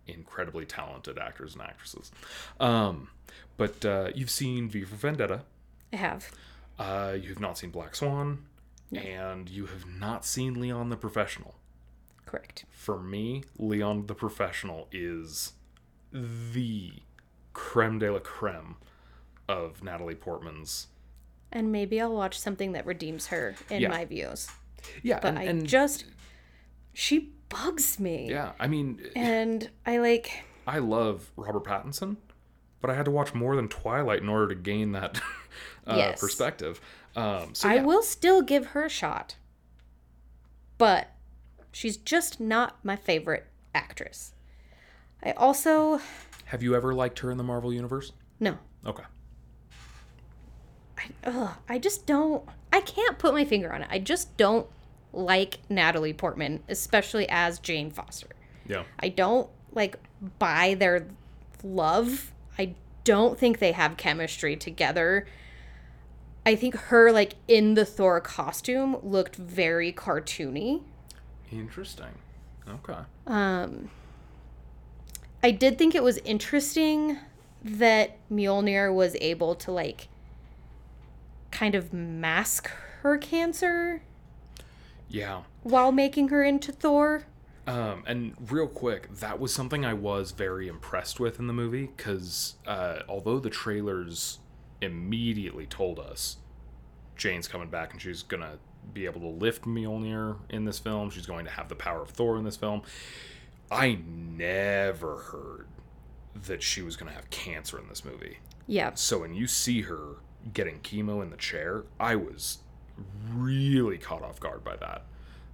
incredibly 0.07 0.65
talented 0.65 1.17
actors 1.17 1.53
and 1.53 1.61
actresses. 1.63 2.11
Um, 2.59 3.09
but 3.57 3.83
uh, 3.83 4.09
you've 4.15 4.29
seen 4.29 4.69
V 4.69 4.83
for 4.83 4.95
Vendetta. 4.95 5.41
I 5.91 5.97
have. 5.97 6.31
Uh, 6.77 7.15
you 7.19 7.29
have 7.29 7.39
not 7.39 7.57
seen 7.57 7.71
Black 7.71 7.95
Swan, 7.95 8.45
and 8.93 9.49
you 9.49 9.65
have 9.65 9.85
not 9.85 10.25
seen 10.25 10.59
Leon 10.59 10.89
the 10.89 10.97
Professional. 10.97 11.55
Correct. 12.25 12.65
For 12.69 12.99
me, 12.99 13.43
Leon 13.57 14.07
the 14.07 14.15
Professional 14.15 14.87
is 14.91 15.53
the 16.11 16.93
creme 17.53 17.99
de 17.99 18.11
la 18.11 18.19
creme 18.19 18.75
of 19.47 19.83
Natalie 19.83 20.15
Portman's. 20.15 20.87
And 21.51 21.71
maybe 21.71 22.01
I'll 22.01 22.13
watch 22.13 22.37
something 22.39 22.71
that 22.73 22.85
redeems 22.85 23.27
her 23.27 23.55
in 23.69 23.81
Yeah. 23.81 23.89
my 23.89 24.05
views. 24.05 24.47
Yeah, 25.03 25.19
But 25.21 25.37
and, 25.37 25.61
I 25.63 25.65
just 25.65 26.05
she 26.93 27.31
bugs 27.49 27.99
me. 27.99 28.27
yeah, 28.29 28.53
I 28.59 28.67
mean, 28.67 29.01
And 29.15 29.69
I 29.85 29.97
like 29.99 30.43
I 30.67 30.79
love 30.79 31.31
Robert 31.35 31.63
Pattinson, 31.63 32.17
but 32.81 32.89
I 32.89 32.95
had 32.95 33.05
to 33.05 33.11
watch 33.11 33.33
more 33.33 33.55
than 33.55 33.67
Twilight 33.69 34.21
in 34.21 34.29
order 34.29 34.47
to 34.47 34.55
gain 34.55 34.91
that 34.93 35.21
uh, 35.87 35.95
Yes. 35.95 36.19
perspective. 36.19 36.81
Um, 37.15 37.53
so 37.53 37.69
I 37.69 37.77
will 37.77 38.01
still 38.03 38.41
give 38.41 38.67
her 38.67 38.83
a 38.85 38.89
shot. 38.89 39.35
But 40.77 41.09
she's 41.75 41.97
just 41.97 42.39
not 42.39 42.77
my 42.83 42.95
favorite 42.95 43.45
actress. 43.73 44.33
I 45.21 45.31
also 45.31 45.99
have 46.45 46.63
you 46.63 46.73
ever 46.73 46.93
liked 46.93 47.19
her 47.19 47.31
in 47.31 47.37
the 47.37 47.43
Marvel 47.43 47.73
universe? 47.73 48.13
no. 48.39 48.57
Okay. 48.85 49.03
I, 50.97 51.03
ugh, 51.25 51.51
I 51.67 51.79
just 51.79 52.05
don't. 52.05 52.47
I 52.71 52.81
can't 52.81 53.17
put 53.17 53.33
my 53.33 53.43
finger 53.45 53.73
on 53.73 53.81
it. 53.81 53.87
I 53.91 53.99
just 53.99 54.37
don't 54.37 54.67
like 55.11 55.57
Natalie 55.69 56.13
Portman, 56.13 56.63
especially 56.69 57.27
as 57.29 57.59
Jane 57.59 57.89
Foster. 57.91 58.29
Yeah. 58.67 58.83
I 58.99 59.09
don't 59.09 59.49
like 59.73 59.97
buy 60.39 60.75
their 60.75 61.07
love. 61.63 62.31
I 62.57 62.75
don't 63.03 63.37
think 63.37 63.59
they 63.59 63.71
have 63.71 63.97
chemistry 63.97 64.55
together. 64.55 65.25
I 66.45 66.55
think 66.55 66.75
her 66.75 67.11
like 67.11 67.33
in 67.47 67.73
the 67.73 67.85
Thor 67.85 68.21
costume 68.21 68.97
looked 69.01 69.35
very 69.35 69.91
cartoony. 69.91 70.83
Interesting. 71.51 72.13
Okay. 72.67 72.99
Um 73.27 73.89
I 75.43 75.51
did 75.51 75.77
think 75.77 75.93
it 75.93 76.01
was 76.03 76.17
interesting 76.19 77.17
that 77.63 78.17
Mjolnir 78.29 78.93
was 78.93 79.15
able 79.21 79.53
to 79.55 79.71
like 79.71 80.07
kind 81.51 81.75
of 81.75 81.93
mask 81.93 82.69
her 83.01 83.17
cancer 83.17 84.01
Yeah. 85.07 85.43
while 85.63 85.91
making 85.91 86.29
her 86.29 86.43
into 86.43 86.71
Thor. 86.71 87.23
Um, 87.67 88.03
and 88.05 88.33
real 88.51 88.67
quick, 88.67 89.11
that 89.15 89.39
was 89.39 89.53
something 89.53 89.85
I 89.85 89.93
was 89.93 90.31
very 90.31 90.67
impressed 90.67 91.19
with 91.19 91.39
in 91.39 91.47
the 91.47 91.53
movie 91.53 91.89
because 91.95 92.55
uh, 92.67 92.99
although 93.09 93.39
the 93.39 93.49
trailers 93.49 94.39
immediately 94.81 95.65
told 95.65 95.97
us 95.99 96.37
Jane's 97.15 97.47
coming 97.47 97.69
back 97.69 97.91
and 97.93 98.01
she's 98.01 98.21
gonna 98.21 98.57
be 98.93 99.05
able 99.05 99.21
to 99.21 99.27
lift 99.27 99.63
Mjolnir 99.63 100.37
in 100.49 100.65
this 100.65 100.79
film, 100.79 101.09
she's 101.09 101.25
going 101.25 101.45
to 101.45 101.51
have 101.51 101.69
the 101.69 101.75
power 101.75 102.01
of 102.01 102.09
Thor 102.09 102.37
in 102.37 102.43
this 102.43 102.57
film. 102.57 102.83
I 103.71 103.99
never 104.05 105.17
heard 105.17 105.67
that 106.47 106.61
she 106.61 106.81
was 106.81 106.95
gonna 106.95 107.11
have 107.11 107.29
cancer 107.29 107.79
in 107.79 107.87
this 107.87 108.05
movie. 108.05 108.37
Yeah. 108.67 108.91
So 108.95 109.19
when 109.19 109.33
you 109.33 109.47
see 109.47 109.81
her 109.81 110.17
getting 110.53 110.79
chemo 110.81 111.21
in 111.23 111.29
the 111.29 111.37
chair, 111.37 111.83
I 111.99 112.15
was 112.15 112.59
really 113.33 113.97
caught 113.97 114.21
off 114.21 114.39
guard 114.39 114.63
by 114.63 114.75
that. 114.77 115.03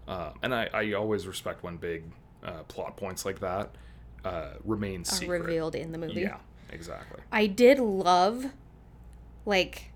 Um, 0.07 0.33
and 0.43 0.53
I, 0.53 0.69
I 0.73 0.93
always 0.93 1.27
respect 1.27 1.63
when 1.63 1.77
big 1.77 2.03
uh, 2.43 2.63
plot 2.63 2.97
points 2.97 3.25
like 3.25 3.39
that 3.39 3.69
uh, 4.25 4.53
remain 4.63 5.01
Are 5.01 5.05
secret. 5.05 5.41
revealed 5.41 5.75
in 5.75 5.91
the 5.91 5.97
movie. 5.97 6.21
Yeah, 6.21 6.37
exactly. 6.71 7.19
I 7.31 7.47
did 7.47 7.79
love 7.79 8.47
like 9.45 9.91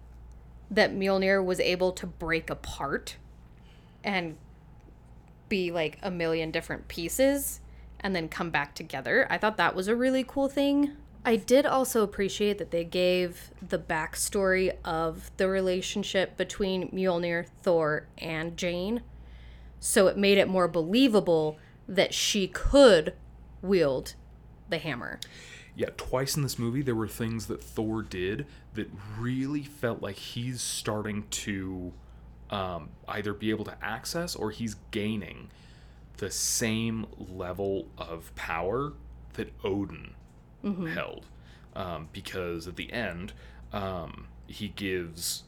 that 0.72 0.94
Mjolnir 0.94 1.44
was 1.44 1.60
able 1.60 1.92
to 1.94 2.08
break 2.08 2.50
apart 2.50 3.18
and 4.06 4.38
be 5.50 5.72
like 5.72 6.00
a 6.02 6.10
million 6.10 6.52
different 6.52 6.88
pieces 6.88 7.60
and 8.00 8.16
then 8.16 8.30
come 8.30 8.52
back 8.52 8.76
together. 8.76 9.28
I 9.30 9.38
thought 9.38 9.58
that 9.58 9.76
was 9.76 9.88
a 9.88 9.96
really 9.96 10.24
cool 10.24 10.48
thing. 10.48 10.92
I 11.26 11.38
did 11.38 11.66
also 11.66 12.04
appreciate 12.04 12.60
that 12.60 12.70
they 12.70 12.84
gave 12.84 13.50
the 13.68 13.80
backstory 13.80 14.76
of 14.86 15.32
the 15.38 15.48
relationship 15.48 16.38
between 16.38 16.90
Mjolnir, 16.92 17.48
Thor, 17.64 18.08
and 18.20 18.56
Jane. 18.56 19.02
So 19.80 20.06
it 20.08 20.18
made 20.18 20.38
it 20.38 20.48
more 20.48 20.68
believable 20.68 21.58
that 21.88 22.14
she 22.14 22.48
could 22.48 23.14
wield 23.64 24.14
the 24.70 24.78
hammer. 24.78 25.20
Yeah, 25.76 25.90
twice 25.98 26.38
in 26.38 26.44
this 26.44 26.60
movie 26.60 26.84
there 26.84 26.96
were 26.96 27.08
things 27.08 27.48
that 27.48 27.64
Thor 27.64 28.04
did 28.04 28.46
that 28.76 28.90
really 29.18 29.64
felt 29.64 30.02
like 30.02 30.16
he's 30.16 30.62
starting 30.62 31.26
to 31.30 31.92
um, 32.50 32.90
either 33.08 33.34
be 33.34 33.50
able 33.50 33.66
to 33.66 33.76
access 33.82 34.36
or 34.36 34.52
he's 34.52 34.76
gaining 34.92 35.50
the 36.18 36.32
same 36.32 37.06
level 37.18 37.88
of 37.98 38.34
power 38.36 38.94
that 39.34 39.52
Odin 39.64 40.14
held. 40.94 41.26
Um, 41.76 42.08
because 42.14 42.68
at 42.68 42.78
the 42.78 42.92
end, 42.94 43.34
um, 43.74 44.28
he 44.48 44.70
gives 44.70 45.44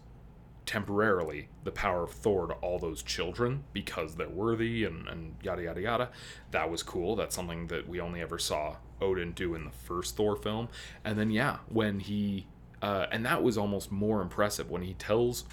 temporarily 0.66 1.48
the 1.64 1.72
power 1.72 2.04
of 2.04 2.12
Thor 2.12 2.48
to 2.48 2.54
all 2.56 2.78
those 2.78 3.02
children 3.02 3.64
because 3.72 4.16
they're 4.16 4.28
worthy 4.28 4.84
and, 4.84 5.08
and 5.08 5.36
yada 5.41 5.64
yada 5.64 5.82
yada. 5.82 6.10
That 6.52 6.70
was 6.70 6.84
cool. 6.84 7.16
That's 7.16 7.34
something 7.34 7.68
that 7.68 7.88
we 7.88 8.02
only 8.02 8.22
ever 8.22 8.38
saw 8.38 8.76
Odin 9.02 9.32
do 9.32 9.56
in 9.56 9.64
the 9.64 9.72
first 9.72 10.18
Thor 10.18 10.36
film. 10.36 10.68
And 11.06 11.18
then 11.18 11.32
yeah, 11.32 11.60
when 11.70 12.02
he 12.02 12.48
uh, 12.82 13.08
and 13.12 13.26
that 13.26 13.41
was 13.41 13.58
almost 13.58 13.91
more 13.91 14.22
impressive 14.22 14.70
when 14.70 14.84
he 14.84 14.93
tells 14.95 15.45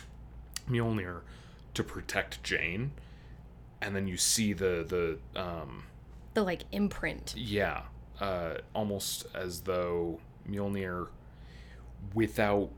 Mjolnir 0.69 1.21
to 1.75 1.85
protect 1.85 2.43
Jane, 2.43 2.93
and 3.83 3.95
then 3.95 4.07
you 4.09 4.17
see 4.17 4.53
the 4.53 5.19
the 5.35 5.41
um, 5.41 5.85
The 6.35 6.43
like 6.43 6.65
imprint. 6.73 7.35
yeah, 7.37 7.83
uh, 8.21 8.55
almost 8.75 9.27
as 9.35 9.63
though 9.63 10.21
Mjolnir, 10.49 11.09
without 12.15 12.71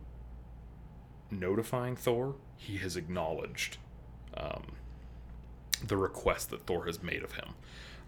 notifying 1.30 1.96
Thor, 1.96 2.36
he 2.56 2.76
has 2.78 2.96
acknowledged 2.96 3.78
um, 4.36 4.72
the 5.86 5.96
request 5.96 6.50
that 6.50 6.66
Thor 6.66 6.86
has 6.86 7.02
made 7.02 7.22
of 7.22 7.32
him. 7.32 7.54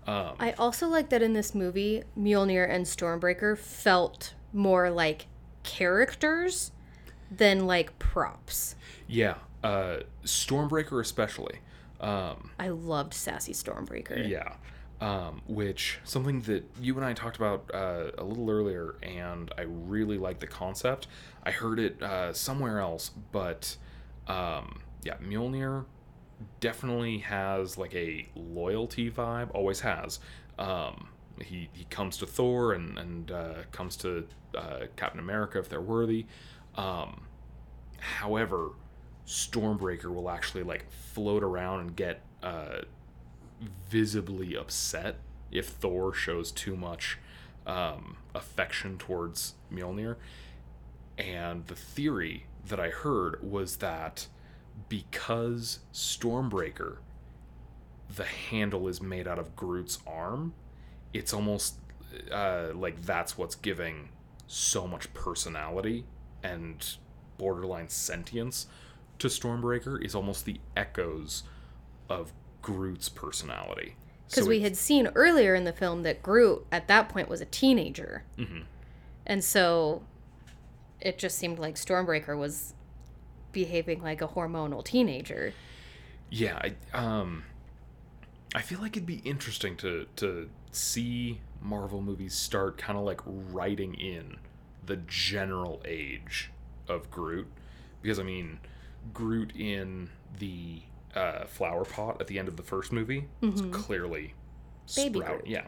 Um, 0.07 0.37
I 0.39 0.53
also 0.53 0.89
like 0.89 1.11
that 1.11 1.21
in 1.23 1.35
this 1.35 1.55
movie, 1.55 2.03
Mjolnir 2.19 2.69
and 2.69 2.87
Stormbreaker 2.87 3.59
felt 3.59 4.35
more 4.55 4.89
like 4.91 5.27
characters 5.65 6.73
than 7.31 7.67
like 7.67 7.99
props. 7.99 8.75
yeah, 9.07 9.35
Uh, 9.63 9.99
Stormbreaker 10.25 11.01
especially. 11.01 11.59
Um, 12.01 12.51
I 12.59 12.69
loved 12.69 13.13
Sassy 13.15 13.53
Stormbreaker. 13.53 14.29
yeah. 14.29 14.55
Um, 15.01 15.43
which 15.47 16.01
something 16.03 16.41
that 16.43 16.65
you 16.81 16.97
and 16.97 17.05
I 17.05 17.13
talked 17.13 17.37
about 17.37 17.71
uh, 17.73 18.11
a 18.19 18.25
little 18.25 18.51
earlier, 18.51 18.97
and 19.01 19.53
I 19.57 19.63
really 19.63 20.19
like 20.19 20.41
the 20.41 20.49
concept. 20.49 21.07
I 21.45 21.53
heard 21.53 21.79
it 21.79 22.03
uh, 22.03 22.33
somewhere 22.33 22.81
else, 22.81 23.13
but 23.31 23.77
um, 24.27 24.81
yeah, 25.05 25.15
Mjolnir 25.19 25.85
definitely 26.59 27.19
has 27.19 27.79
like 27.79 27.95
a 27.95 28.27
loyalty 28.35 29.09
vibe. 29.09 29.51
Always 29.55 29.81
has. 29.81 30.19
Um, 30.59 31.11
he 31.41 31.69
he 31.73 31.85
comes 31.85 32.17
to 32.19 32.27
Thor 32.27 32.73
and 32.73 32.99
and 32.99 33.31
uh, 33.31 33.55
comes 33.71 33.97
to 33.99 34.27
uh, 34.57 34.87
Captain 34.97 35.21
America 35.21 35.61
if 35.61 35.69
they're 35.69 35.81
worthy. 35.81 36.27
Um, 36.75 37.23
however, 37.99 38.71
Stormbreaker 39.29 40.07
will 40.07 40.31
actually 40.31 40.63
like 40.63 40.91
float 40.91 41.43
around 41.43 41.81
and 41.81 41.97
get 41.97 42.23
uh, 42.43 42.79
visibly 43.91 44.57
upset 44.57 45.17
if 45.51 45.69
Thor 45.69 46.15
shows 46.15 46.51
too 46.51 46.75
much 46.77 47.19
um, 47.67 48.17
affection 48.35 48.97
towards 48.97 49.55
Mjolnir. 49.71 50.17
And 51.19 51.67
the 51.67 51.75
theory 51.75 52.47
that 52.69 52.81
I 52.81 52.89
heard 52.89 53.43
was 53.43 53.77
that 53.77 54.29
because 54.89 55.81
Stormbreaker, 55.93 56.97
the 58.09 58.25
handle 58.25 58.89
is 58.89 59.03
made 59.03 59.29
out 59.29 59.39
of 59.39 59.55
Groot's 59.55 59.99
arm, 60.07 60.55
it's 61.13 61.35
almost 61.35 61.75
uh, 62.33 62.69
like 62.75 63.03
that's 63.03 63.37
what's 63.37 63.57
giving 63.57 64.09
so 64.47 64.87
much 64.87 65.13
personality 65.13 66.07
and 66.43 66.97
borderline 67.37 67.91
sentience 67.91 68.67
to 69.19 69.29
Stormbreaker 69.29 70.03
is 70.05 70.15
almost 70.15 70.45
the 70.45 70.61
echoes 70.77 71.43
of 72.09 72.33
Groot's 72.63 73.09
personality. 73.09 73.97
Because 74.27 74.45
So 74.45 74.49
we 74.49 74.61
had 74.61 74.77
seen 74.77 75.09
earlier 75.15 75.55
in 75.55 75.65
the 75.65 75.73
film 75.73 76.03
that 76.03 76.23
Groot 76.23 76.67
at 76.71 76.89
that 76.89 77.09
point 77.09 77.29
was 77.29 77.41
a 77.41 77.47
teenager. 77.47 78.25
Mm-hmm. 78.37 78.61
And 79.27 79.43
so 79.43 80.03
it 81.01 81.19
just 81.19 81.39
seemed 81.39 81.59
like 81.59 81.77
Stormbreaker 81.77 82.37
was 82.37 82.75
behaving 83.53 84.03
like 84.03 84.21
a 84.21 84.29
hormonal 84.29 84.85
teenager. 84.85 85.55
yeah, 86.31 86.61
I, 86.63 86.97
um, 86.97 87.45
I 88.55 88.63
feel 88.63 88.81
like 88.81 88.97
it'd 88.97 89.07
be 89.07 89.23
interesting 89.25 89.77
to 89.79 90.07
to 90.17 90.51
see 90.71 91.41
Marvel 91.61 92.03
movies 92.03 92.35
start 92.35 92.79
kind 92.79 92.99
of 92.99 93.05
like 93.05 93.21
writing 93.25 93.95
in 93.95 94.37
the 94.85 94.97
general 94.97 95.83
age 95.87 96.51
of 96.89 97.11
Groot, 97.11 97.47
because 98.03 98.19
I 98.19 98.23
mean, 98.23 98.59
Groot 99.15 99.53
in 99.57 100.11
the 100.39 100.83
uh, 101.15 101.45
flower 101.47 101.85
pot 101.85 102.21
at 102.21 102.27
the 102.27 102.39
end 102.39 102.49
of 102.49 102.57
the 102.57 102.63
first 102.63 102.93
movie 102.93 103.27
is 103.43 103.63
clearly 103.73 104.35
Baby 104.95 105.19
Sprout, 105.21 105.39
Groot. 105.41 105.47
yeah, 105.47 105.65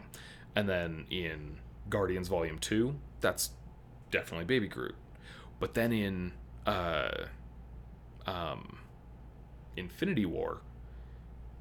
and 0.55 0.67
then 0.69 1.05
in 1.09 1.57
Guardians 1.89 2.27
Volume 2.27 2.59
Two, 2.59 2.95
that's 3.19 3.51
definitely 4.11 4.45
Baby 4.45 4.67
Groot, 4.67 4.95
but 5.59 5.73
then 5.73 5.91
in 5.91 6.33
uh, 6.65 7.25
um, 8.25 8.77
Infinity 9.75 10.25
War, 10.25 10.61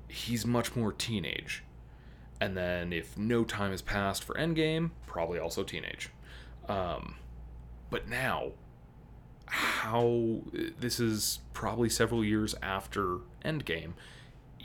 he's 0.08 0.44
much 0.46 0.76
more 0.76 0.92
teenage. 0.92 1.64
And 2.42 2.56
then 2.56 2.92
if 2.92 3.18
no 3.18 3.44
time 3.44 3.70
has 3.70 3.82
passed 3.82 4.24
for 4.24 4.34
Endgame, 4.34 4.90
probably 5.06 5.38
also 5.38 5.62
teenage. 5.62 6.08
Um, 6.68 7.16
but 7.90 8.08
now, 8.08 8.52
how 9.50 10.40
this 10.78 11.00
is 11.00 11.40
probably 11.52 11.88
several 11.88 12.24
years 12.24 12.54
after 12.62 13.18
Endgame. 13.44 13.92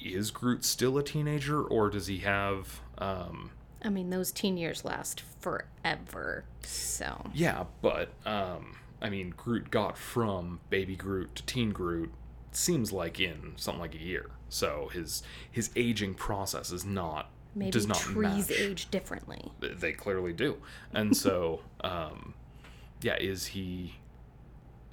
Is 0.02 0.30
Groot 0.30 0.64
still 0.64 0.98
a 0.98 1.04
teenager, 1.04 1.62
or 1.62 1.90
does 1.90 2.08
he 2.08 2.20
have? 2.20 2.82
Um, 2.98 3.52
I 3.84 3.90
mean, 3.90 4.10
those 4.10 4.32
teen 4.32 4.58
years 4.58 4.86
last 4.86 5.24
forever. 5.40 6.46
So, 6.62 7.30
yeah, 7.34 7.66
but 7.82 8.10
um, 8.26 8.78
I 9.02 9.10
mean, 9.10 9.34
Groot 9.36 9.72
got 9.72 9.98
from 9.98 10.60
baby 10.70 10.96
Groot 10.96 11.36
to 11.36 11.44
teen 11.44 11.72
Groot. 11.72 12.12
Seems 12.52 12.94
like 12.94 13.20
in 13.20 13.54
something 13.58 13.82
like 13.82 13.96
a 13.96 14.00
year. 14.00 14.30
So 14.50 14.90
his 14.94 15.24
his 15.52 15.72
aging 15.76 16.14
process 16.14 16.72
is 16.72 16.86
not 16.86 17.30
maybe 17.56 17.72
does 17.72 17.88
not 17.88 17.98
trees 17.98 18.50
match. 18.50 18.60
age 18.60 18.92
differently. 18.92 19.52
They 19.60 19.92
clearly 19.94 20.34
do, 20.34 20.58
and 20.94 21.18
so 21.18 21.62
um, 21.82 22.34
yeah, 23.02 23.18
is 23.18 23.48
he 23.48 23.96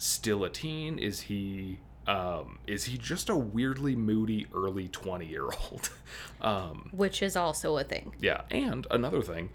still 0.02 0.44
a 0.44 0.50
teen? 0.50 0.98
Is 0.98 1.20
he 1.22 1.78
um, 2.06 2.58
is 2.66 2.84
he 2.86 2.98
just 2.98 3.28
a 3.30 3.36
weirdly 3.36 3.94
moody 3.94 4.46
early 4.54 4.88
twenty 4.88 5.26
year 5.26 5.44
old? 5.44 5.90
um, 6.40 6.88
Which 6.92 7.22
is 7.22 7.36
also 7.36 7.78
a 7.78 7.84
thing. 7.84 8.14
yeah, 8.20 8.42
and 8.50 8.86
another 8.90 9.22
thing, 9.22 9.50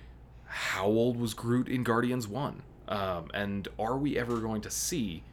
how 0.45 0.85
old 0.85 1.19
was 1.19 1.33
Groot 1.33 1.67
in 1.67 1.83
Guardians 1.83 2.27
1? 2.27 2.61
Um, 2.87 3.27
and 3.33 3.67
are 3.77 3.97
we 3.97 4.17
ever 4.17 4.37
going 4.39 4.61
to 4.61 4.71
see 4.71 5.23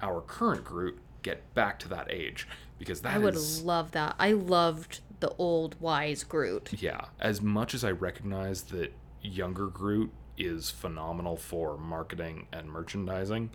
our 0.00 0.22
current 0.22 0.64
Groot 0.64 0.98
get 1.20 1.52
back 1.54 1.78
to 1.80 1.88
that 1.90 2.10
age? 2.10 2.48
Because 2.78 3.02
that 3.02 3.14
I 3.14 3.18
would 3.18 3.34
is- 3.34 3.62
love 3.62 3.90
that. 3.90 4.14
I 4.18 4.32
loved 4.32 5.00
the 5.20 5.34
old 5.36 5.76
wise 5.78 6.24
Groot. 6.24 6.72
yeah, 6.82 7.04
as 7.20 7.42
much 7.42 7.74
as 7.74 7.84
I 7.84 7.90
recognize 7.90 8.62
that 8.64 8.94
younger 9.20 9.66
Groot 9.66 10.10
is 10.38 10.70
phenomenal 10.70 11.36
for 11.36 11.76
marketing 11.76 12.46
and 12.50 12.68
merchandising, 12.72 13.50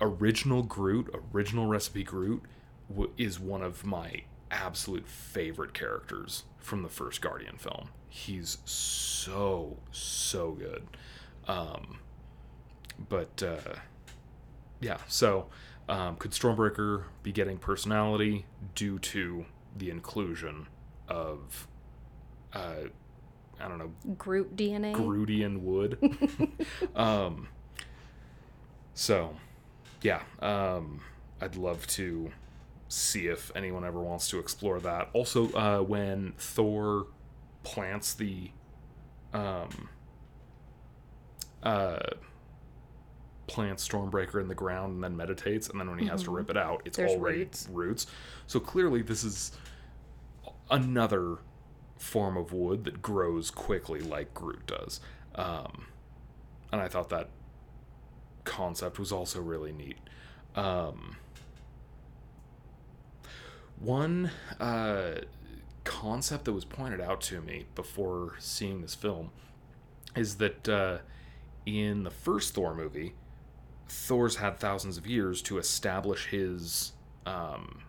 original 0.00 0.62
Groot, 0.62 1.14
original 1.34 1.66
recipe 1.66 2.02
Groot, 2.04 2.42
w- 2.88 3.12
is 3.16 3.38
one 3.38 3.62
of 3.62 3.84
my 3.84 4.22
absolute 4.50 5.06
favorite 5.06 5.74
characters 5.74 6.44
from 6.58 6.82
the 6.82 6.88
first 6.88 7.20
Guardian 7.20 7.56
film. 7.58 7.90
He's 8.08 8.58
so 8.64 9.76
so 9.90 10.52
good. 10.52 10.86
Um, 11.46 11.98
but 13.08 13.42
uh, 13.42 13.76
yeah, 14.80 14.98
so 15.06 15.46
um, 15.88 16.16
could 16.16 16.32
Stormbreaker 16.32 17.04
be 17.22 17.32
getting 17.32 17.58
personality 17.58 18.46
due 18.74 18.98
to 19.00 19.46
the 19.76 19.90
inclusion 19.90 20.66
of 21.08 21.66
uh, 22.52 22.88
I 23.60 23.68
don't 23.68 23.78
know 23.78 23.92
Groot 24.16 24.56
DNA. 24.56 24.94
Grootian 24.94 25.60
wood. 25.60 25.98
um, 26.94 27.48
so, 28.94 29.36
yeah, 30.02 30.20
um, 30.40 31.00
I'd 31.40 31.56
love 31.56 31.86
to 31.88 32.30
see 32.88 33.26
if 33.26 33.52
anyone 33.54 33.84
ever 33.84 34.00
wants 34.00 34.28
to 34.30 34.38
explore 34.38 34.80
that. 34.80 35.10
Also, 35.12 35.50
uh, 35.52 35.80
when 35.80 36.32
Thor 36.38 37.06
plants 37.62 38.14
the 38.14 38.50
um, 39.34 39.88
uh, 41.62 41.98
plants 43.46 43.86
Stormbreaker 43.86 44.40
in 44.40 44.48
the 44.48 44.54
ground 44.54 44.94
and 44.94 45.04
then 45.04 45.16
meditates, 45.16 45.68
and 45.68 45.80
then 45.80 45.90
when 45.90 45.98
he 45.98 46.06
has 46.06 46.22
to 46.24 46.30
rip 46.30 46.50
it 46.50 46.56
out, 46.56 46.82
it's 46.84 46.96
There's 46.96 47.12
already 47.12 47.38
roots. 47.40 47.68
roots. 47.70 48.06
So 48.46 48.60
clearly, 48.60 49.02
this 49.02 49.24
is 49.24 49.52
another 50.70 51.38
form 51.98 52.36
of 52.36 52.52
wood 52.52 52.84
that 52.84 53.02
grows 53.02 53.50
quickly 53.50 54.00
like 54.00 54.32
Groot 54.32 54.66
does. 54.66 55.00
Um, 55.34 55.86
and 56.72 56.80
I 56.80 56.88
thought 56.88 57.08
that 57.10 57.28
concept 58.48 58.98
was 58.98 59.12
also 59.12 59.40
really 59.40 59.72
neat. 59.72 59.98
Um, 60.56 61.16
one 63.78 64.30
uh, 64.58 65.20
concept 65.84 66.46
that 66.46 66.52
was 66.52 66.64
pointed 66.64 67.00
out 67.00 67.20
to 67.22 67.40
me 67.40 67.66
before 67.74 68.34
seeing 68.38 68.80
this 68.80 68.94
film 68.94 69.30
is 70.16 70.36
that 70.36 70.68
uh, 70.68 70.98
in 71.64 72.02
the 72.02 72.10
first 72.10 72.54
Thor 72.54 72.74
movie, 72.74 73.14
Thor's 73.88 74.36
had 74.36 74.58
thousands 74.58 74.96
of 74.98 75.06
years 75.06 75.40
to 75.42 75.58
establish 75.58 76.26
his 76.26 76.92
um, 77.26 77.82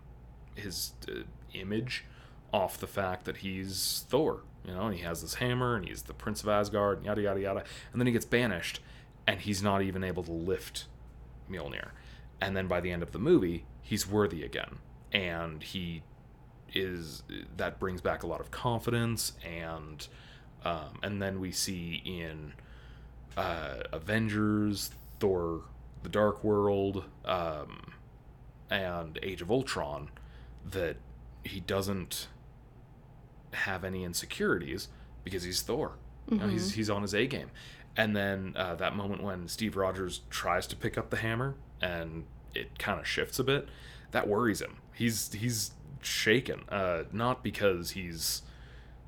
his 0.54 0.92
uh, 1.08 1.22
image 1.54 2.04
off 2.52 2.78
the 2.78 2.86
fact 2.86 3.24
that 3.24 3.38
he's 3.38 4.04
Thor. 4.08 4.42
You 4.64 4.74
know, 4.74 4.86
and 4.86 4.94
he 4.94 5.02
has 5.02 5.22
this 5.22 5.34
hammer, 5.34 5.74
and 5.74 5.88
he's 5.88 6.02
the 6.02 6.12
Prince 6.12 6.42
of 6.42 6.48
Asgard, 6.48 6.98
and 6.98 7.06
yada 7.06 7.22
yada 7.22 7.40
yada. 7.40 7.64
And 7.92 8.00
then 8.00 8.06
he 8.06 8.12
gets 8.12 8.26
banished, 8.26 8.80
and 9.30 9.40
he's 9.40 9.62
not 9.62 9.80
even 9.80 10.02
able 10.02 10.24
to 10.24 10.32
lift 10.32 10.86
Mjolnir. 11.48 11.90
And 12.40 12.56
then 12.56 12.66
by 12.66 12.80
the 12.80 12.90
end 12.90 13.04
of 13.04 13.12
the 13.12 13.18
movie, 13.20 13.64
he's 13.80 14.08
worthy 14.08 14.42
again, 14.42 14.78
and 15.12 15.62
he 15.62 16.02
is 16.74 17.22
that 17.56 17.78
brings 17.78 18.00
back 18.00 18.24
a 18.24 18.26
lot 18.26 18.40
of 18.40 18.50
confidence, 18.50 19.34
and 19.46 20.08
um, 20.64 20.98
and 21.04 21.22
then 21.22 21.38
we 21.38 21.52
see 21.52 22.02
in 22.04 22.54
uh, 23.36 23.84
Avengers, 23.92 24.90
Thor, 25.20 25.62
The 26.02 26.08
Dark 26.08 26.42
World, 26.42 27.04
um, 27.24 27.92
and 28.68 29.16
Age 29.22 29.42
of 29.42 29.50
Ultron 29.50 30.10
that 30.68 30.96
he 31.44 31.60
doesn't 31.60 32.26
have 33.52 33.84
any 33.84 34.02
insecurities 34.02 34.88
because 35.22 35.44
he's 35.44 35.62
Thor. 35.62 35.92
You 36.28 36.38
know, 36.38 36.48
he's 36.48 36.74
he's 36.74 36.90
on 36.90 37.02
his 37.02 37.14
A 37.14 37.26
game. 37.26 37.50
And 37.96 38.16
then 38.16 38.54
uh, 38.56 38.74
that 38.76 38.94
moment 38.94 39.22
when 39.22 39.48
Steve 39.48 39.76
Rogers 39.76 40.22
tries 40.30 40.66
to 40.68 40.76
pick 40.76 40.96
up 40.96 41.10
the 41.10 41.18
hammer 41.18 41.54
and 41.80 42.24
it 42.54 42.78
kind 42.78 43.00
of 43.00 43.06
shifts 43.06 43.38
a 43.38 43.44
bit, 43.44 43.68
that 44.12 44.28
worries 44.28 44.60
him. 44.60 44.76
He's 44.94 45.32
he's 45.32 45.72
shaken. 46.00 46.62
Uh, 46.68 47.04
not 47.12 47.42
because 47.42 47.90
he's 47.90 48.42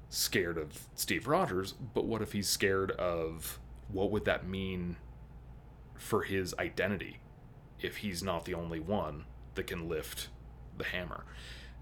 scared 0.08 0.58
of 0.58 0.86
Steve 0.94 1.26
Rogers, 1.26 1.74
but 1.94 2.04
what 2.04 2.22
if 2.22 2.32
he's 2.32 2.48
scared 2.48 2.90
of 2.92 3.58
what 3.90 4.10
would 4.10 4.24
that 4.24 4.46
mean 4.46 4.96
for 5.94 6.22
his 6.22 6.54
identity 6.58 7.18
if 7.80 7.98
he's 7.98 8.22
not 8.22 8.44
the 8.44 8.54
only 8.54 8.80
one 8.80 9.24
that 9.54 9.66
can 9.66 9.88
lift 9.88 10.28
the 10.76 10.84
hammer? 10.84 11.24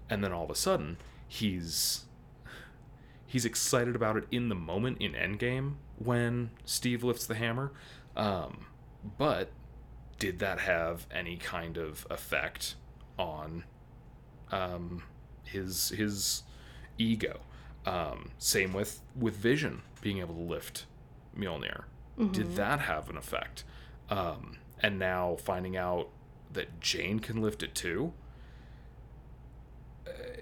And 0.09 0.23
then 0.23 0.31
all 0.31 0.45
of 0.45 0.49
a 0.49 0.55
sudden, 0.55 0.97
he's 1.27 2.05
he's 3.31 3.45
excited 3.45 3.95
about 3.95 4.17
it 4.17 4.25
in 4.29 4.49
the 4.49 4.55
moment 4.55 4.97
in 4.99 5.13
Endgame 5.13 5.75
when 5.97 6.49
Steve 6.65 7.01
lifts 7.01 7.25
the 7.25 7.35
hammer. 7.35 7.71
Um, 8.13 8.65
but 9.17 9.51
did 10.19 10.39
that 10.39 10.59
have 10.59 11.07
any 11.09 11.37
kind 11.37 11.77
of 11.77 12.05
effect 12.09 12.75
on 13.17 13.63
um, 14.51 15.03
his 15.45 15.89
his 15.89 16.43
ego? 16.97 17.39
Um, 17.85 18.31
same 18.37 18.73
with 18.73 18.99
with 19.15 19.37
Vision 19.37 19.81
being 20.01 20.17
able 20.19 20.35
to 20.35 20.41
lift 20.41 20.85
Mjolnir. 21.37 21.83
Did 22.31 22.55
that 22.57 22.81
have 22.81 23.09
an 23.09 23.15
effect? 23.17 23.63
Um, 24.09 24.57
and 24.81 24.99
now 24.99 25.37
finding 25.41 25.77
out 25.77 26.09
that 26.51 26.81
Jane 26.81 27.19
can 27.19 27.41
lift 27.41 27.63
it 27.63 27.73
too. 27.73 28.11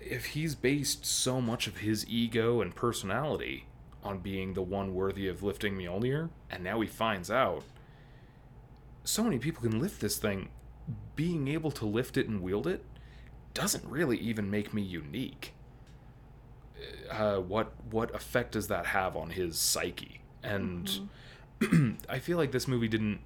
If 0.04 0.28
he's 0.28 0.56
based 0.56 1.06
so 1.06 1.40
much 1.40 1.68
of 1.68 1.78
his 1.78 2.08
ego 2.08 2.62
and 2.62 2.76
personality 2.76 3.66
on 4.04 4.20
being 4.20 4.54
the 4.54 4.62
one 4.62 4.94
worthy 4.94 5.28
of 5.28 5.44
lifting 5.44 5.76
Mjolnir, 5.76 6.30
and 6.50 6.64
now 6.64 6.82
he 6.82 6.88
finds 6.88 7.30
out 7.30 7.64
so 9.04 9.24
many 9.24 9.40
people 9.40 9.62
can 9.62 9.80
lift 9.80 10.02
this 10.02 10.18
thing, 10.18 10.50
being 11.16 11.48
able 11.48 11.72
to 11.72 11.86
lift 11.86 12.18
it 12.18 12.28
and 12.28 12.42
wield 12.42 12.68
it 12.68 12.84
doesn't 13.54 13.86
really 13.86 14.18
even 14.18 14.50
make 14.50 14.74
me 14.74 14.82
unique. 14.82 15.54
Uh, 17.10 17.38
what 17.38 17.74
what 17.92 18.14
effect 18.16 18.54
does 18.54 18.68
that 18.68 18.86
have 18.88 19.16
on 19.16 19.32
his 19.32 19.58
psyche? 19.58 20.22
And 20.44 21.10
I 22.10 22.20
feel 22.20 22.38
like 22.38 22.52
this 22.52 22.68
movie 22.68 22.88
didn't 22.88 23.20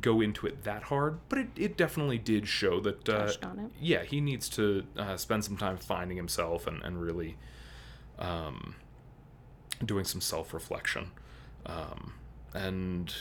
go 0.00 0.20
into 0.20 0.46
it 0.46 0.62
that 0.64 0.84
hard, 0.84 1.18
but 1.28 1.38
it, 1.38 1.48
it 1.56 1.76
definitely 1.76 2.18
did 2.18 2.46
show 2.46 2.78
that 2.80 3.08
uh, 3.08 3.32
yeah, 3.80 4.02
he 4.04 4.20
needs 4.20 4.48
to 4.50 4.84
uh, 4.96 5.16
spend 5.16 5.44
some 5.44 5.56
time 5.56 5.76
finding 5.78 6.16
himself 6.16 6.66
and, 6.66 6.82
and 6.82 7.00
really 7.00 7.36
um, 8.18 8.76
doing 9.84 10.04
some 10.04 10.20
self 10.20 10.52
reflection. 10.54 11.10
Um, 11.66 12.14
and 12.54 13.12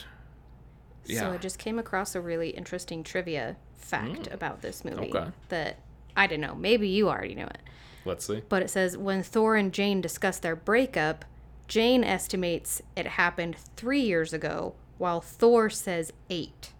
yeah, 1.06 1.22
So 1.22 1.32
I 1.32 1.38
just 1.38 1.58
came 1.60 1.80
across 1.80 2.16
a 2.16 2.22
really 2.22 2.50
interesting 2.52 3.04
trivia 3.04 3.56
fact 3.78 4.28
about 4.32 4.62
this 4.62 4.84
movie 4.86 5.10
Mm. 5.12 5.16
Okay. 5.16 5.32
that 5.50 5.80
I 6.16 6.28
didn't 6.28 6.42
know. 6.42 6.56
Maybe 6.56 6.88
you 6.88 7.10
already 7.10 7.34
knew 7.36 7.46
it. 7.46 7.60
let's 8.06 8.26
see. 8.28 8.42
But 8.50 8.62
it 8.62 8.70
says 8.70 8.98
when 8.98 9.24
Thor 9.24 9.56
and 9.56 9.74
Jane 9.74 10.02
discuss 10.02 10.38
their 10.40 10.56
breakup, 10.56 11.26
Jane 11.68 12.04
estimates 12.04 12.82
it 12.96 13.06
happened 13.08 13.56
three 13.76 14.02
years 14.02 14.34
ago, 14.34 14.76
while 15.00 15.20
Thor 15.22 15.72
says 15.72 16.14
eight. 16.30 16.74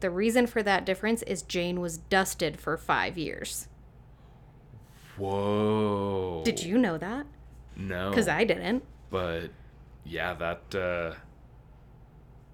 The 0.00 0.10
reason 0.10 0.46
for 0.46 0.62
that 0.62 0.86
difference 0.86 1.22
is 1.22 1.42
Jane 1.42 1.80
was 1.80 1.98
dusted 1.98 2.58
for 2.58 2.76
five 2.78 3.18
years. 3.18 3.68
Whoa. 5.16 6.42
Did 6.44 6.62
you 6.62 6.78
know 6.78 6.98
that? 6.98 7.26
No. 7.76 8.10
Because 8.10 8.28
I 8.28 8.44
didn't. 8.44 8.82
But 9.10 9.50
yeah, 10.04 10.34
that. 10.34 10.74
Uh, 10.74 11.14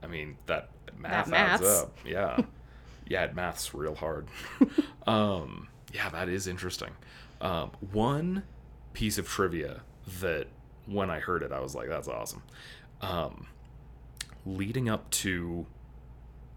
I 0.03 0.07
mean, 0.07 0.37
that 0.47 0.71
math 0.99 1.27
That 1.27 1.35
adds 1.35 1.63
maths. 1.63 1.83
up. 1.83 1.99
Yeah. 2.05 2.39
yeah, 3.09 3.25
it 3.25 3.35
maths 3.35 3.75
real 3.75 3.95
hard. 3.95 4.29
um, 5.07 5.69
yeah, 5.93 6.09
that 6.11 6.29
is 6.29 6.47
interesting. 6.47 6.91
Um, 7.41 7.71
one 7.93 8.43
piece 8.93 9.19
of 9.19 9.27
trivia 9.27 9.83
that 10.21 10.47
when 10.87 11.11
I 11.11 11.21
heard 11.21 11.43
it, 11.43 11.53
I 11.53 11.61
was 11.61 11.75
like, 11.75 11.89
that's 11.89 12.09
awesome. 12.09 12.43
Um, 13.01 13.47
leading 14.45 14.89
up 14.89 15.11
to 15.11 15.67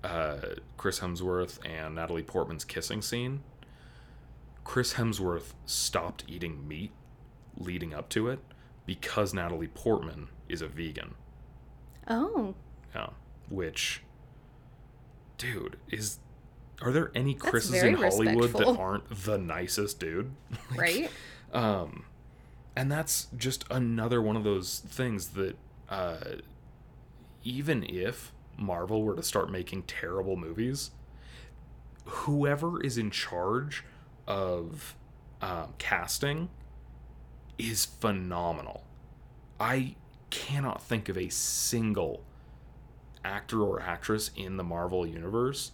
uh, 0.03 0.38
Chris 0.77 0.99
Hemsworth 0.99 1.59
and 1.65 1.95
Natalie 1.95 2.23
Portman's 2.23 2.65
kissing 2.65 3.01
scene, 3.01 3.41
Chris 4.63 4.93
Hemsworth 4.93 5.53
stopped 5.65 6.23
eating 6.27 6.67
meat 6.67 6.91
leading 7.57 7.93
up 7.93 8.09
to 8.09 8.29
it 8.29 8.39
because 8.86 9.34
Natalie 9.34 9.67
Portman 9.67 10.29
is 10.49 10.61
a 10.61 10.67
vegan. 10.67 11.15
Oh, 12.07 12.55
Yeah. 12.93 13.09
Which, 13.49 14.03
dude, 15.38 15.77
is. 15.89 16.19
Are 16.81 16.91
there 16.91 17.11
any 17.15 17.34
Chris's 17.34 17.81
in 17.81 17.93
Hollywood 17.95 18.43
respectful. 18.43 18.73
that 18.73 18.79
aren't 18.79 19.23
the 19.25 19.38
nicest 19.38 19.99
dude? 19.99 20.34
right? 20.75 21.09
Um, 21.53 22.05
and 22.75 22.91
that's 22.91 23.27
just 23.38 23.63
another 23.69 24.21
one 24.21 24.36
of 24.36 24.43
those 24.43 24.79
things 24.79 25.29
that, 25.29 25.55
uh, 25.89 26.17
even 27.43 27.83
if 27.83 28.31
Marvel 28.57 29.03
were 29.03 29.15
to 29.15 29.23
start 29.23 29.51
making 29.51 29.83
terrible 29.83 30.35
movies, 30.35 30.91
whoever 32.05 32.81
is 32.83 32.97
in 32.97 33.11
charge 33.11 33.83
of 34.27 34.95
um, 35.41 35.73
casting 35.77 36.49
is 37.57 37.85
phenomenal. 37.85 38.83
I 39.59 39.95
cannot 40.29 40.81
think 40.81 41.09
of 41.09 41.17
a 41.17 41.29
single 41.29 42.23
actor 43.23 43.61
or 43.61 43.79
actress 43.81 44.31
in 44.35 44.57
the 44.57 44.63
Marvel 44.63 45.05
universe 45.05 45.71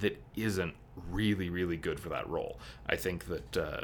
that 0.00 0.22
isn't 0.36 0.74
really, 1.10 1.48
really 1.50 1.76
good 1.76 1.98
for 1.98 2.08
that 2.10 2.28
role. 2.28 2.58
I 2.86 2.96
think 2.96 3.26
that 3.26 3.56
uh, 3.56 3.80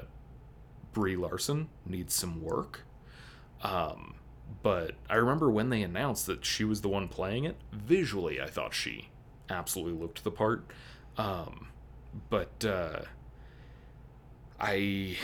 Brie 0.93 1.17
Larson 1.17 1.69
needs 1.87 2.15
some 2.15 2.43
work. 2.43 2.83
Um, 3.63 4.15
but 4.63 4.93
I 5.09 5.15
remember 5.17 5.51
when 5.51 5.71
they 5.71 5.83
announced 5.83 6.27
that 6.27 6.45
she 6.45 6.65
was 6.65 6.81
the 6.81 6.89
one 6.89 7.09
playing 7.09 7.45
it, 7.45 7.57
visually, 7.73 8.41
I 8.41 8.47
thought 8.47 8.75
she 8.75 9.09
absolutely 9.49 10.01
looked 10.01 10.25
the 10.25 10.31
part. 10.31 10.65
Um, 11.17 11.69
but 12.29 12.65
uh, 12.65 13.01
I. 14.59 15.17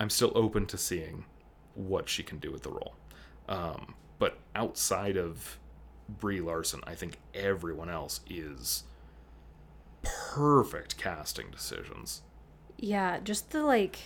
I'm 0.00 0.10
still 0.10 0.32
open 0.36 0.66
to 0.66 0.78
seeing 0.78 1.24
what 1.74 2.08
she 2.08 2.22
can 2.22 2.38
do 2.38 2.52
with 2.52 2.62
the 2.62 2.70
role. 2.70 2.94
Um, 3.48 3.94
but 4.18 4.38
outside 4.54 5.16
of 5.16 5.58
Brie 6.08 6.40
Larson, 6.40 6.80
I 6.86 6.94
think 6.94 7.18
everyone 7.34 7.90
else 7.90 8.20
is 8.28 8.84
perfect 10.02 10.96
casting 10.96 11.50
decisions. 11.50 12.22
Yeah, 12.76 13.18
just 13.18 13.50
the 13.50 13.62
like 13.62 13.98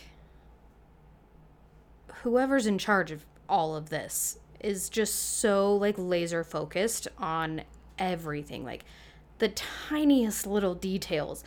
whoever's 2.23 2.67
in 2.67 2.79
charge 2.79 3.11
of 3.11 3.25
all 3.49 3.75
of 3.75 3.91
this 3.91 4.39
is 4.61 4.89
just 4.89 5.39
so 5.41 5.75
like 5.75 5.95
laser 5.99 6.45
focused 6.45 7.09
on 7.19 7.63
everything, 7.99 8.65
like 8.65 8.85
the 9.39 9.49
tiniest 9.49 10.47
little 10.47 10.75
details. 10.75 11.43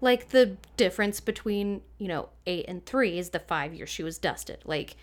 Like 0.00 0.30
the 0.30 0.56
difference 0.78 1.20
between, 1.20 1.82
you 1.98 2.08
know, 2.08 2.30
8 2.46 2.64
and 2.68 2.86
3 2.86 3.18
is 3.18 3.30
the 3.30 3.38
5 3.38 3.74
years 3.74 3.90
she 3.90 4.02
was 4.02 4.16
dusted. 4.16 4.58
Like 4.64 4.96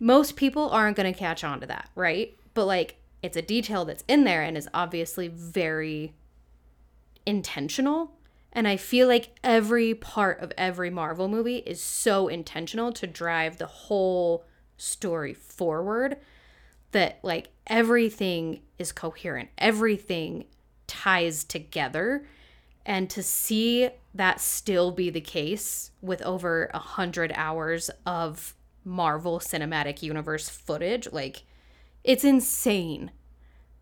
most 0.00 0.36
people 0.36 0.70
aren't 0.70 0.96
going 0.96 1.12
to 1.12 1.18
catch 1.18 1.44
on 1.44 1.60
to 1.60 1.66
that, 1.66 1.90
right? 1.94 2.34
But 2.54 2.64
like 2.64 2.96
it's 3.22 3.36
a 3.36 3.42
detail 3.42 3.84
that's 3.84 4.04
in 4.08 4.24
there 4.24 4.42
and 4.42 4.56
is 4.56 4.68
obviously 4.72 5.28
very 5.28 6.14
intentional. 7.26 8.12
And 8.54 8.68
I 8.68 8.76
feel 8.76 9.08
like 9.08 9.36
every 9.42 9.94
part 9.94 10.40
of 10.40 10.52
every 10.56 10.88
Marvel 10.88 11.28
movie 11.28 11.56
is 11.56 11.82
so 11.82 12.28
intentional 12.28 12.92
to 12.92 13.06
drive 13.06 13.58
the 13.58 13.66
whole 13.66 14.44
story 14.76 15.34
forward 15.34 16.16
that 16.92 17.18
like 17.22 17.48
everything 17.66 18.60
is 18.78 18.92
coherent, 18.92 19.48
everything 19.58 20.44
ties 20.86 21.42
together. 21.42 22.24
And 22.86 23.10
to 23.10 23.22
see 23.22 23.88
that 24.14 24.40
still 24.40 24.92
be 24.92 25.10
the 25.10 25.20
case 25.20 25.90
with 26.00 26.22
over 26.22 26.70
a 26.72 26.78
hundred 26.78 27.32
hours 27.34 27.90
of 28.06 28.54
Marvel 28.84 29.40
Cinematic 29.40 30.02
Universe 30.02 30.48
footage, 30.48 31.10
like 31.10 31.42
it's 32.04 32.22
insane 32.22 33.10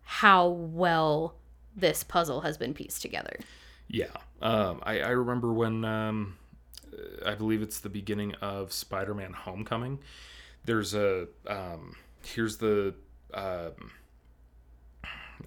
how 0.01 0.47
well 0.47 1.35
this 1.75 2.03
puzzle 2.03 2.41
has 2.41 2.57
been 2.57 2.73
pieced 2.73 3.01
together. 3.01 3.37
Yeah. 3.87 4.07
Um, 4.41 4.81
I, 4.83 4.99
I 4.99 5.09
remember 5.09 5.53
when 5.53 5.85
um, 5.85 6.37
uh, 6.93 7.29
I 7.29 7.35
believe 7.35 7.61
it's 7.61 7.79
the 7.79 7.89
beginning 7.89 8.33
of 8.35 8.71
Spider-Man: 8.73 9.33
Homecoming. 9.33 9.99
There's 10.65 10.93
a 10.93 11.27
um, 11.47 11.95
here's 12.23 12.57
the 12.57 12.95
um, 13.33 13.91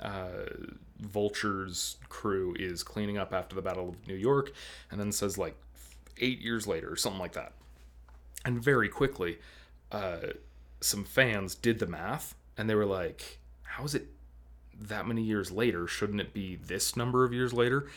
uh, 0.01 0.45
Vulture's 1.01 1.97
crew 2.09 2.55
is 2.59 2.83
cleaning 2.83 3.19
up 3.19 3.33
after 3.33 3.55
the 3.55 3.63
Battle 3.63 3.91
of 3.91 4.09
New 4.09 4.15
York, 4.15 4.53
and 4.91 5.01
then 5.01 5.13
says 5.13 5.37
like 5.39 5.57
eight 6.19 6.41
years 6.41 6.67
later 6.67 6.91
or 6.91 6.97
something 6.97 7.21
like 7.21 7.33
that. 7.33 7.53
And 8.45 8.63
very 8.63 8.89
quickly, 8.89 9.39
uh, 9.91 10.19
some 10.81 11.05
fans 11.05 11.55
did 11.55 11.79
the 11.79 11.87
math, 11.87 12.35
and 12.57 12.69
they 12.71 12.75
were 12.75 12.87
like, 12.87 13.39
"How 13.63 13.85
is 13.85 13.95
it 13.95 14.09
that 14.81 15.07
many 15.07 15.23
years 15.23 15.51
later? 15.51 15.87
Shouldn't 15.87 16.21
it 16.21 16.33
be 16.33 16.57
this 16.57 16.97
number 16.97 17.25
of 17.25 17.33
years 17.33 17.53
later?" 17.53 17.89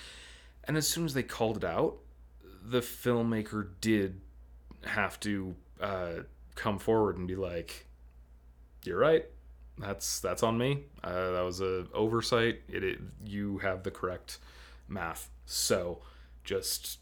And 0.66 0.78
as 0.78 0.88
soon 0.88 1.06
as 1.06 1.14
they 1.14 1.24
called 1.24 1.58
it 1.58 1.64
out, 1.64 1.98
the 2.64 2.82
filmmaker 2.82 3.70
did 3.82 4.22
have 4.84 5.20
to 5.22 5.56
uh, 5.82 6.14
come 6.56 6.80
forward 6.80 7.18
and 7.18 7.28
be 7.28 7.36
like, 7.36 7.88
"You're 8.84 9.00
right. 9.00 9.26
That's 9.78 10.20
that's 10.20 10.44
on 10.44 10.58
me. 10.58 10.84
Uh, 11.04 11.32
that 11.32 11.42
was 11.42 11.62
a 11.62 11.88
oversight. 11.94 12.62
It, 12.68 12.84
it 12.84 13.00
you 13.26 13.60
have 13.60 13.84
the 13.84 13.92
correct 13.92 14.40
math. 14.88 15.30
So 15.46 16.02
just 16.44 17.00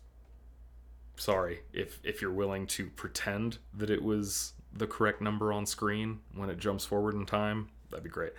sorry 1.18 1.62
if 1.74 2.00
if 2.04 2.22
you're 2.22 2.32
willing 2.32 2.68
to 2.68 2.88
pretend 2.92 3.58
that 3.74 3.90
it 3.90 4.04
was 4.04 4.54
the 4.74 4.86
correct 4.86 5.22
number 5.22 5.52
on 5.52 5.66
screen 5.66 6.20
when 6.36 6.50
it 6.50 6.60
jumps 6.60 6.86
forward 6.86 7.16
in 7.16 7.26
time. 7.26 7.70
That'd 7.90 8.04
be 8.04 8.10
great. 8.10 8.34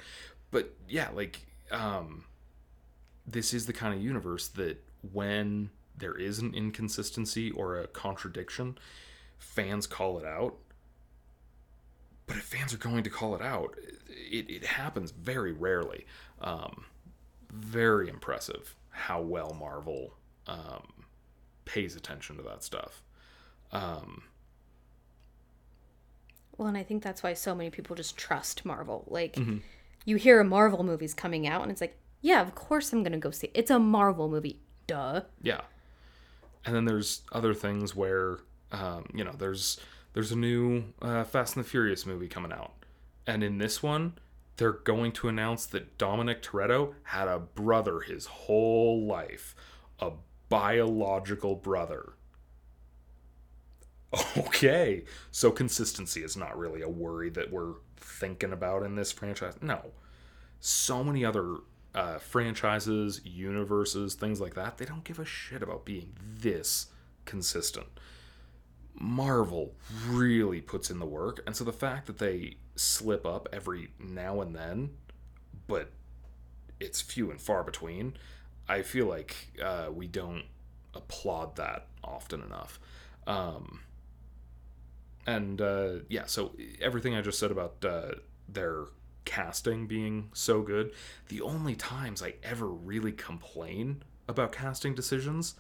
But 0.50 0.74
yeah, 0.88 1.08
like 1.14 1.40
um, 1.70 2.24
this 3.26 3.52
is 3.52 3.66
the 3.66 3.72
kind 3.72 3.94
of 3.94 4.00
universe 4.00 4.48
that 4.48 4.82
when 5.12 5.70
there 5.96 6.14
is 6.14 6.38
an 6.38 6.54
inconsistency 6.54 7.50
or 7.50 7.76
a 7.78 7.86
contradiction, 7.88 8.78
fans 9.38 9.86
call 9.86 10.18
it 10.18 10.24
out. 10.24 10.56
But 12.26 12.36
if 12.36 12.42
fans 12.44 12.74
are 12.74 12.78
going 12.78 13.04
to 13.04 13.10
call 13.10 13.34
it 13.34 13.42
out, 13.42 13.74
it, 14.08 14.48
it 14.50 14.64
happens 14.66 15.10
very 15.12 15.52
rarely. 15.52 16.06
Um, 16.40 16.84
very 17.50 18.08
impressive 18.08 18.74
how 18.90 19.22
well 19.22 19.56
Marvel 19.58 20.14
um, 20.46 20.92
pays 21.64 21.96
attention 21.96 22.36
to 22.36 22.42
that 22.42 22.62
stuff. 22.62 23.02
Um, 23.72 24.24
Well, 26.56 26.68
and 26.68 26.76
I 26.76 26.82
think 26.82 27.02
that's 27.02 27.22
why 27.22 27.34
so 27.34 27.54
many 27.54 27.70
people 27.70 27.94
just 27.96 28.16
trust 28.16 28.64
Marvel. 28.64 29.04
Like, 29.08 29.34
Mm-hmm. 29.36 29.58
you 30.04 30.16
hear 30.16 30.40
a 30.40 30.44
Marvel 30.44 30.82
movie's 30.84 31.14
coming 31.14 31.46
out, 31.46 31.62
and 31.62 31.70
it's 31.70 31.80
like, 31.80 31.96
yeah, 32.20 32.40
of 32.42 32.54
course 32.54 32.92
I'm 32.92 33.02
gonna 33.02 33.18
go 33.18 33.30
see. 33.30 33.46
It. 33.48 33.52
It's 33.54 33.70
a 33.70 33.78
Marvel 33.78 34.28
movie, 34.28 34.60
duh. 34.88 35.20
Yeah. 35.40 35.60
And 36.64 36.74
then 36.74 36.84
there's 36.84 37.22
other 37.30 37.54
things 37.54 37.94
where, 37.94 38.38
um, 38.72 39.06
you 39.14 39.22
know, 39.22 39.32
there's 39.38 39.78
there's 40.14 40.32
a 40.32 40.36
new 40.36 40.84
uh, 41.00 41.22
Fast 41.22 41.54
and 41.54 41.64
the 41.64 41.68
Furious 41.68 42.04
movie 42.04 42.26
coming 42.26 42.50
out, 42.52 42.72
and 43.26 43.44
in 43.44 43.58
this 43.58 43.82
one, 43.82 44.14
they're 44.56 44.72
going 44.72 45.12
to 45.12 45.28
announce 45.28 45.66
that 45.66 45.96
Dominic 45.96 46.42
Toretto 46.42 46.94
had 47.04 47.28
a 47.28 47.38
brother 47.38 48.00
his 48.00 48.26
whole 48.26 49.06
life, 49.06 49.54
a 50.00 50.10
biological 50.48 51.54
brother. 51.54 52.14
Okay, 54.38 55.04
so 55.30 55.50
consistency 55.50 56.22
is 56.22 56.34
not 56.34 56.58
really 56.58 56.80
a 56.80 56.88
worry 56.88 57.28
that 57.28 57.52
we're 57.52 57.74
thinking 57.98 58.54
about 58.54 58.82
in 58.82 58.94
this 58.94 59.12
franchise. 59.12 59.58
No, 59.60 59.92
so 60.60 61.04
many 61.04 61.26
other 61.26 61.56
uh, 61.94 62.18
franchises, 62.18 63.20
universes, 63.24 64.14
things 64.14 64.40
like 64.40 64.54
that, 64.54 64.78
they 64.78 64.84
don't 64.84 65.04
give 65.04 65.18
a 65.18 65.24
shit 65.24 65.62
about 65.62 65.84
being 65.84 66.14
this 66.38 66.86
consistent. 67.24 67.86
Marvel 68.94 69.74
really 70.06 70.60
puts 70.60 70.90
in 70.90 70.98
the 70.98 71.06
work, 71.06 71.40
and 71.46 71.54
so 71.56 71.64
the 71.64 71.72
fact 71.72 72.06
that 72.06 72.18
they 72.18 72.56
slip 72.74 73.24
up 73.26 73.48
every 73.52 73.90
now 73.98 74.40
and 74.40 74.54
then, 74.54 74.90
but 75.66 75.90
it's 76.80 77.00
few 77.00 77.30
and 77.30 77.40
far 77.40 77.62
between, 77.62 78.14
I 78.68 78.82
feel 78.82 79.06
like 79.06 79.34
uh, 79.62 79.88
we 79.92 80.06
don't 80.06 80.44
applaud 80.94 81.56
that 81.56 81.86
often 82.04 82.42
enough. 82.42 82.78
Um, 83.26 83.80
and 85.26 85.60
uh, 85.60 85.90
yeah, 86.08 86.26
so 86.26 86.52
everything 86.80 87.14
I 87.14 87.20
just 87.20 87.38
said 87.38 87.50
about 87.50 87.84
uh, 87.84 88.12
their 88.48 88.84
casting 89.28 89.86
being 89.86 90.30
so 90.32 90.62
good, 90.62 90.90
the 91.28 91.42
only 91.42 91.76
times 91.76 92.22
I 92.22 92.34
ever 92.42 92.66
really 92.66 93.12
complain 93.12 94.02
about 94.26 94.52
casting 94.52 94.94
decisions 94.94 95.54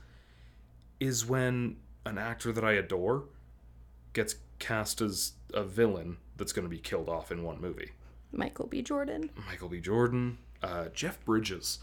is 0.98 1.26
when 1.26 1.76
an 2.06 2.16
actor 2.16 2.50
that 2.50 2.64
I 2.64 2.72
adore 2.72 3.24
gets 4.14 4.36
cast 4.58 5.02
as 5.02 5.32
a 5.52 5.64
villain 5.64 6.16
that's 6.38 6.52
going 6.52 6.64
to 6.64 6.70
be 6.70 6.78
killed 6.78 7.10
off 7.10 7.30
in 7.30 7.42
one 7.42 7.60
movie. 7.60 7.90
Michael 8.32 8.66
B. 8.66 8.80
Jordan. 8.80 9.28
Michael 9.46 9.68
B. 9.68 9.80
Jordan, 9.80 10.38
uh, 10.62 10.86
Jeff 10.94 11.22
Bridges. 11.26 11.80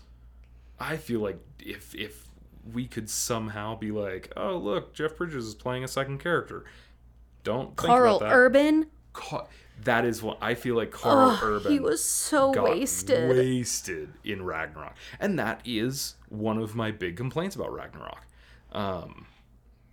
I 0.79 0.97
feel 0.97 1.19
like 1.19 1.37
if 1.59 1.93
if 1.93 2.27
we 2.73 2.87
could 2.87 3.11
somehow 3.11 3.77
be 3.77 3.91
like, 3.91 4.33
oh 4.35 4.57
look, 4.57 4.95
Jeff 4.95 5.15
Bridges 5.17 5.45
is 5.45 5.53
playing 5.53 5.83
a 5.83 5.87
second 5.87 6.17
character. 6.17 6.65
Don't 7.43 7.77
think 7.77 7.87
Karl 7.87 8.17
about 8.17 8.27
that. 8.27 8.35
Urban. 8.35 8.87
Ca- 9.15 9.47
that 9.83 10.05
is 10.05 10.21
what 10.21 10.37
I 10.41 10.53
feel 10.55 10.75
like. 10.75 10.91
Karl 10.91 11.31
Ugh, 11.31 11.39
Urban. 11.43 11.71
he 11.71 11.79
was 11.79 12.03
so 12.03 12.51
wasted. 12.51 13.29
wasted 13.29 14.13
in 14.23 14.43
Ragnarok, 14.43 14.95
and 15.19 15.37
that 15.39 15.61
is 15.65 16.15
one 16.29 16.57
of 16.57 16.75
my 16.75 16.91
big 16.91 17.17
complaints 17.17 17.55
about 17.55 17.73
Ragnarok. 17.73 18.25
Um, 18.71 19.27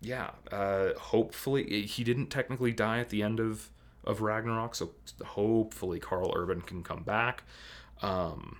yeah, 0.00 0.30
uh, 0.50 0.94
hopefully 0.98 1.82
he 1.86 2.04
didn't 2.04 2.26
technically 2.26 2.72
die 2.72 2.98
at 2.98 3.08
the 3.10 3.22
end 3.22 3.40
of 3.40 3.70
of 4.04 4.20
Ragnarok, 4.20 4.74
so 4.74 4.90
hopefully 5.24 6.00
Karl 6.00 6.32
Urban 6.34 6.60
can 6.60 6.82
come 6.82 7.04
back. 7.04 7.44
Um, 8.02 8.58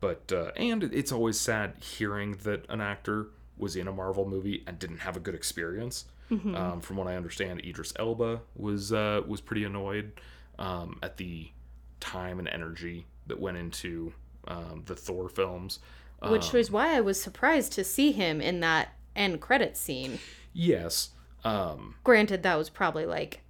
but 0.00 0.32
uh, 0.32 0.52
and 0.56 0.82
it's 0.84 1.12
always 1.12 1.38
sad 1.38 1.74
hearing 1.82 2.32
that 2.44 2.64
an 2.70 2.80
actor 2.80 3.28
was 3.58 3.76
in 3.76 3.86
a 3.86 3.92
Marvel 3.92 4.26
movie 4.26 4.64
and 4.66 4.78
didn't 4.78 4.98
have 4.98 5.16
a 5.16 5.20
good 5.20 5.34
experience. 5.34 6.06
Um, 6.54 6.80
from 6.80 6.96
what 6.96 7.06
I 7.08 7.16
understand, 7.16 7.60
Idris 7.64 7.92
Elba 7.98 8.40
was 8.56 8.92
uh, 8.92 9.20
was 9.26 9.40
pretty 9.40 9.64
annoyed 9.64 10.12
um, 10.58 10.98
at 11.02 11.16
the 11.18 11.50
time 12.00 12.38
and 12.38 12.48
energy 12.48 13.06
that 13.26 13.38
went 13.38 13.56
into 13.58 14.12
um, 14.48 14.82
the 14.86 14.96
Thor 14.96 15.28
films. 15.28 15.78
Which 16.24 16.52
was 16.52 16.70
why 16.70 16.96
I 16.96 17.00
was 17.00 17.20
surprised 17.20 17.72
to 17.72 17.84
see 17.84 18.12
him 18.12 18.40
in 18.40 18.60
that 18.60 18.94
end 19.16 19.40
credit 19.40 19.76
scene. 19.76 20.20
Yes, 20.52 21.10
um, 21.44 21.96
Granted, 22.04 22.42
that 22.44 22.56
was 22.56 22.70
probably 22.70 23.06
like 23.06 23.40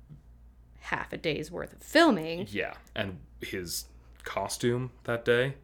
half 0.80 1.12
a 1.12 1.16
day's 1.18 1.51
worth 1.51 1.72
of 1.74 1.83
filming. 1.83 2.47
yeah, 2.51 2.74
and 2.97 3.18
his 3.41 3.85
costume 4.24 4.91
that 5.05 5.24
day. 5.24 5.55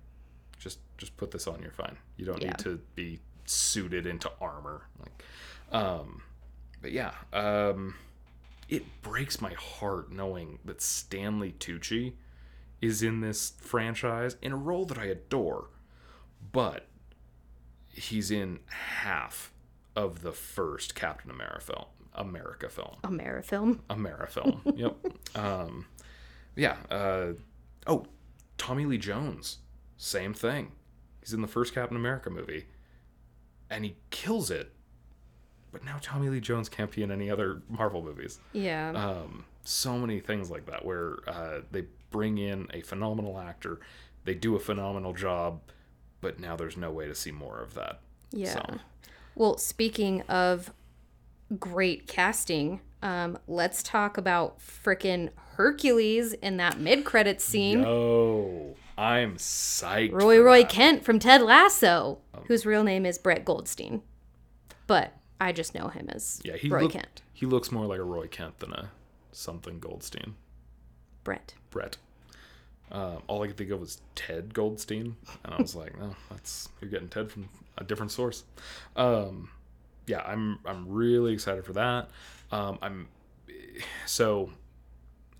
Just 0.58 0.78
just 0.98 1.16
put 1.16 1.30
this 1.30 1.46
on. 1.46 1.62
You're 1.62 1.70
fine. 1.72 1.96
You 2.16 2.26
don't 2.26 2.40
Yeah. 2.42 2.48
need 2.48 2.58
to 2.58 2.80
be 2.94 3.20
suited 3.46 4.06
into 4.06 4.30
armor. 4.40 4.82
Like, 5.00 5.24
um, 5.72 6.22
but 6.80 6.92
yeah, 6.92 7.12
um, 7.32 7.94
it 8.68 8.84
breaks 9.02 9.40
my 9.40 9.52
heart 9.54 10.12
knowing 10.12 10.58
that 10.64 10.82
Stanley 10.82 11.54
Tucci 11.58 12.14
is 12.80 13.02
in 13.02 13.20
this 13.20 13.52
franchise 13.60 14.36
in 14.42 14.52
a 14.52 14.56
role 14.56 14.84
that 14.86 14.98
I 14.98 15.06
adore, 15.06 15.68
but 16.52 16.86
he's 17.92 18.30
in 18.30 18.60
half 18.66 19.52
of 19.96 20.22
the 20.22 20.32
first 20.32 20.94
Captain 20.94 21.30
America 21.30 21.60
film. 21.60 21.84
America 22.14 22.68
film. 22.68 22.96
America 23.04 23.46
film. 23.46 23.80
America 23.90 24.26
film. 24.26 24.62
yep. 24.76 24.96
Um, 25.36 25.86
yeah. 26.56 26.76
Uh, 26.90 27.32
oh, 27.86 28.06
Tommy 28.56 28.86
Lee 28.86 28.98
Jones. 28.98 29.58
Same 29.96 30.34
thing. 30.34 30.72
He's 31.20 31.32
in 31.32 31.42
the 31.42 31.48
first 31.48 31.74
Captain 31.74 31.96
America 31.96 32.30
movie, 32.30 32.66
and 33.68 33.84
he 33.84 33.96
kills 34.10 34.50
it. 34.50 34.72
But 35.78 35.84
now 35.84 35.98
Tommy 36.02 36.28
Lee 36.28 36.40
Jones 36.40 36.68
can't 36.68 36.90
be 36.90 37.04
in 37.04 37.12
any 37.12 37.30
other 37.30 37.62
Marvel 37.68 38.02
movies. 38.02 38.40
Yeah. 38.52 38.90
Um, 38.90 39.44
so 39.62 39.96
many 39.96 40.18
things 40.18 40.50
like 40.50 40.66
that 40.66 40.84
where 40.84 41.18
uh, 41.28 41.60
they 41.70 41.84
bring 42.10 42.38
in 42.38 42.66
a 42.74 42.80
phenomenal 42.80 43.38
actor, 43.38 43.78
they 44.24 44.34
do 44.34 44.56
a 44.56 44.58
phenomenal 44.58 45.12
job, 45.12 45.60
but 46.20 46.40
now 46.40 46.56
there's 46.56 46.76
no 46.76 46.90
way 46.90 47.06
to 47.06 47.14
see 47.14 47.30
more 47.30 47.60
of 47.60 47.74
that. 47.74 48.00
yeah. 48.32 48.54
So, 48.54 48.78
Well, 49.36 49.56
speaking 49.58 50.22
of 50.22 50.72
great 51.60 52.08
casting, 52.08 52.80
um, 53.00 53.38
let's 53.46 53.80
talk 53.80 54.18
about 54.18 54.58
frickin' 54.58 55.30
Hercules 55.52 56.32
in 56.32 56.56
that 56.56 56.80
mid 56.80 57.04
credit 57.04 57.40
scene. 57.40 57.84
Oh, 57.86 58.74
I'm 58.96 59.36
psyched. 59.36 60.12
Roy 60.12 60.40
Roy 60.40 60.62
that. 60.62 60.70
Kent 60.70 61.04
from 61.04 61.20
Ted 61.20 61.40
Lasso, 61.42 62.18
whose 62.48 62.66
real 62.66 62.82
name 62.82 63.06
is 63.06 63.16
Brett 63.16 63.44
Goldstein. 63.44 64.02
But 64.88 65.12
I 65.40 65.52
just 65.52 65.74
know 65.74 65.88
him 65.88 66.08
as 66.10 66.40
Yeah, 66.44 66.56
he 66.56 66.68
Roy 66.68 66.82
look- 66.82 66.92
Kent. 66.92 67.22
He 67.32 67.46
looks 67.46 67.70
more 67.70 67.86
like 67.86 68.00
a 68.00 68.04
Roy 68.04 68.26
Kent 68.26 68.58
than 68.58 68.72
a 68.72 68.90
something 69.32 69.78
Goldstein. 69.78 70.34
Brett. 71.24 71.54
Brett. 71.70 71.96
Um, 72.90 73.18
all 73.26 73.42
I 73.42 73.48
could 73.48 73.56
think 73.58 73.70
of 73.70 73.80
was 73.80 74.00
Ted 74.14 74.54
Goldstein, 74.54 75.16
and 75.44 75.54
I 75.54 75.58
was 75.60 75.76
like, 75.76 75.96
"No, 75.98 76.16
that's 76.30 76.70
you're 76.80 76.90
getting 76.90 77.08
Ted 77.08 77.30
from 77.30 77.50
a 77.76 77.84
different 77.84 78.10
source." 78.12 78.44
Um, 78.96 79.50
yeah, 80.06 80.22
I'm 80.22 80.58
I'm 80.64 80.88
really 80.88 81.34
excited 81.34 81.64
for 81.66 81.74
that. 81.74 82.08
Um, 82.50 82.78
I'm 82.80 83.08
so 84.06 84.50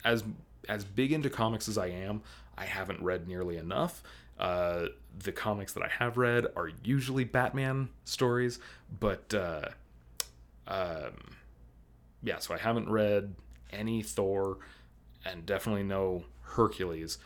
as 0.05 0.25
as 0.69 0.85
big 0.85 1.11
into 1.13 1.31
comics 1.31 1.69
as 1.69 1.79
I 1.79 1.87
am, 1.87 2.21
I 2.59 2.67
haven't 2.67 3.03
read 3.03 3.27
nearly 3.27 3.57
enough. 3.57 4.03
Uh, 4.39 4.89
the 5.19 5.33
comics 5.33 5.73
that 5.73 5.83
I 5.83 5.89
have 5.89 6.19
read 6.19 6.47
are 6.55 6.71
usually 6.85 7.25
Batman 7.25 7.89
stories, 8.05 8.61
but 9.01 9.33
uh, 9.33 9.71
um, 10.69 11.37
yeah, 12.23 12.39
so 12.39 12.55
I 12.55 12.59
haven't 12.59 12.89
read 12.91 13.35
any 13.73 14.03
Thor 14.03 14.59
and 15.25 15.45
definitely 15.45 15.83
no 15.83 16.25
Hercules. 16.43 17.19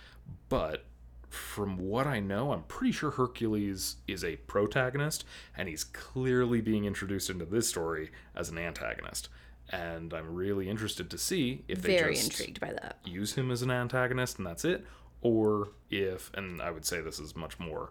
But 0.49 0.85
from 1.29 1.79
what 1.79 2.07
I 2.07 2.21
know, 2.21 2.53
I'm 2.53 2.63
pretty 2.65 2.93
sure 2.93 3.11
Hercules 3.11 3.97
is 4.07 4.23
a 4.23 4.37
protagonist, 4.37 5.25
and 5.57 5.69
he's 5.69 5.85
clearly 5.85 6.61
being 6.61 6.85
introduced 6.85 7.31
into 7.31 7.45
this 7.45 7.69
story 7.69 8.11
as 8.35 8.49
an 8.49 8.59
antagonist. 8.59 9.29
And 9.71 10.13
I'm 10.13 10.35
really 10.35 10.69
interested 10.69 11.09
to 11.11 11.19
see 11.19 11.65
if 11.69 11.81
they 11.81 11.97
Very 11.97 12.15
just 12.15 12.31
intrigued 12.31 12.61
by 12.61 12.73
that. 12.73 12.99
use 13.05 13.35
him 13.35 13.51
as 13.51 13.63
an 13.63 13.71
antagonist 13.71 14.37
and 14.39 14.47
that's 14.47 14.65
it, 14.65 14.85
or 15.23 15.69
if, 15.91 16.31
and 16.35 16.61
I 16.61 16.71
would 16.71 16.85
say 16.85 17.01
this 17.01 17.19
is 17.19 17.35
much 17.35 17.59
more 17.59 17.91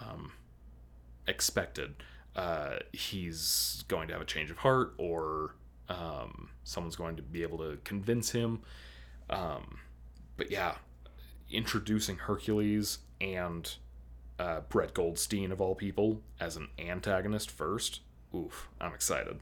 um, 0.00 0.32
expected, 1.26 1.96
uh, 2.38 2.78
he's 2.92 3.82
going 3.88 4.06
to 4.06 4.14
have 4.14 4.22
a 4.22 4.24
change 4.24 4.48
of 4.48 4.58
heart, 4.58 4.94
or 4.96 5.56
um, 5.88 6.50
someone's 6.62 6.94
going 6.94 7.16
to 7.16 7.22
be 7.22 7.42
able 7.42 7.58
to 7.58 7.78
convince 7.82 8.30
him. 8.30 8.60
Um, 9.28 9.78
but 10.36 10.48
yeah, 10.48 10.76
introducing 11.50 12.16
Hercules 12.16 12.98
and 13.20 13.68
uh, 14.38 14.60
Brett 14.68 14.94
Goldstein, 14.94 15.50
of 15.50 15.60
all 15.60 15.74
people, 15.74 16.20
as 16.38 16.54
an 16.54 16.68
antagonist 16.78 17.50
first. 17.50 18.02
Oof, 18.32 18.68
I'm 18.80 18.94
excited. 18.94 19.40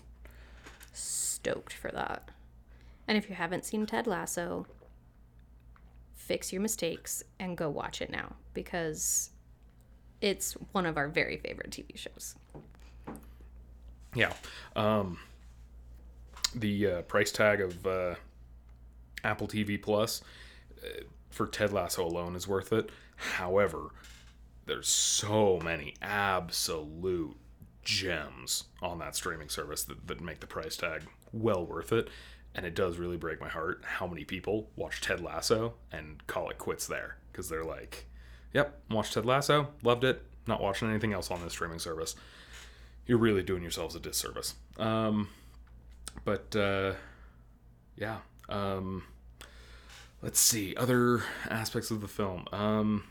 Stoked 0.95 1.75
for 1.75 1.91
that. 1.91 2.31
And 3.07 3.19
if 3.19 3.29
you 3.29 3.35
haven't 3.35 3.67
seen 3.67 3.85
Ted 3.85 4.07
Lasso, 4.07 4.65
fix 6.15 6.51
your 6.51 6.63
mistakes 6.63 7.23
and 7.39 7.59
go 7.59 7.69
watch 7.69 8.01
it 8.01 8.09
now 8.09 8.37
because 8.55 9.33
it's 10.23 10.55
one 10.73 10.87
of 10.87 10.97
our 10.97 11.09
very 11.09 11.37
favorite 11.37 11.71
TV 11.71 11.97
shows. 11.97 12.37
Yeah. 14.17 14.33
Um, 14.75 15.19
the 16.55 16.87
uh, 16.87 17.03
price 17.03 17.31
tag 17.31 17.61
of 17.61 17.87
uh, 17.87 18.15
Apple 19.23 19.47
TV 19.47 19.81
Plus 19.81 20.23
uh, 20.83 21.03
for 21.31 21.47
Ted 21.47 21.73
Lasso 21.73 22.05
alone 22.05 22.35
is 22.35 22.49
worth 22.49 22.73
it. 22.73 22.91
However, 23.17 23.91
there's 24.65 24.89
so 24.89 25.61
many 25.63 25.95
absolute 26.01 27.37
gems 27.85 28.65
on 28.83 28.99
that 28.99 29.15
streaming 29.15 29.51
service 29.51 29.85
that, 29.85 30.07
that 30.09 30.21
make 30.21 30.41
the 30.41 30.47
price 30.47 30.77
tag 30.77 31.03
well 31.33 31.65
worth 31.65 31.93
it. 31.93 32.09
And 32.55 32.65
it 32.65 32.75
does 32.75 32.97
really 32.97 33.19
break 33.19 33.39
my 33.39 33.49
heart 33.49 33.83
how 33.85 34.07
many 34.07 34.25
people 34.25 34.71
watch 34.77 35.03
Ted 35.03 35.21
Lasso 35.21 35.75
and 35.93 36.27
call 36.27 36.49
it 36.49 36.57
quits 36.57 36.87
there 36.87 37.19
because 37.31 37.51
they're 37.51 37.65
like, 37.65 38.07
yep, 38.55 38.81
watched 38.91 39.13
Ted 39.13 39.27
Lasso, 39.27 39.69
loved 39.83 40.05
it, 40.05 40.23
not 40.47 40.63
watching 40.63 40.89
anything 40.89 41.13
else 41.13 41.31
on 41.31 41.43
this 41.43 41.53
streaming 41.53 41.79
service 41.79 42.17
you're 43.07 43.19
really 43.19 43.43
doing 43.43 43.63
yourselves 43.63 43.95
a 43.95 44.01
disservice. 44.01 44.55
Um, 44.79 45.29
but 46.25 46.55
uh, 46.57 46.95
yeah, 47.97 48.19
um, 48.49 49.05
let's 50.23 50.41
see 50.41 50.75
other 50.77 51.23
aspects 51.49 51.91
of 51.91 52.01
the 52.01 52.09
film. 52.09 52.47
Um, 52.53 53.05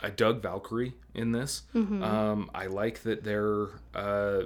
I 0.00 0.10
dug 0.10 0.42
Valkyrie 0.42 0.94
in 1.14 1.32
this. 1.32 1.62
Um, 2.02 2.50
I 2.54 2.66
like 2.66 3.02
that 3.02 3.24
they're 3.24 3.68
uh, 3.94 4.42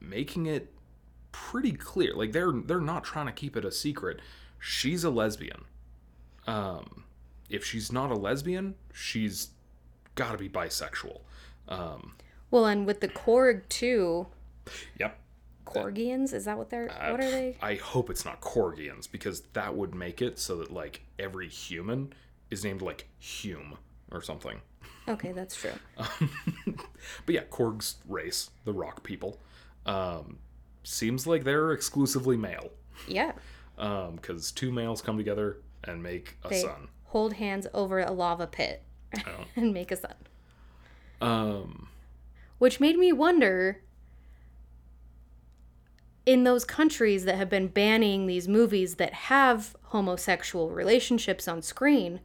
making 0.00 0.46
it 0.46 0.72
pretty 1.32 1.72
clear. 1.72 2.14
Like 2.14 2.32
they're 2.32 2.52
they're 2.52 2.80
not 2.80 3.04
trying 3.04 3.26
to 3.26 3.32
keep 3.32 3.56
it 3.56 3.64
a 3.64 3.72
secret. 3.72 4.20
She's 4.58 5.04
a 5.04 5.10
lesbian. 5.10 5.64
Um, 6.46 7.04
if 7.50 7.64
she's 7.64 7.92
not 7.92 8.10
a 8.10 8.14
lesbian, 8.14 8.74
she's 8.92 9.48
got 10.14 10.32
to 10.32 10.38
be 10.38 10.48
bisexual. 10.48 11.20
Um, 11.68 12.14
Well, 12.50 12.66
and 12.66 12.86
with 12.86 13.00
the 13.00 13.08
Korg 13.08 13.68
too, 13.68 14.26
yep. 14.98 15.18
Korgians, 15.64 16.32
is 16.32 16.44
that 16.44 16.56
what 16.56 16.70
they're 16.70 16.86
what 16.86 17.20
are 17.20 17.30
they? 17.30 17.56
I 17.60 17.74
hope 17.74 18.08
it's 18.08 18.24
not 18.24 18.40
Korgians 18.40 19.10
because 19.10 19.40
that 19.54 19.74
would 19.74 19.94
make 19.94 20.22
it 20.22 20.38
so 20.38 20.56
that 20.58 20.70
like 20.72 21.02
every 21.18 21.48
human 21.48 22.12
is 22.50 22.62
named 22.64 22.82
like 22.82 23.08
Hume 23.18 23.76
or 24.12 24.22
something. 24.22 24.60
Okay, 25.08 25.32
that's 25.32 25.56
true. 25.56 25.72
But 27.26 27.34
yeah, 27.34 27.44
Korg's 27.50 27.96
race, 28.08 28.50
the 28.64 28.72
rock 28.72 29.02
people, 29.04 29.38
um, 29.84 30.38
seems 30.82 31.26
like 31.26 31.44
they're 31.44 31.72
exclusively 31.72 32.36
male 32.36 32.70
Yeah. 33.06 33.32
because 33.76 34.50
two 34.52 34.72
males 34.72 35.00
come 35.02 35.16
together 35.16 35.58
and 35.84 36.02
make 36.02 36.36
a 36.44 36.48
They 36.48 36.62
son. 36.62 36.88
hold 37.04 37.34
hands 37.34 37.66
over 37.74 38.00
a 38.00 38.10
lava 38.10 38.46
pit 38.46 38.82
Oh. 39.18 39.44
and 39.56 39.72
make 39.72 39.90
a 39.92 39.96
son. 39.96 40.14
Um, 41.20 41.88
Which 42.58 42.80
made 42.80 42.96
me 42.98 43.12
wonder 43.12 43.82
in 46.24 46.44
those 46.44 46.64
countries 46.64 47.24
that 47.24 47.36
have 47.36 47.48
been 47.48 47.68
banning 47.68 48.26
these 48.26 48.48
movies 48.48 48.96
that 48.96 49.12
have 49.14 49.76
homosexual 49.84 50.70
relationships 50.70 51.46
on 51.46 51.62
screen, 51.62 52.20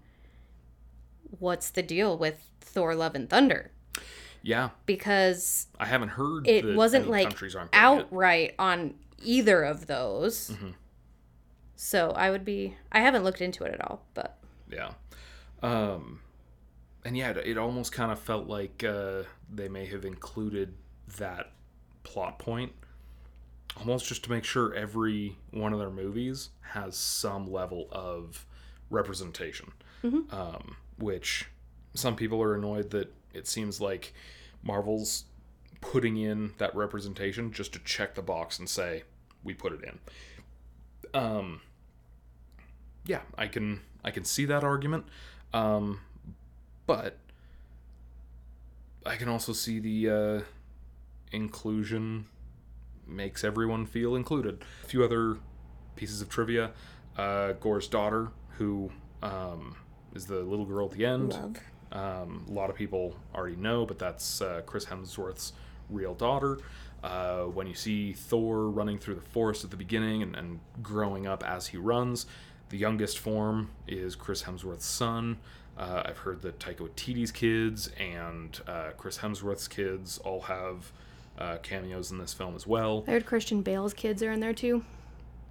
what's 1.40 1.70
the 1.70 1.84
deal 1.84 2.18
with 2.18 2.44
Thor 2.62 2.96
Love 2.96 3.14
and 3.16 3.30
Thunder? 3.30 3.72
yeah, 4.44 4.70
Because 4.88 5.68
I 5.80 5.86
haven't 5.86 6.10
heard 6.10 6.48
it 6.48 6.76
wasn't 6.76 7.08
like 7.10 7.28
countries 7.28 7.56
aren't 7.56 7.72
doing 7.72 7.84
it. 7.84 7.86
outright 7.86 8.56
on 8.58 8.96
either 9.24 9.62
of 9.64 9.86
those. 9.86 10.50
Mm-hmm. 10.52 10.70
So 11.76 12.12
I 12.12 12.32
would 12.32 12.44
be 12.44 12.76
I 12.92 13.02
haven't 13.02 13.24
looked 13.24 13.42
into 13.42 13.64
it 13.66 13.74
at 13.74 13.82
all, 13.88 14.04
but 14.16 14.40
Yeah. 14.72 14.94
Um, 15.62 16.22
and 17.06 17.18
yeah, 17.18 17.32
it, 17.32 17.38
it 17.38 17.58
almost 17.58 17.92
kind 17.92 18.12
of 18.12 18.20
felt 18.20 18.48
like 18.48 18.84
uh, 18.84 19.24
they 19.52 19.68
may 19.68 19.86
have 19.88 20.06
included 20.06 20.74
that 21.18 21.52
plot 22.04 22.40
point 22.40 22.72
almost 23.78 24.06
just 24.06 24.24
to 24.24 24.30
make 24.30 24.44
sure 24.44 24.74
every 24.74 25.38
one 25.52 25.74
of 25.74 25.80
their 25.80 25.90
movies 25.90 26.50
has 26.62 26.96
some 26.98 27.50
level 27.52 27.88
of 27.92 28.46
representation. 28.90 29.72
Um, 30.32 30.78
which 30.98 31.48
some 31.94 32.16
people 32.16 32.42
are 32.42 32.56
annoyed 32.56 32.92
that 32.92 33.14
it 33.34 33.48
seems 33.48 33.80
like 33.80 34.14
Marvel's 34.64 35.26
putting 35.80 36.18
in 36.18 36.54
that 36.58 36.76
representation 36.76 37.52
just 37.52 37.74
to 37.74 37.80
check 37.80 38.16
the 38.16 38.22
box 38.22 38.60
and 38.60 38.70
say, 38.70 39.04
we 39.44 39.54
put 39.54 39.74
it 39.74 39.82
in. 39.84 40.00
Um, 41.14 41.62
yeah, 43.06 43.22
I 43.38 43.48
can 43.48 43.82
I 44.04 44.12
can 44.12 44.24
see 44.26 44.46
that 44.46 44.64
argument, 44.64 45.06
um, 45.54 46.02
but 46.92 47.18
I 49.06 49.16
can 49.16 49.30
also 49.30 49.54
see 49.54 49.80
the 49.80 50.10
uh, 50.10 50.42
inclusion 51.32 52.26
makes 53.08 53.46
everyone 53.46 53.86
feel 53.86 54.16
included. 54.16 54.62
A 54.84 54.88
few 54.88 55.02
other 55.02 55.38
pieces 55.96 56.22
of 56.22 56.28
trivia: 56.28 56.72
uh, 57.18 57.54
Gorr's 57.54 57.88
daughter, 57.88 58.32
who 58.58 58.92
um, 59.24 59.76
is 60.14 60.26
the 60.26 60.42
little 60.42 60.66
girl 60.66 60.88
at 60.88 60.92
the 60.92 61.06
end. 61.06 61.34
Um, 61.94 62.46
a 62.50 62.52
lot 62.52 62.70
of 62.70 62.76
people 62.76 63.16
already 63.34 63.56
know, 63.56 63.86
but 63.86 63.98
that's 63.98 64.42
uh, 64.42 64.62
Chris 64.66 64.86
Hemsworth's 64.86 65.54
real 65.90 66.14
daughter. 66.14 66.58
Uh, 67.04 67.44
when 67.44 67.68
you 67.68 67.74
see 67.74 68.12
Thor 68.12 68.70
running 68.70 69.00
through 69.00 69.16
the 69.16 69.22
forest 69.22 69.64
at 69.64 69.72
the 69.72 69.78
beginning 69.78 70.22
and, 70.24 70.36
and 70.36 70.60
growing 70.84 71.26
up 71.26 71.42
as 71.44 71.68
he 71.68 71.78
runs, 71.78 72.26
the 72.70 72.78
youngest 72.78 73.18
form 73.18 73.70
is 73.88 74.16
Chris 74.16 74.44
Hemsworth's 74.44 74.86
son. 74.86 75.38
Uh, 75.82 76.04
I've 76.06 76.20
heard 76.20 76.44
that 76.44 76.60
Taika 76.60 76.88
Waititi's 76.88 77.32
kids 77.32 77.90
and 78.00 78.60
uh, 78.68 78.92
Chris 78.98 79.18
Hemsworth's 79.18 79.68
kids 79.68 80.20
all 80.20 80.42
have 80.42 80.92
uh, 81.40 81.58
cameos 81.64 82.12
in 82.12 82.20
this 82.20 82.36
film 82.36 82.56
as 82.56 82.68
well. 82.68 83.04
I 83.08 83.12
heard 83.12 83.26
Christian 83.26 83.64
Bale's 83.64 83.94
kids 83.96 84.22
are 84.22 84.32
in 84.32 84.42
there 84.42 84.54
too. 84.54 84.86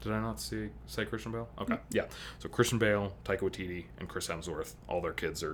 Did 0.01 0.13
I 0.13 0.21
not 0.21 0.41
see 0.41 0.69
say 0.87 1.05
Christian 1.05 1.33
Bale? 1.33 1.49
Okay, 1.59 1.79
yeah. 1.91 2.05
So 2.39 2.49
Christian 2.49 2.79
Bale, 2.79 3.13
Taika 3.25 3.41
Waititi, 3.41 3.87
and 3.99 4.09
Chris 4.09 4.29
Hemsworth, 4.29 4.75
all 4.89 5.01
their 5.01 5.13
kids 5.13 5.43
are 5.43 5.53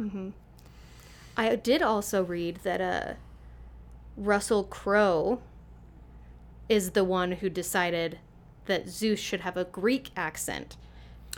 I 1.39 1.57
did 1.57 1.83
also 1.83 2.23
read 2.23 2.61
that 2.63 2.81
uh, 2.81 3.15
Russell 4.17 4.65
Crowe 4.65 5.41
is 6.69 6.91
the 6.91 7.05
one 7.05 7.33
who 7.33 7.49
decided 7.49 8.19
that 8.67 8.89
Zeus 8.89 9.21
should 9.21 9.41
have 9.41 9.57
a 9.57 9.65
Greek 9.65 10.11
accent. 10.17 10.77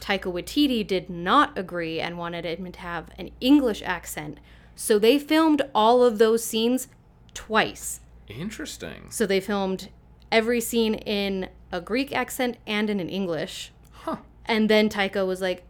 Taika 0.00 0.32
Waititi 0.32 0.86
did 0.86 1.10
not 1.10 1.56
agree 1.58 2.00
and 2.00 2.18
wanted 2.18 2.44
him 2.44 2.70
to 2.70 2.80
have 2.80 3.10
an 3.18 3.30
English 3.40 3.82
accent. 3.84 4.38
So 4.74 4.98
they 4.98 5.18
filmed 5.18 5.62
all 5.74 6.02
of 6.04 6.18
those 6.18 6.44
scenes 6.44 6.88
twice. 7.34 8.00
interesting. 8.28 9.10
So 9.10 9.26
they 9.26 9.40
filmed 9.40 9.88
every 10.30 10.60
scene 10.60 10.94
in 10.94 11.48
a 11.72 11.80
Greek 11.80 12.14
accent 12.14 12.56
and 12.66 12.88
in 12.88 13.00
an 13.00 13.08
English. 13.08 13.72
Huh. 13.92 14.18
And 14.46 14.68
then 14.70 14.88
Taika 14.88 15.26
was 15.26 15.40
like, 15.40 15.64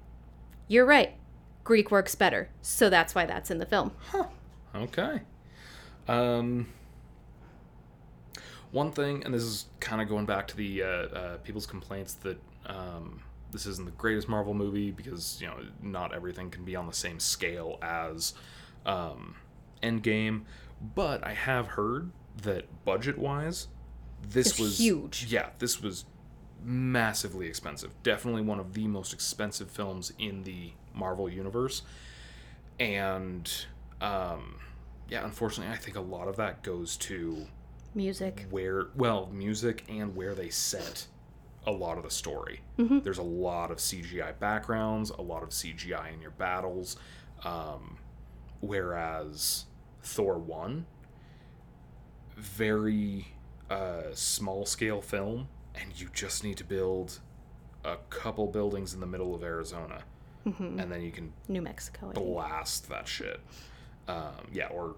You're 0.66 0.86
right. 0.86 1.14
Greek 1.64 1.90
works 1.90 2.14
better. 2.14 2.48
So 2.62 2.88
that's 2.90 3.14
why 3.14 3.26
that's 3.26 3.50
in 3.50 3.58
the 3.58 3.66
film. 3.66 3.92
Huh. 4.10 4.24
Okay. 4.74 5.20
Um, 6.06 6.68
one 8.70 8.92
thing, 8.92 9.22
and 9.24 9.34
this 9.34 9.42
is 9.42 9.66
kind 9.80 10.00
of 10.00 10.08
going 10.08 10.26
back 10.26 10.46
to 10.48 10.56
the 10.56 10.82
uh, 10.82 10.86
uh, 10.86 11.36
people's 11.38 11.66
complaints 11.66 12.14
that 12.14 12.38
um, 12.66 13.22
this 13.50 13.66
isn't 13.66 13.84
the 13.84 13.92
greatest 13.92 14.28
Marvel 14.28 14.54
movie 14.54 14.90
because 14.90 15.38
you 15.40 15.46
know 15.46 15.56
not 15.82 16.14
everything 16.14 16.50
can 16.50 16.64
be 16.64 16.76
on 16.76 16.86
the 16.86 16.92
same 16.92 17.20
scale 17.20 17.78
as 17.82 18.34
um, 18.86 19.36
Endgame, 19.82 20.42
but 20.94 21.24
I 21.24 21.34
have 21.34 21.68
heard 21.68 22.10
that 22.42 22.84
budget-wise, 22.84 23.68
this 24.28 24.48
It's 24.50 24.58
was 24.58 24.78
huge. 24.78 25.26
Yeah, 25.28 25.50
this 25.58 25.80
was 25.80 26.04
massively 26.62 27.46
expensive. 27.46 27.92
Definitely 28.02 28.42
one 28.42 28.60
of 28.60 28.74
the 28.74 28.86
most 28.86 29.12
expensive 29.12 29.70
films 29.70 30.12
in 30.18 30.42
the 30.44 30.72
Marvel 30.94 31.28
universe 31.28 31.82
and 32.80 33.50
um, 34.00 34.56
yeah, 35.08 35.24
unfortunately, 35.24 35.72
I 35.72 35.76
think 35.76 35.96
a 35.96 36.00
lot 36.00 36.28
of 36.28 36.36
that 36.36 36.62
goes 36.62 36.96
to 36.98 37.46
Music. 37.94 38.46
where 38.50 38.88
well 38.94 39.28
music 39.32 39.84
and 39.88 40.14
where 40.14 40.34
they 40.34 40.50
set 40.50 41.06
a 41.68 41.72
lot 41.72 41.96
of 41.98 42.02
the 42.04 42.10
story 42.10 42.60
there's 43.04 43.18
a 43.18 43.22
lot 43.22 43.70
of 43.70 43.78
cgi 43.78 44.38
backgrounds 44.38 45.10
a 45.10 45.22
lot 45.22 45.42
of 45.42 45.50
cgi 45.50 46.12
in 46.14 46.20
your 46.20 46.30
battles 46.32 46.96
um, 47.44 47.98
whereas 48.60 49.66
thor 50.02 50.38
1 50.38 50.86
very 52.36 53.28
uh, 53.70 54.02
small 54.14 54.64
scale 54.64 55.02
film 55.02 55.48
and 55.74 56.00
you 56.00 56.08
just 56.12 56.42
need 56.42 56.56
to 56.56 56.64
build 56.64 57.20
a 57.84 57.96
couple 58.08 58.46
buildings 58.46 58.94
in 58.94 59.00
the 59.00 59.06
middle 59.06 59.34
of 59.34 59.42
arizona 59.42 60.02
and 60.56 60.90
then 60.90 61.02
you 61.02 61.10
can 61.10 61.32
New 61.48 61.62
Mexico. 61.62 62.10
Blast 62.12 62.88
that 62.88 63.06
shit. 63.06 63.40
Um, 64.06 64.46
yeah, 64.52 64.68
or 64.68 64.96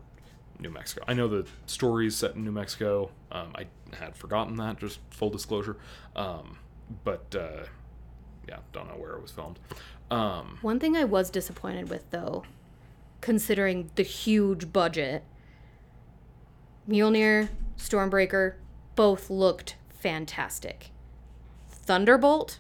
New 0.61 0.71
Mexico. 0.71 1.05
I 1.09 1.15
know 1.15 1.29
the 1.29 1.47
story 1.67 2.07
is 2.07 2.17
set 2.17 2.35
in 2.35 2.45
New 2.45 2.53
Mexico. 2.53 3.11
Um, 3.33 3.53
I 3.55 3.67
had 3.97 4.17
forgotten 4.17 4.57
that, 4.57 4.79
just 4.79 5.01
full 5.11 5.31
disclosure. 5.31 5.77
Um, 6.17 6.59
but 7.05 7.35
uh, 7.35 7.65
yeah, 8.49 8.59
don't 8.73 8.89
know 8.89 8.97
where 8.97 9.13
it 9.13 9.23
was 9.23 9.31
filmed. 9.31 9.59
Um, 10.11 10.59
One 10.63 10.81
thing 10.81 10.97
I 10.97 11.05
was 11.05 11.31
disappointed 11.31 11.89
with, 11.89 12.11
though, 12.11 12.45
considering 13.21 13.91
the 13.95 14.03
huge 14.03 14.73
budget, 14.73 15.23
Mjolnir, 16.89 17.49
Stormbreaker, 17.79 18.55
both 18.97 19.31
looked 19.31 19.77
fantastic. 20.01 20.91
Thunderbolt 21.71 22.59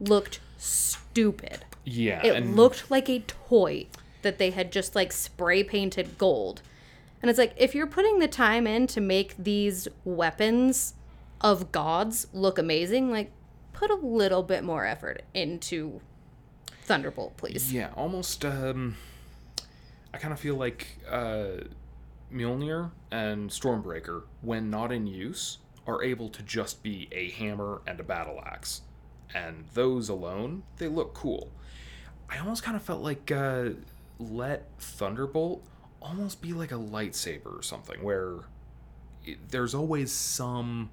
looked 0.00 0.40
stupid. 0.56 1.64
yeah, 1.84 2.24
It 2.24 2.34
and 2.36 2.56
looked 2.56 2.90
like 2.90 3.08
a 3.08 3.20
toy 3.20 3.86
that 4.22 4.38
they 4.38 4.50
had 4.50 4.72
just 4.72 4.94
like 4.94 5.12
spray 5.12 5.62
painted 5.64 6.16
gold. 6.18 6.62
And 7.22 7.30
it's 7.30 7.38
like, 7.38 7.54
if 7.56 7.74
you're 7.74 7.86
putting 7.86 8.18
the 8.18 8.28
time 8.28 8.66
in 8.66 8.86
to 8.88 9.00
make 9.00 9.36
these 9.38 9.86
weapons 10.04 10.94
of 11.40 11.70
gods 11.70 12.26
look 12.32 12.58
amazing, 12.58 13.10
like, 13.10 13.30
put 13.72 13.90
a 13.90 13.94
little 13.94 14.42
bit 14.42 14.64
more 14.64 14.84
effort 14.84 15.22
into 15.32 16.00
Thunderbolt, 16.82 17.36
please. 17.36 17.72
yeah, 17.72 17.90
almost. 17.96 18.44
Um, 18.44 18.96
I 20.12 20.18
kind 20.18 20.32
of 20.32 20.40
feel 20.40 20.56
like 20.56 20.98
uh, 21.08 21.62
Mjolnir 22.32 22.90
and 23.12 23.50
Stormbreaker, 23.50 24.24
when 24.40 24.68
not 24.68 24.90
in 24.90 25.06
use, 25.06 25.58
are 25.86 26.02
able 26.02 26.28
to 26.28 26.42
just 26.42 26.82
be 26.82 27.08
a 27.12 27.30
hammer 27.30 27.82
and 27.86 28.00
a 28.00 28.02
battle 28.02 28.40
axe, 28.44 28.82
and 29.34 29.64
those 29.74 30.08
alone, 30.08 30.64
they 30.78 30.88
look 30.88 31.14
cool. 31.14 31.50
I 32.28 32.38
almost 32.38 32.62
kind 32.62 32.76
of 32.76 32.82
felt 32.82 33.02
like 33.02 33.30
uh, 33.30 33.70
let 34.18 34.68
Thunderbolt 34.78 35.64
almost 36.02 36.42
be 36.42 36.52
like 36.52 36.72
a 36.72 36.76
lightsaber 36.76 37.58
or 37.58 37.62
something, 37.62 38.02
where 38.02 38.40
it, 39.24 39.50
there's 39.50 39.74
always 39.74 40.12
some 40.12 40.90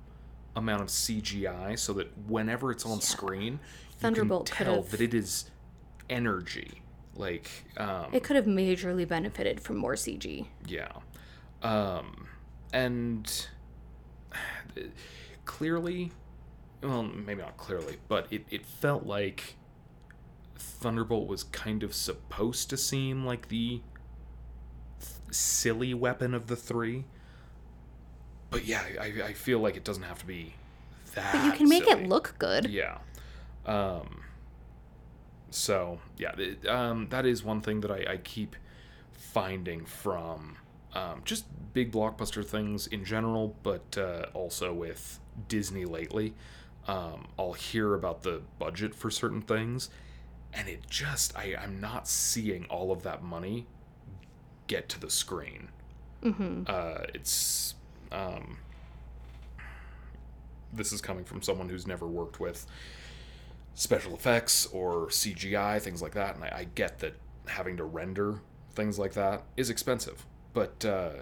amount 0.55 0.81
of 0.81 0.87
CGI, 0.87 1.77
so 1.77 1.93
that 1.93 2.15
whenever 2.27 2.71
it's 2.71 2.85
on 2.85 3.01
screen, 3.01 3.59
Thunderbolt 3.99 4.49
you 4.49 4.55
can 4.55 4.65
tell 4.65 4.81
that 4.83 5.01
it 5.01 5.13
is 5.13 5.49
energy. 6.09 6.81
Like, 7.15 7.49
um, 7.77 8.07
It 8.13 8.23
could 8.23 8.35
have 8.37 8.45
majorly 8.45 9.07
benefited 9.07 9.59
from 9.61 9.77
more 9.77 9.93
CG. 9.95 10.47
yeah. 10.67 10.91
Um, 11.61 12.27
and 12.71 13.47
clearly, 15.45 16.11
well, 16.81 17.03
maybe 17.03 17.41
not 17.41 17.57
clearly, 17.57 17.97
but 18.07 18.27
it, 18.31 18.45
it 18.49 18.65
felt 18.65 19.05
like 19.05 19.55
Thunderbolt 20.57 21.27
was 21.27 21.43
kind 21.43 21.83
of 21.83 21.93
supposed 21.93 22.69
to 22.69 22.77
seem 22.77 23.25
like 23.25 23.49
the 23.49 23.67
th- 23.69 23.81
silly 25.31 25.93
weapon 25.93 26.33
of 26.33 26.47
the 26.47 26.55
three. 26.55 27.05
But 28.49 28.65
yeah, 28.65 28.83
I, 28.99 29.05
I 29.23 29.33
feel 29.33 29.59
like 29.59 29.75
it 29.75 29.83
doesn't 29.83 30.03
have 30.03 30.19
to 30.19 30.25
be 30.25 30.55
that. 31.13 31.33
But 31.33 31.45
you 31.45 31.51
can 31.51 31.69
make 31.69 31.85
silly. 31.85 32.03
it 32.03 32.09
look 32.09 32.35
good. 32.39 32.69
Yeah. 32.69 32.97
Um. 33.65 34.23
So 35.51 35.99
yeah, 36.17 36.33
it, 36.37 36.67
um, 36.67 37.07
that 37.09 37.25
is 37.25 37.43
one 37.43 37.61
thing 37.61 37.81
that 37.81 37.91
I, 37.91 38.13
I 38.13 38.17
keep 38.17 38.55
finding 39.11 39.85
from 39.85 40.57
um, 40.93 41.21
just 41.23 41.45
big 41.73 41.91
blockbuster 41.91 42.45
things 42.45 42.87
in 42.87 43.05
general, 43.05 43.55
but 43.63 43.97
uh, 43.97 44.25
also 44.33 44.73
with 44.73 45.19
Disney 45.47 45.85
lately. 45.85 46.33
Um, 46.87 47.27
I'll 47.37 47.53
hear 47.53 47.93
about 47.93 48.23
the 48.23 48.41
budget 48.57 48.95
for 48.95 49.11
certain 49.11 49.41
things, 49.41 49.89
and 50.53 50.67
it 50.67 50.89
just 50.89 51.37
I, 51.37 51.55
I'm 51.61 51.79
not 51.79 52.07
seeing 52.07 52.65
all 52.65 52.91
of 52.91 53.03
that 53.03 53.21
money 53.21 53.67
get 54.69 54.87
to 54.89 54.99
the 54.99 55.09
screen. 55.09 55.67
hmm 56.23 56.63
Uh, 56.65 56.99
it's 57.13 57.75
um, 58.13 58.57
this 60.71 60.93
is 60.93 61.01
coming 61.01 61.25
from 61.25 61.41
someone 61.41 61.67
who's 61.69 61.85
never 61.87 62.07
worked 62.07 62.39
with 62.39 62.65
special 63.73 64.13
effects 64.13 64.65
or 64.67 65.07
CGI, 65.07 65.81
things 65.81 66.01
like 66.01 66.13
that, 66.13 66.35
and 66.35 66.43
I, 66.45 66.51
I 66.59 66.63
get 66.75 66.99
that 66.99 67.15
having 67.47 67.77
to 67.77 67.83
render 67.83 68.39
things 68.75 68.97
like 68.99 69.13
that 69.13 69.43
is 69.57 69.69
expensive. 69.69 70.25
But 70.53 70.85
uh, 70.85 71.13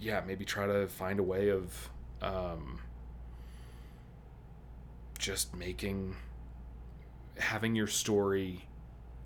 yeah, 0.00 0.22
maybe 0.26 0.44
try 0.44 0.66
to 0.66 0.86
find 0.88 1.18
a 1.20 1.22
way 1.22 1.50
of 1.50 1.90
um, 2.22 2.80
just 5.18 5.54
making 5.56 6.16
having 7.38 7.74
your 7.74 7.86
story 7.86 8.66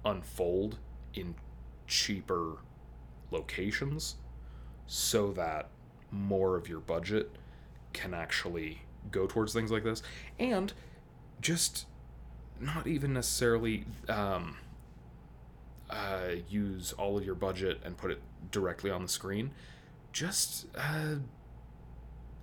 unfold 0.05 0.79
in 1.15 1.35
cheaper 1.87 2.59
locations 3.35 4.17
so 4.87 5.33
that 5.33 5.69
more 6.11 6.57
of 6.57 6.69
your 6.69 6.81
budget 6.81 7.31
can 7.93 8.15
actually 8.15 8.83
go 9.11 9.27
towards 9.27 9.53
things 9.53 9.71
like 9.71 9.85
this. 9.85 10.03
And 10.39 10.73
just 11.41 11.87
not 12.61 12.87
even 12.87 13.13
necessarily 13.13 13.85
um, 14.09 14.57
uh, 15.91 16.37
use 16.49 16.93
all 16.93 17.19
of 17.19 17.25
your 17.25 17.35
budget 17.35 17.81
and 17.85 17.97
put 17.97 18.11
it 18.11 18.21
directly 18.51 18.91
on 18.91 19.03
the 19.03 19.09
screen. 19.09 19.51
Just 20.13 20.67
uh, 20.77 21.17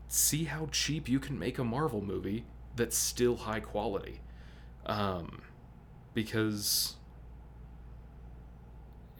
see 0.07 0.43
how 0.45 0.67
cheap 0.71 1.07
you 1.07 1.19
can 1.19 1.39
make 1.39 1.57
a 1.57 1.63
marvel 1.63 2.01
movie 2.01 2.43
that's 2.75 2.97
still 2.97 3.37
high 3.37 3.59
quality. 3.59 4.19
Um, 4.85 5.41
because 6.13 6.95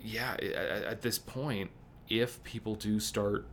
yeah 0.03 0.33
at 0.33 1.01
this 1.01 1.17
point 1.17 1.69
if 2.09 2.43
people 2.43 2.75
do 2.75 2.99
start 2.99 3.47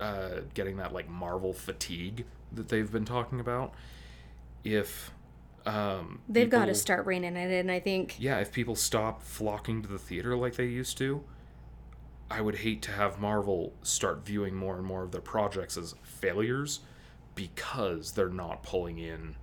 uh, 0.00 0.40
getting 0.54 0.76
that 0.76 0.92
like 0.92 1.08
marvel 1.08 1.52
fatigue 1.52 2.24
that 2.52 2.68
they've 2.68 2.92
been 2.92 3.04
talking 3.04 3.40
about 3.40 3.74
if 4.64 5.10
um, 5.66 6.20
They've 6.28 6.48
got 6.48 6.66
to 6.66 6.74
start 6.76 7.06
reining 7.06 7.36
it 7.36 7.50
in, 7.50 7.70
I 7.70 7.80
think. 7.80 8.14
yeah, 8.20 8.38
if 8.38 8.52
people 8.52 8.76
stop 8.76 9.20
flocking 9.20 9.82
to 9.82 9.88
the 9.88 9.98
theater 9.98 10.36
like 10.36 10.54
they 10.54 10.66
used 10.66 10.96
to, 10.98 11.24
I 12.30 12.40
would 12.40 12.56
hate 12.56 12.82
to 12.82 12.92
have 12.92 13.18
Marvel 13.18 13.72
start 13.82 14.24
viewing 14.24 14.54
more 14.54 14.76
and 14.76 14.86
more 14.86 15.02
of 15.02 15.10
their 15.10 15.20
projects 15.20 15.76
as 15.76 15.94
failures 16.02 16.80
because 17.34 18.12
they're 18.12 18.28
not 18.28 18.62
pulling 18.62 18.98
in 18.98 19.36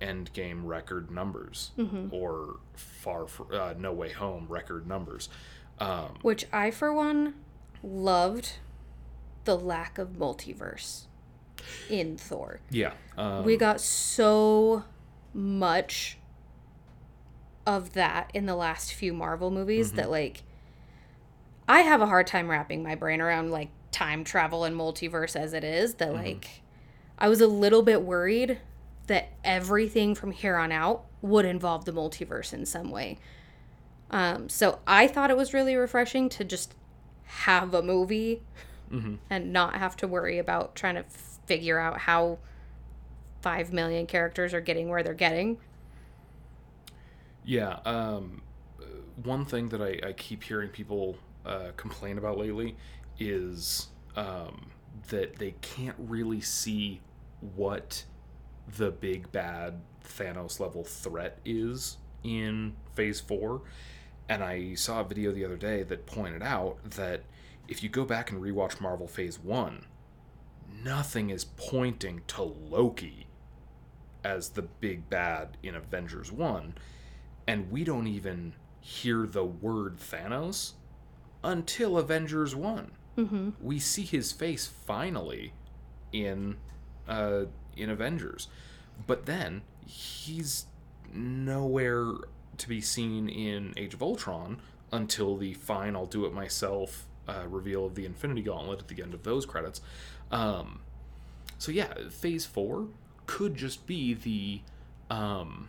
endgame 0.00 0.60
record 0.64 1.10
numbers 1.10 1.70
or 2.10 2.56
far 2.74 3.26
fr 3.26 3.54
uh, 3.54 3.74
no 3.78 3.92
way 3.92 4.10
home 4.12 4.46
record 4.48 4.86
numbers. 4.86 5.28
Um, 5.78 6.18
Which 6.22 6.46
I, 6.52 6.70
for 6.70 6.92
one, 6.92 7.34
loved 7.82 8.54
the 9.44 9.56
lack 9.56 9.98
of 9.98 10.14
multiverse 10.14 11.06
in 11.88 12.16
Thor. 12.16 12.60
yeah, 12.70 12.92
um, 13.16 13.44
we 13.44 13.56
got 13.56 13.80
so 13.80 14.84
much 15.34 16.18
of 17.66 17.94
that 17.94 18.30
in 18.32 18.46
the 18.46 18.54
last 18.54 18.94
few 18.94 19.12
Marvel 19.12 19.50
movies 19.50 19.92
that 19.92 20.08
like 20.10 20.42
I 21.68 21.80
have 21.80 22.00
a 22.00 22.06
hard 22.06 22.26
time 22.26 22.48
wrapping 22.48 22.82
my 22.82 22.94
brain 22.94 23.20
around 23.20 23.50
like 23.50 23.70
time 23.90 24.22
travel 24.24 24.64
and 24.64 24.76
multiverse 24.76 25.34
as 25.34 25.52
it 25.52 25.64
is 25.64 25.94
that 25.94 26.14
like 26.14 26.62
I 27.18 27.28
was 27.28 27.40
a 27.40 27.46
little 27.46 27.82
bit 27.82 28.02
worried 28.02 28.60
that 29.08 29.30
everything 29.44 30.14
from 30.14 30.30
here 30.32 30.56
on 30.56 30.70
out 30.70 31.06
would 31.22 31.44
involve 31.44 31.84
the 31.84 31.92
multiverse 31.92 32.52
in 32.52 32.66
some 32.66 32.90
way. 32.90 33.18
Um, 34.10 34.48
so 34.48 34.78
I 34.86 35.06
thought 35.06 35.30
it 35.30 35.36
was 35.36 35.52
really 35.52 35.74
refreshing 35.76 36.28
to 36.30 36.44
just 36.44 36.74
have 37.24 37.74
a 37.74 37.82
movie 37.82 38.42
and 39.30 39.52
not 39.52 39.76
have 39.76 39.96
to 39.96 40.06
worry 40.06 40.38
about 40.38 40.76
trying 40.76 40.94
to 40.94 41.04
figure 41.46 41.78
out 41.78 41.98
how 41.98 42.38
five 43.40 43.72
million 43.72 44.06
characters 44.06 44.54
are 44.54 44.60
getting 44.60 44.88
where 44.88 45.02
they're 45.02 45.14
getting. 45.14 45.58
Yeah. 47.44 47.78
Um, 47.84 48.42
one 49.22 49.44
thing 49.44 49.68
that 49.70 49.80
I, 49.80 50.08
I 50.08 50.12
keep 50.12 50.42
hearing 50.42 50.68
people 50.68 51.16
uh, 51.44 51.70
complain 51.76 52.18
about 52.18 52.38
lately 52.38 52.76
is 53.18 53.88
um, 54.16 54.70
that 55.08 55.36
they 55.36 55.54
can't 55.60 55.96
really 55.98 56.40
see 56.40 57.00
what 57.54 58.04
the 58.76 58.90
big 58.90 59.30
bad 59.32 59.80
Thanos 60.04 60.58
level 60.60 60.84
threat 60.84 61.38
is 61.44 61.98
in 62.24 62.74
Phase 62.94 63.20
4. 63.20 63.62
And 64.28 64.42
I 64.42 64.74
saw 64.74 65.00
a 65.00 65.04
video 65.04 65.32
the 65.32 65.44
other 65.44 65.56
day 65.56 65.82
that 65.84 66.06
pointed 66.06 66.42
out 66.42 66.78
that 66.90 67.22
if 67.68 67.82
you 67.82 67.88
go 67.88 68.04
back 68.04 68.30
and 68.30 68.42
rewatch 68.42 68.80
Marvel 68.80 69.06
Phase 69.06 69.38
1, 69.38 69.86
nothing 70.82 71.30
is 71.30 71.44
pointing 71.44 72.22
to 72.28 72.42
Loki 72.42 73.26
as 74.24 74.50
the 74.50 74.62
big 74.62 75.08
bad 75.08 75.56
in 75.62 75.74
Avengers 75.74 76.32
1. 76.32 76.74
And 77.46 77.70
we 77.70 77.84
don't 77.84 78.08
even 78.08 78.54
hear 78.80 79.26
the 79.26 79.44
word 79.44 79.98
Thanos 79.98 80.72
until 81.42 81.98
Avengers 81.98 82.54
one. 82.54 82.92
Mm-hmm. 83.16 83.50
We 83.60 83.78
see 83.78 84.02
his 84.02 84.32
face 84.32 84.66
finally 84.66 85.52
in 86.12 86.56
uh, 87.08 87.44
in 87.76 87.90
Avengers, 87.90 88.48
but 89.06 89.26
then 89.26 89.62
he's 89.86 90.66
nowhere 91.12 92.12
to 92.58 92.68
be 92.68 92.80
seen 92.80 93.28
in 93.28 93.74
Age 93.76 93.94
of 93.94 94.02
Ultron 94.02 94.58
until 94.92 95.36
the 95.36 95.54
final 95.54 96.06
do 96.06 96.24
it 96.26 96.32
myself 96.32 97.06
uh, 97.28 97.44
reveal 97.48 97.86
of 97.86 97.94
the 97.94 98.04
Infinity 98.06 98.42
Gauntlet 98.42 98.80
at 98.80 98.88
the 98.88 99.02
end 99.02 99.14
of 99.14 99.22
those 99.24 99.44
credits. 99.46 99.80
Um, 100.30 100.80
so 101.58 101.72
yeah, 101.72 101.92
Phase 102.10 102.44
Four 102.46 102.88
could 103.26 103.56
just 103.56 103.86
be 103.86 104.14
the 104.14 104.60
um, 105.14 105.68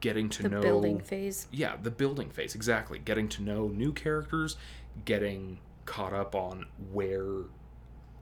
getting 0.00 0.28
to 0.30 0.42
The 0.44 0.48
know 0.48 0.60
building 0.60 1.00
phase. 1.00 1.46
yeah 1.52 1.76
the 1.82 1.90
building 1.90 2.30
phase 2.30 2.54
exactly 2.54 2.98
getting 2.98 3.28
to 3.28 3.42
know 3.42 3.68
new 3.68 3.92
characters 3.92 4.56
getting 5.04 5.58
caught 5.84 6.12
up 6.14 6.34
on 6.34 6.64
where 6.92 7.42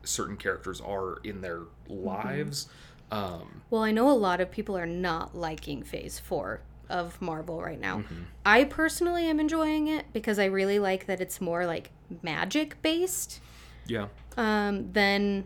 certain 0.03 0.37
characters 0.37 0.81
are 0.81 1.19
in 1.23 1.41
their 1.41 1.61
lives 1.89 2.69
um 3.13 3.63
Well, 3.71 3.83
I 3.83 3.93
know 3.93 4.11
a 4.11 4.13
lot 4.13 4.41
of 4.41 4.51
people 4.51 4.77
are 4.77 4.87
not 4.87 5.37
liking 5.37 5.83
phase 5.85 6.19
four 6.19 6.63
of 6.93 7.21
Marvel 7.21 7.61
right 7.63 7.81
now. 7.81 7.99
Mm-hmm. 7.99 8.23
I 8.47 8.65
personally 8.65 9.27
am 9.27 9.41
enjoying 9.41 9.89
it 9.89 10.05
because 10.13 10.39
I 10.39 10.45
really 10.45 10.79
like 10.79 11.07
that 11.07 11.21
it's 11.21 11.41
more 11.41 11.67
like 11.67 11.91
magic 12.23 12.81
based 12.83 13.41
yeah 13.87 14.07
um, 14.37 14.93
than 14.93 15.45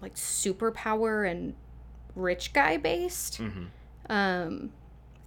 like 0.00 0.14
superpower 0.14 1.30
and 1.30 1.54
rich 2.14 2.52
guy 2.52 2.76
based. 2.78 3.40
Mhm. 3.40 3.66
Um, 4.08 4.72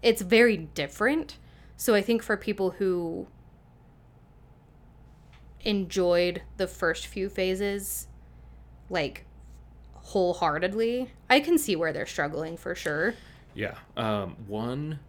it's 0.02 0.22
very 0.22 0.58
different. 0.58 1.38
So 1.78 1.94
I 1.96 2.02
think 2.02 2.24
for 2.24 2.36
people 2.36 2.72
who 2.72 3.28
enjoyed 5.62 6.42
the 6.58 6.68
first 6.68 7.08
few 7.08 7.30
phases, 7.30 8.08
like 8.90 9.26
wholeheartedly, 9.94 11.12
I 11.30 11.40
can 11.40 11.58
see 11.58 11.76
where 11.76 11.94
they're 11.94 12.06
struggling 12.06 12.58
for 12.58 12.74
sure. 12.76 13.14
yeah 13.56 13.76
um 13.98 14.36
one 14.48 15.00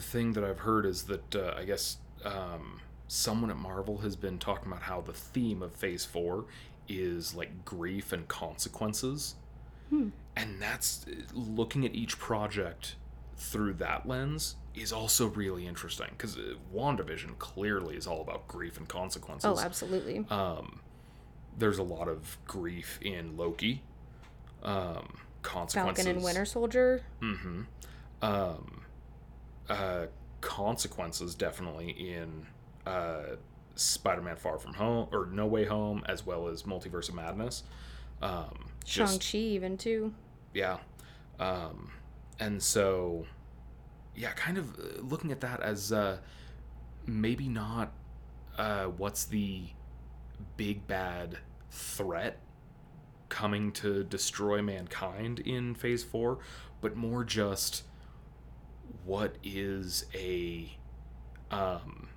thing 0.00 0.32
that 0.32 0.44
i've 0.44 0.60
heard 0.60 0.86
is 0.86 1.04
that 1.04 1.36
uh, 1.36 1.54
i 1.56 1.64
guess 1.64 1.98
um 2.24 2.80
someone 3.08 3.50
at 3.50 3.56
marvel 3.56 3.98
has 3.98 4.16
been 4.16 4.38
talking 4.38 4.70
about 4.70 4.82
how 4.82 5.00
the 5.00 5.12
theme 5.12 5.62
of 5.62 5.72
phase 5.72 6.04
four 6.04 6.44
is 6.88 7.34
like 7.34 7.64
grief 7.64 8.12
and 8.12 8.28
consequences 8.28 9.34
and 10.36 10.60
that's 10.60 11.04
looking 11.34 11.84
at 11.84 11.94
each 11.94 12.18
project 12.18 12.94
through 13.36 13.74
that 13.74 14.06
lens 14.06 14.56
is 14.74 14.92
also 14.92 15.26
really 15.28 15.66
interesting 15.66 16.08
because 16.10 16.38
WandaVision 16.74 17.38
clearly 17.38 17.96
is 17.96 18.06
all 18.06 18.20
about 18.20 18.46
grief 18.46 18.76
and 18.76 18.88
consequences. 18.88 19.50
Oh, 19.50 19.58
absolutely. 19.60 20.24
Um, 20.30 20.80
there's 21.58 21.78
a 21.78 21.82
lot 21.82 22.08
of 22.08 22.38
grief 22.46 22.98
in 23.02 23.36
Loki. 23.36 23.82
Um, 24.62 25.16
consequences. 25.42 26.04
Falcon 26.04 26.16
and 26.16 26.24
Winter 26.24 26.44
Soldier. 26.44 27.02
Mm-hmm. 27.20 27.62
Um, 28.22 28.79
uh, 29.68 30.06
consequences 30.40 31.34
definitely 31.34 31.90
in 31.90 32.46
uh, 32.86 33.36
Spider-Man: 33.74 34.36
Far 34.36 34.58
From 34.58 34.74
Home 34.74 35.08
or 35.12 35.26
No 35.26 35.46
Way 35.46 35.64
Home, 35.66 36.02
as 36.08 36.24
well 36.26 36.48
as 36.48 36.62
Multiverse 36.64 37.08
of 37.08 37.14
Madness. 37.14 37.62
Um, 38.22 38.70
just- 38.84 39.22
Shang-Chi 39.22 39.38
even 39.38 39.76
too. 39.78 40.12
yeah. 40.54 40.78
Um, 41.38 41.90
and 42.38 42.62
so, 42.62 43.24
yeah, 44.14 44.32
kind 44.32 44.58
of 44.58 44.78
uh, 44.78 45.00
looking 45.00 45.32
at 45.32 45.40
that 45.40 45.60
as 45.62 45.90
uh, 45.90 46.18
maybe 47.06 47.48
not 47.48 47.92
uh, 48.58 48.84
what's 48.84 49.24
the 49.24 49.62
big 50.58 50.86
bad 50.86 51.38
threat 51.70 52.38
coming 53.30 53.72
to 53.72 54.04
destroy 54.04 54.60
mankind 54.60 55.38
in 55.40 55.74
phase 55.74 56.02
four, 56.04 56.40
but 56.82 56.94
more 56.96 57.24
just 57.24 57.84
what 59.04 59.36
is 59.42 60.06
a 60.14 60.76
um, 61.50 62.08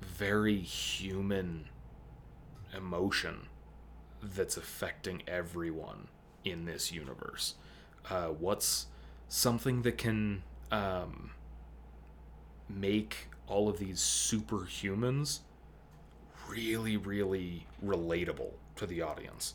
very 0.00 0.58
human 0.60 1.66
emotion 2.76 3.48
that's 4.22 4.56
affecting 4.56 5.22
everyone 5.26 6.08
in 6.44 6.64
this 6.64 6.92
universe. 6.92 7.54
Uh, 8.08 8.26
what's 8.26 8.86
something 9.28 9.82
that 9.82 9.98
can 9.98 10.42
um, 10.70 11.30
make 12.68 13.28
all 13.46 13.68
of 13.68 13.78
these 13.78 14.00
superhumans 14.00 15.40
really, 16.48 16.96
really 16.96 17.66
relatable 17.84 18.52
to 18.76 18.86
the 18.86 19.02
audience? 19.02 19.54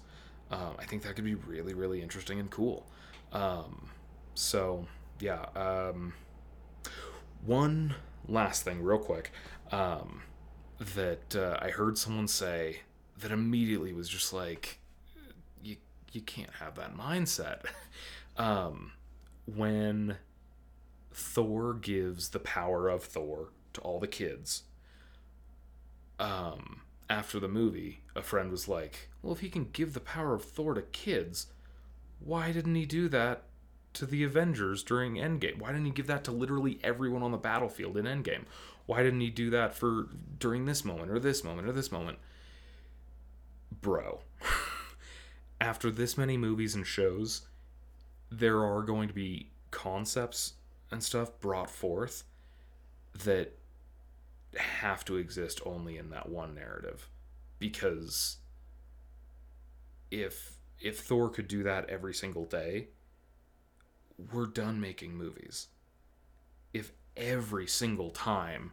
Um, 0.52 0.76
I 0.78 0.86
think 0.86 1.04
that 1.04 1.16
could 1.16 1.26
be 1.26 1.36
really, 1.36 1.74
really 1.74 2.02
interesting 2.02 2.40
and 2.40 2.50
cool. 2.50 2.86
Um, 3.34 3.90
so, 4.36 4.86
yeah. 5.20 5.46
Um, 5.56 6.14
one 7.46 7.96
last 8.28 8.64
thing, 8.64 8.82
real 8.82 8.98
quick, 9.00 9.32
um, 9.72 10.22
that 10.80 11.36
uh, 11.36 11.58
I 11.62 11.70
heard 11.70 11.98
someone 11.98 12.28
say 12.28 12.82
that 13.20 13.32
immediately 13.32 13.94
was 13.94 14.10
just 14.10 14.34
like, 14.34 14.80
you 15.64 15.78
you 16.12 16.22
can't 16.22 16.54
have 16.60 16.76
that 16.76 16.96
mindset. 16.98 17.62
Um, 18.38 18.92
when 19.46 20.18
Thor 21.14 21.74
gives 21.74 22.32
the 22.32 22.40
power 22.40 22.90
of 22.90 23.02
Thor 23.02 23.52
to 23.72 23.80
all 23.80 23.98
the 24.02 24.08
kids, 24.10 24.64
um, 26.20 26.82
after 27.10 27.40
the 27.40 27.48
movie, 27.48 28.02
a 28.14 28.22
friend 28.22 28.52
was 28.52 28.68
like, 28.68 29.10
"Well, 29.22 29.32
if 29.34 29.40
he 29.40 29.50
can 29.50 29.70
give 29.72 29.94
the 29.94 30.02
power 30.02 30.34
of 30.34 30.44
Thor 30.44 30.74
to 30.74 30.82
kids, 30.82 31.48
why 32.20 32.52
didn't 32.52 32.76
he 32.76 32.86
do 32.86 33.08
that 33.10 33.44
to 33.96 34.06
the 34.06 34.24
Avengers 34.24 34.84
during 34.84 35.16
Endgame? 35.16 35.60
Why 35.60 35.70
didn't 35.70 35.86
he 35.86 35.92
give 35.92 36.08
that 36.08 36.24
to 36.26 36.32
literally 36.32 36.80
everyone 36.84 37.24
on 37.24 37.32
the 37.32 37.38
battlefield 37.38 37.98
in 37.98 38.06
Endgame? 38.06 38.46
Why 38.86 39.04
didn't 39.04 39.22
he 39.22 39.30
do 39.30 39.50
that 39.50 39.76
for 39.76 40.10
during 40.40 40.66
this 40.66 40.86
moment 40.86 41.12
or 41.12 41.20
this 41.20 41.44
moment 41.44 41.68
or 41.68 41.72
this 41.72 41.92
moment?" 41.92 42.20
Bro, 43.82 44.22
after 45.62 45.92
this 45.92 46.18
many 46.18 46.38
movies 46.38 46.76
and 46.76 46.86
shows, 46.86 47.48
there 48.32 48.64
are 48.64 48.82
going 48.82 49.08
to 49.08 49.14
be 49.14 49.50
concepts 49.72 50.54
and 50.92 51.04
stuff 51.04 51.40
brought 51.40 51.70
forth 51.70 52.24
that 53.24 53.58
have 54.56 55.04
to 55.06 55.18
exist 55.18 55.60
only 55.66 55.98
in 55.98 56.10
that 56.10 56.30
one 56.30 56.56
narrative 56.56 57.10
because 57.60 58.38
if 60.12 60.58
if 60.80 61.00
Thor 61.00 61.30
could 61.30 61.48
do 61.48 61.64
that 61.64 61.90
every 61.90 62.14
single 62.14 62.46
day 62.46 62.90
we're 64.32 64.46
done 64.46 64.80
making 64.80 65.16
movies 65.16 65.68
if 66.74 66.92
every 67.16 67.68
single 67.68 68.10
time 68.12 68.72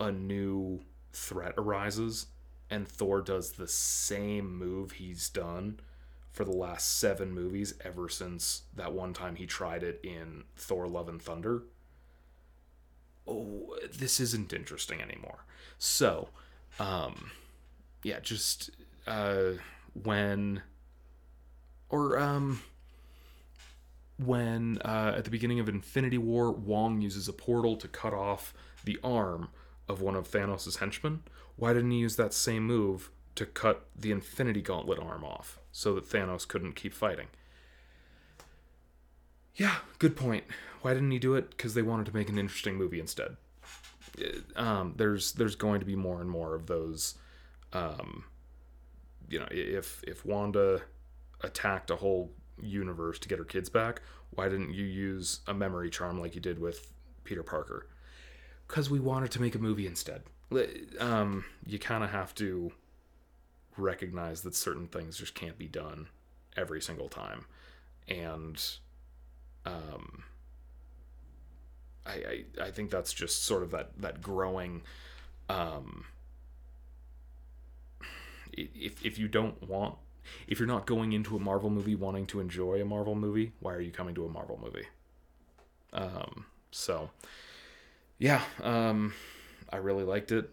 a 0.00 0.10
new 0.10 0.80
threat 1.12 1.54
arises 1.56 2.26
and 2.70 2.86
Thor 2.86 3.20
does 3.20 3.52
the 3.52 3.68
same 3.68 4.56
move 4.56 4.92
he's 4.92 5.28
done 5.28 5.80
for 6.32 6.44
the 6.44 6.52
last 6.52 6.98
seven 6.98 7.32
movies 7.32 7.74
ever 7.84 8.08
since 8.08 8.62
that 8.76 8.92
one 8.92 9.12
time 9.12 9.36
he 9.36 9.46
tried 9.46 9.82
it 9.82 10.00
in 10.02 10.44
Thor 10.56 10.86
Love 10.86 11.08
and 11.08 11.20
Thunder. 11.20 11.62
Oh, 13.26 13.76
this 13.92 14.20
isn't 14.20 14.52
interesting 14.52 15.00
anymore. 15.00 15.44
So, 15.78 16.28
um, 16.78 17.30
yeah, 18.02 18.20
just 18.20 18.70
uh, 19.06 19.52
when, 20.02 20.62
or 21.88 22.18
um, 22.18 22.62
when 24.18 24.78
uh, 24.84 25.14
at 25.16 25.24
the 25.24 25.30
beginning 25.30 25.60
of 25.60 25.68
Infinity 25.68 26.18
War, 26.18 26.50
Wong 26.52 27.00
uses 27.00 27.28
a 27.28 27.32
portal 27.32 27.76
to 27.76 27.88
cut 27.88 28.12
off 28.12 28.52
the 28.84 28.98
arm 29.02 29.48
of 29.88 30.00
one 30.00 30.16
of 30.16 30.28
Thanos' 30.30 30.78
henchmen. 30.78 31.22
Why 31.56 31.72
didn't 31.72 31.90
he 31.90 31.98
use 31.98 32.16
that 32.16 32.34
same 32.34 32.64
move 32.64 33.10
to 33.36 33.46
cut 33.46 33.86
the 33.96 34.10
Infinity 34.10 34.60
Gauntlet 34.60 34.98
arm 34.98 35.24
off 35.24 35.58
so 35.72 35.94
that 35.94 36.08
Thanos 36.08 36.46
couldn't 36.46 36.72
keep 36.74 36.92
fighting? 36.92 37.28
Yeah, 39.54 39.76
good 39.98 40.16
point. 40.16 40.44
Why 40.82 40.94
didn't 40.94 41.10
he 41.10 41.18
do 41.18 41.34
it? 41.34 41.50
Because 41.50 41.74
they 41.74 41.82
wanted 41.82 42.06
to 42.06 42.14
make 42.14 42.28
an 42.28 42.38
interesting 42.38 42.76
movie 42.76 43.00
instead. 43.00 43.36
Uh, 44.20 44.60
Um, 44.60 44.94
there's 44.96 45.32
there's 45.32 45.56
going 45.56 45.80
to 45.80 45.86
be 45.86 45.96
more 45.96 46.20
and 46.20 46.30
more 46.30 46.54
of 46.54 46.66
those. 46.66 47.14
Um, 47.72 48.24
you 49.28 49.38
know, 49.38 49.48
if 49.50 50.02
if 50.04 50.24
Wanda 50.24 50.82
attacked 51.42 51.90
a 51.90 51.96
whole 51.96 52.32
universe 52.62 53.18
to 53.20 53.28
get 53.28 53.38
her 53.38 53.44
kids 53.44 53.68
back, 53.68 54.02
why 54.30 54.48
didn't 54.48 54.72
you 54.74 54.84
use 54.84 55.40
a 55.46 55.54
memory 55.54 55.90
charm 55.90 56.20
like 56.20 56.34
you 56.34 56.40
did 56.40 56.58
with 56.58 56.92
Peter 57.24 57.42
Parker? 57.42 57.86
because 58.68 58.90
we 58.90 59.00
wanted 59.00 59.30
to 59.32 59.40
make 59.40 59.54
a 59.54 59.58
movie 59.58 59.86
instead. 59.86 60.22
Um, 61.00 61.44
you 61.66 61.78
kind 61.78 62.04
of 62.04 62.10
have 62.10 62.34
to 62.36 62.72
recognize 63.76 64.42
that 64.42 64.54
certain 64.54 64.86
things 64.86 65.18
just 65.18 65.34
can't 65.34 65.58
be 65.58 65.66
done 65.66 66.08
every 66.56 66.80
single 66.80 67.08
time, 67.08 67.46
and 68.06 68.62
um, 69.66 70.24
I, 72.06 72.12
I 72.12 72.44
I 72.66 72.70
think 72.70 72.90
that's 72.90 73.12
just 73.12 73.44
sort 73.44 73.62
of 73.62 73.70
that 73.72 73.90
that 73.98 74.22
growing. 74.22 74.82
Um, 75.48 76.04
if 78.52 79.04
if 79.04 79.18
you 79.18 79.28
don't 79.28 79.68
want 79.68 79.96
if 80.46 80.58
you're 80.58 80.68
not 80.68 80.86
going 80.86 81.12
into 81.12 81.36
a 81.36 81.40
Marvel 81.40 81.70
movie 81.70 81.94
wanting 81.94 82.26
to 82.26 82.40
enjoy 82.40 82.80
a 82.80 82.84
Marvel 82.84 83.14
movie, 83.14 83.52
why 83.60 83.74
are 83.74 83.80
you 83.80 83.90
coming 83.90 84.14
to 84.14 84.24
a 84.24 84.28
Marvel 84.28 84.58
movie? 84.62 84.86
Um, 85.92 86.46
so 86.70 87.10
yeah, 88.18 88.42
um, 88.62 89.14
I 89.72 89.76
really 89.76 90.04
liked 90.04 90.32
it. 90.32 90.50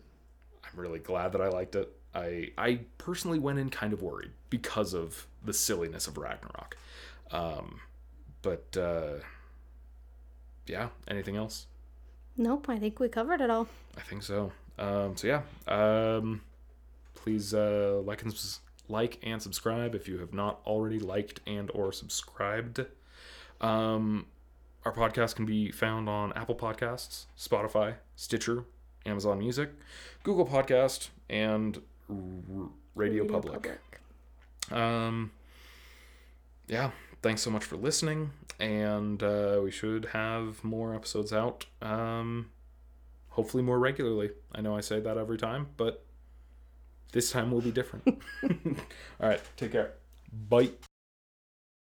I'm 0.64 0.80
really 0.80 1.00
glad 1.00 1.32
that 1.34 1.42
I 1.42 1.50
liked 1.50 1.76
it. 1.76 1.92
I 2.14 2.52
I 2.58 2.82
personally 2.98 3.40
went 3.40 3.60
in 3.60 3.70
kind 3.70 3.94
of 3.94 4.02
worried 4.02 4.32
because 4.50 4.94
of 4.94 5.28
the 5.44 5.54
silliness 5.54 6.08
of 6.08 6.18
Ragnarok. 6.18 6.78
Um, 7.32 7.82
but 8.42 8.78
uh, 8.78 9.16
yeah, 10.68 10.90
anything 11.08 11.36
else? 11.36 11.68
Nope, 12.38 12.70
I 12.70 12.78
think 12.78 13.00
we 13.00 13.10
covered 13.10 13.42
it 13.42 13.50
all. 13.50 13.68
I 13.98 14.02
think 14.02 14.24
so. 14.24 14.52
Um, 14.78 15.16
so 15.16 15.28
yeah, 15.28 15.42
um, 15.68 16.42
please 17.16 17.54
uh, 17.54 18.02
like 18.06 18.22
and 18.24 18.34
like 18.90 19.20
and 19.24 19.42
subscribe 19.42 19.96
if 19.96 20.08
you 20.08 20.20
have 20.20 20.34
not 20.34 20.62
already 20.66 21.00
liked 21.00 21.42
and 21.48 21.72
or 21.74 21.92
subscribed. 21.92 22.86
Um, 23.62 24.28
our 24.84 24.94
podcast 24.94 25.36
can 25.36 25.46
be 25.46 25.72
found 25.72 26.08
on 26.08 26.34
Apple 26.34 26.56
Podcasts, 26.56 27.26
Spotify, 27.38 27.96
Stitcher, 28.16 28.66
Amazon 29.06 29.40
Music, 29.40 29.72
Google 30.24 30.46
Podcast, 30.46 31.10
and 31.30 31.78
R- 32.10 32.16
Radio, 32.96 33.24
Radio 33.24 33.26
Public. 33.26 33.80
Um, 34.72 35.32
yeah, 36.68 36.92
thanks 37.22 37.42
so 37.42 37.50
much 37.50 37.64
for 37.64 37.78
listening, 37.78 38.32
and 38.60 39.22
uh, 39.22 39.60
we 39.64 39.72
should 39.72 40.06
have 40.06 40.64
more 40.64 40.94
episodes 40.94 41.34
out. 41.34 41.66
Um, 41.82 42.52
hopefully 43.30 43.64
more 43.64 43.80
regularly. 43.80 44.32
I 44.54 44.62
know 44.62 44.76
I 44.78 44.82
say 44.82 45.00
that 45.00 45.18
every 45.18 45.38
time, 45.38 45.68
but 45.78 46.05
this 47.12 47.32
time 47.32 47.52
will 47.52 47.62
be 47.62 47.72
different. 47.72 48.08
All 48.44 49.30
right, 49.30 49.42
take 49.58 49.72
care. 49.72 49.94
Bye. 50.50 50.72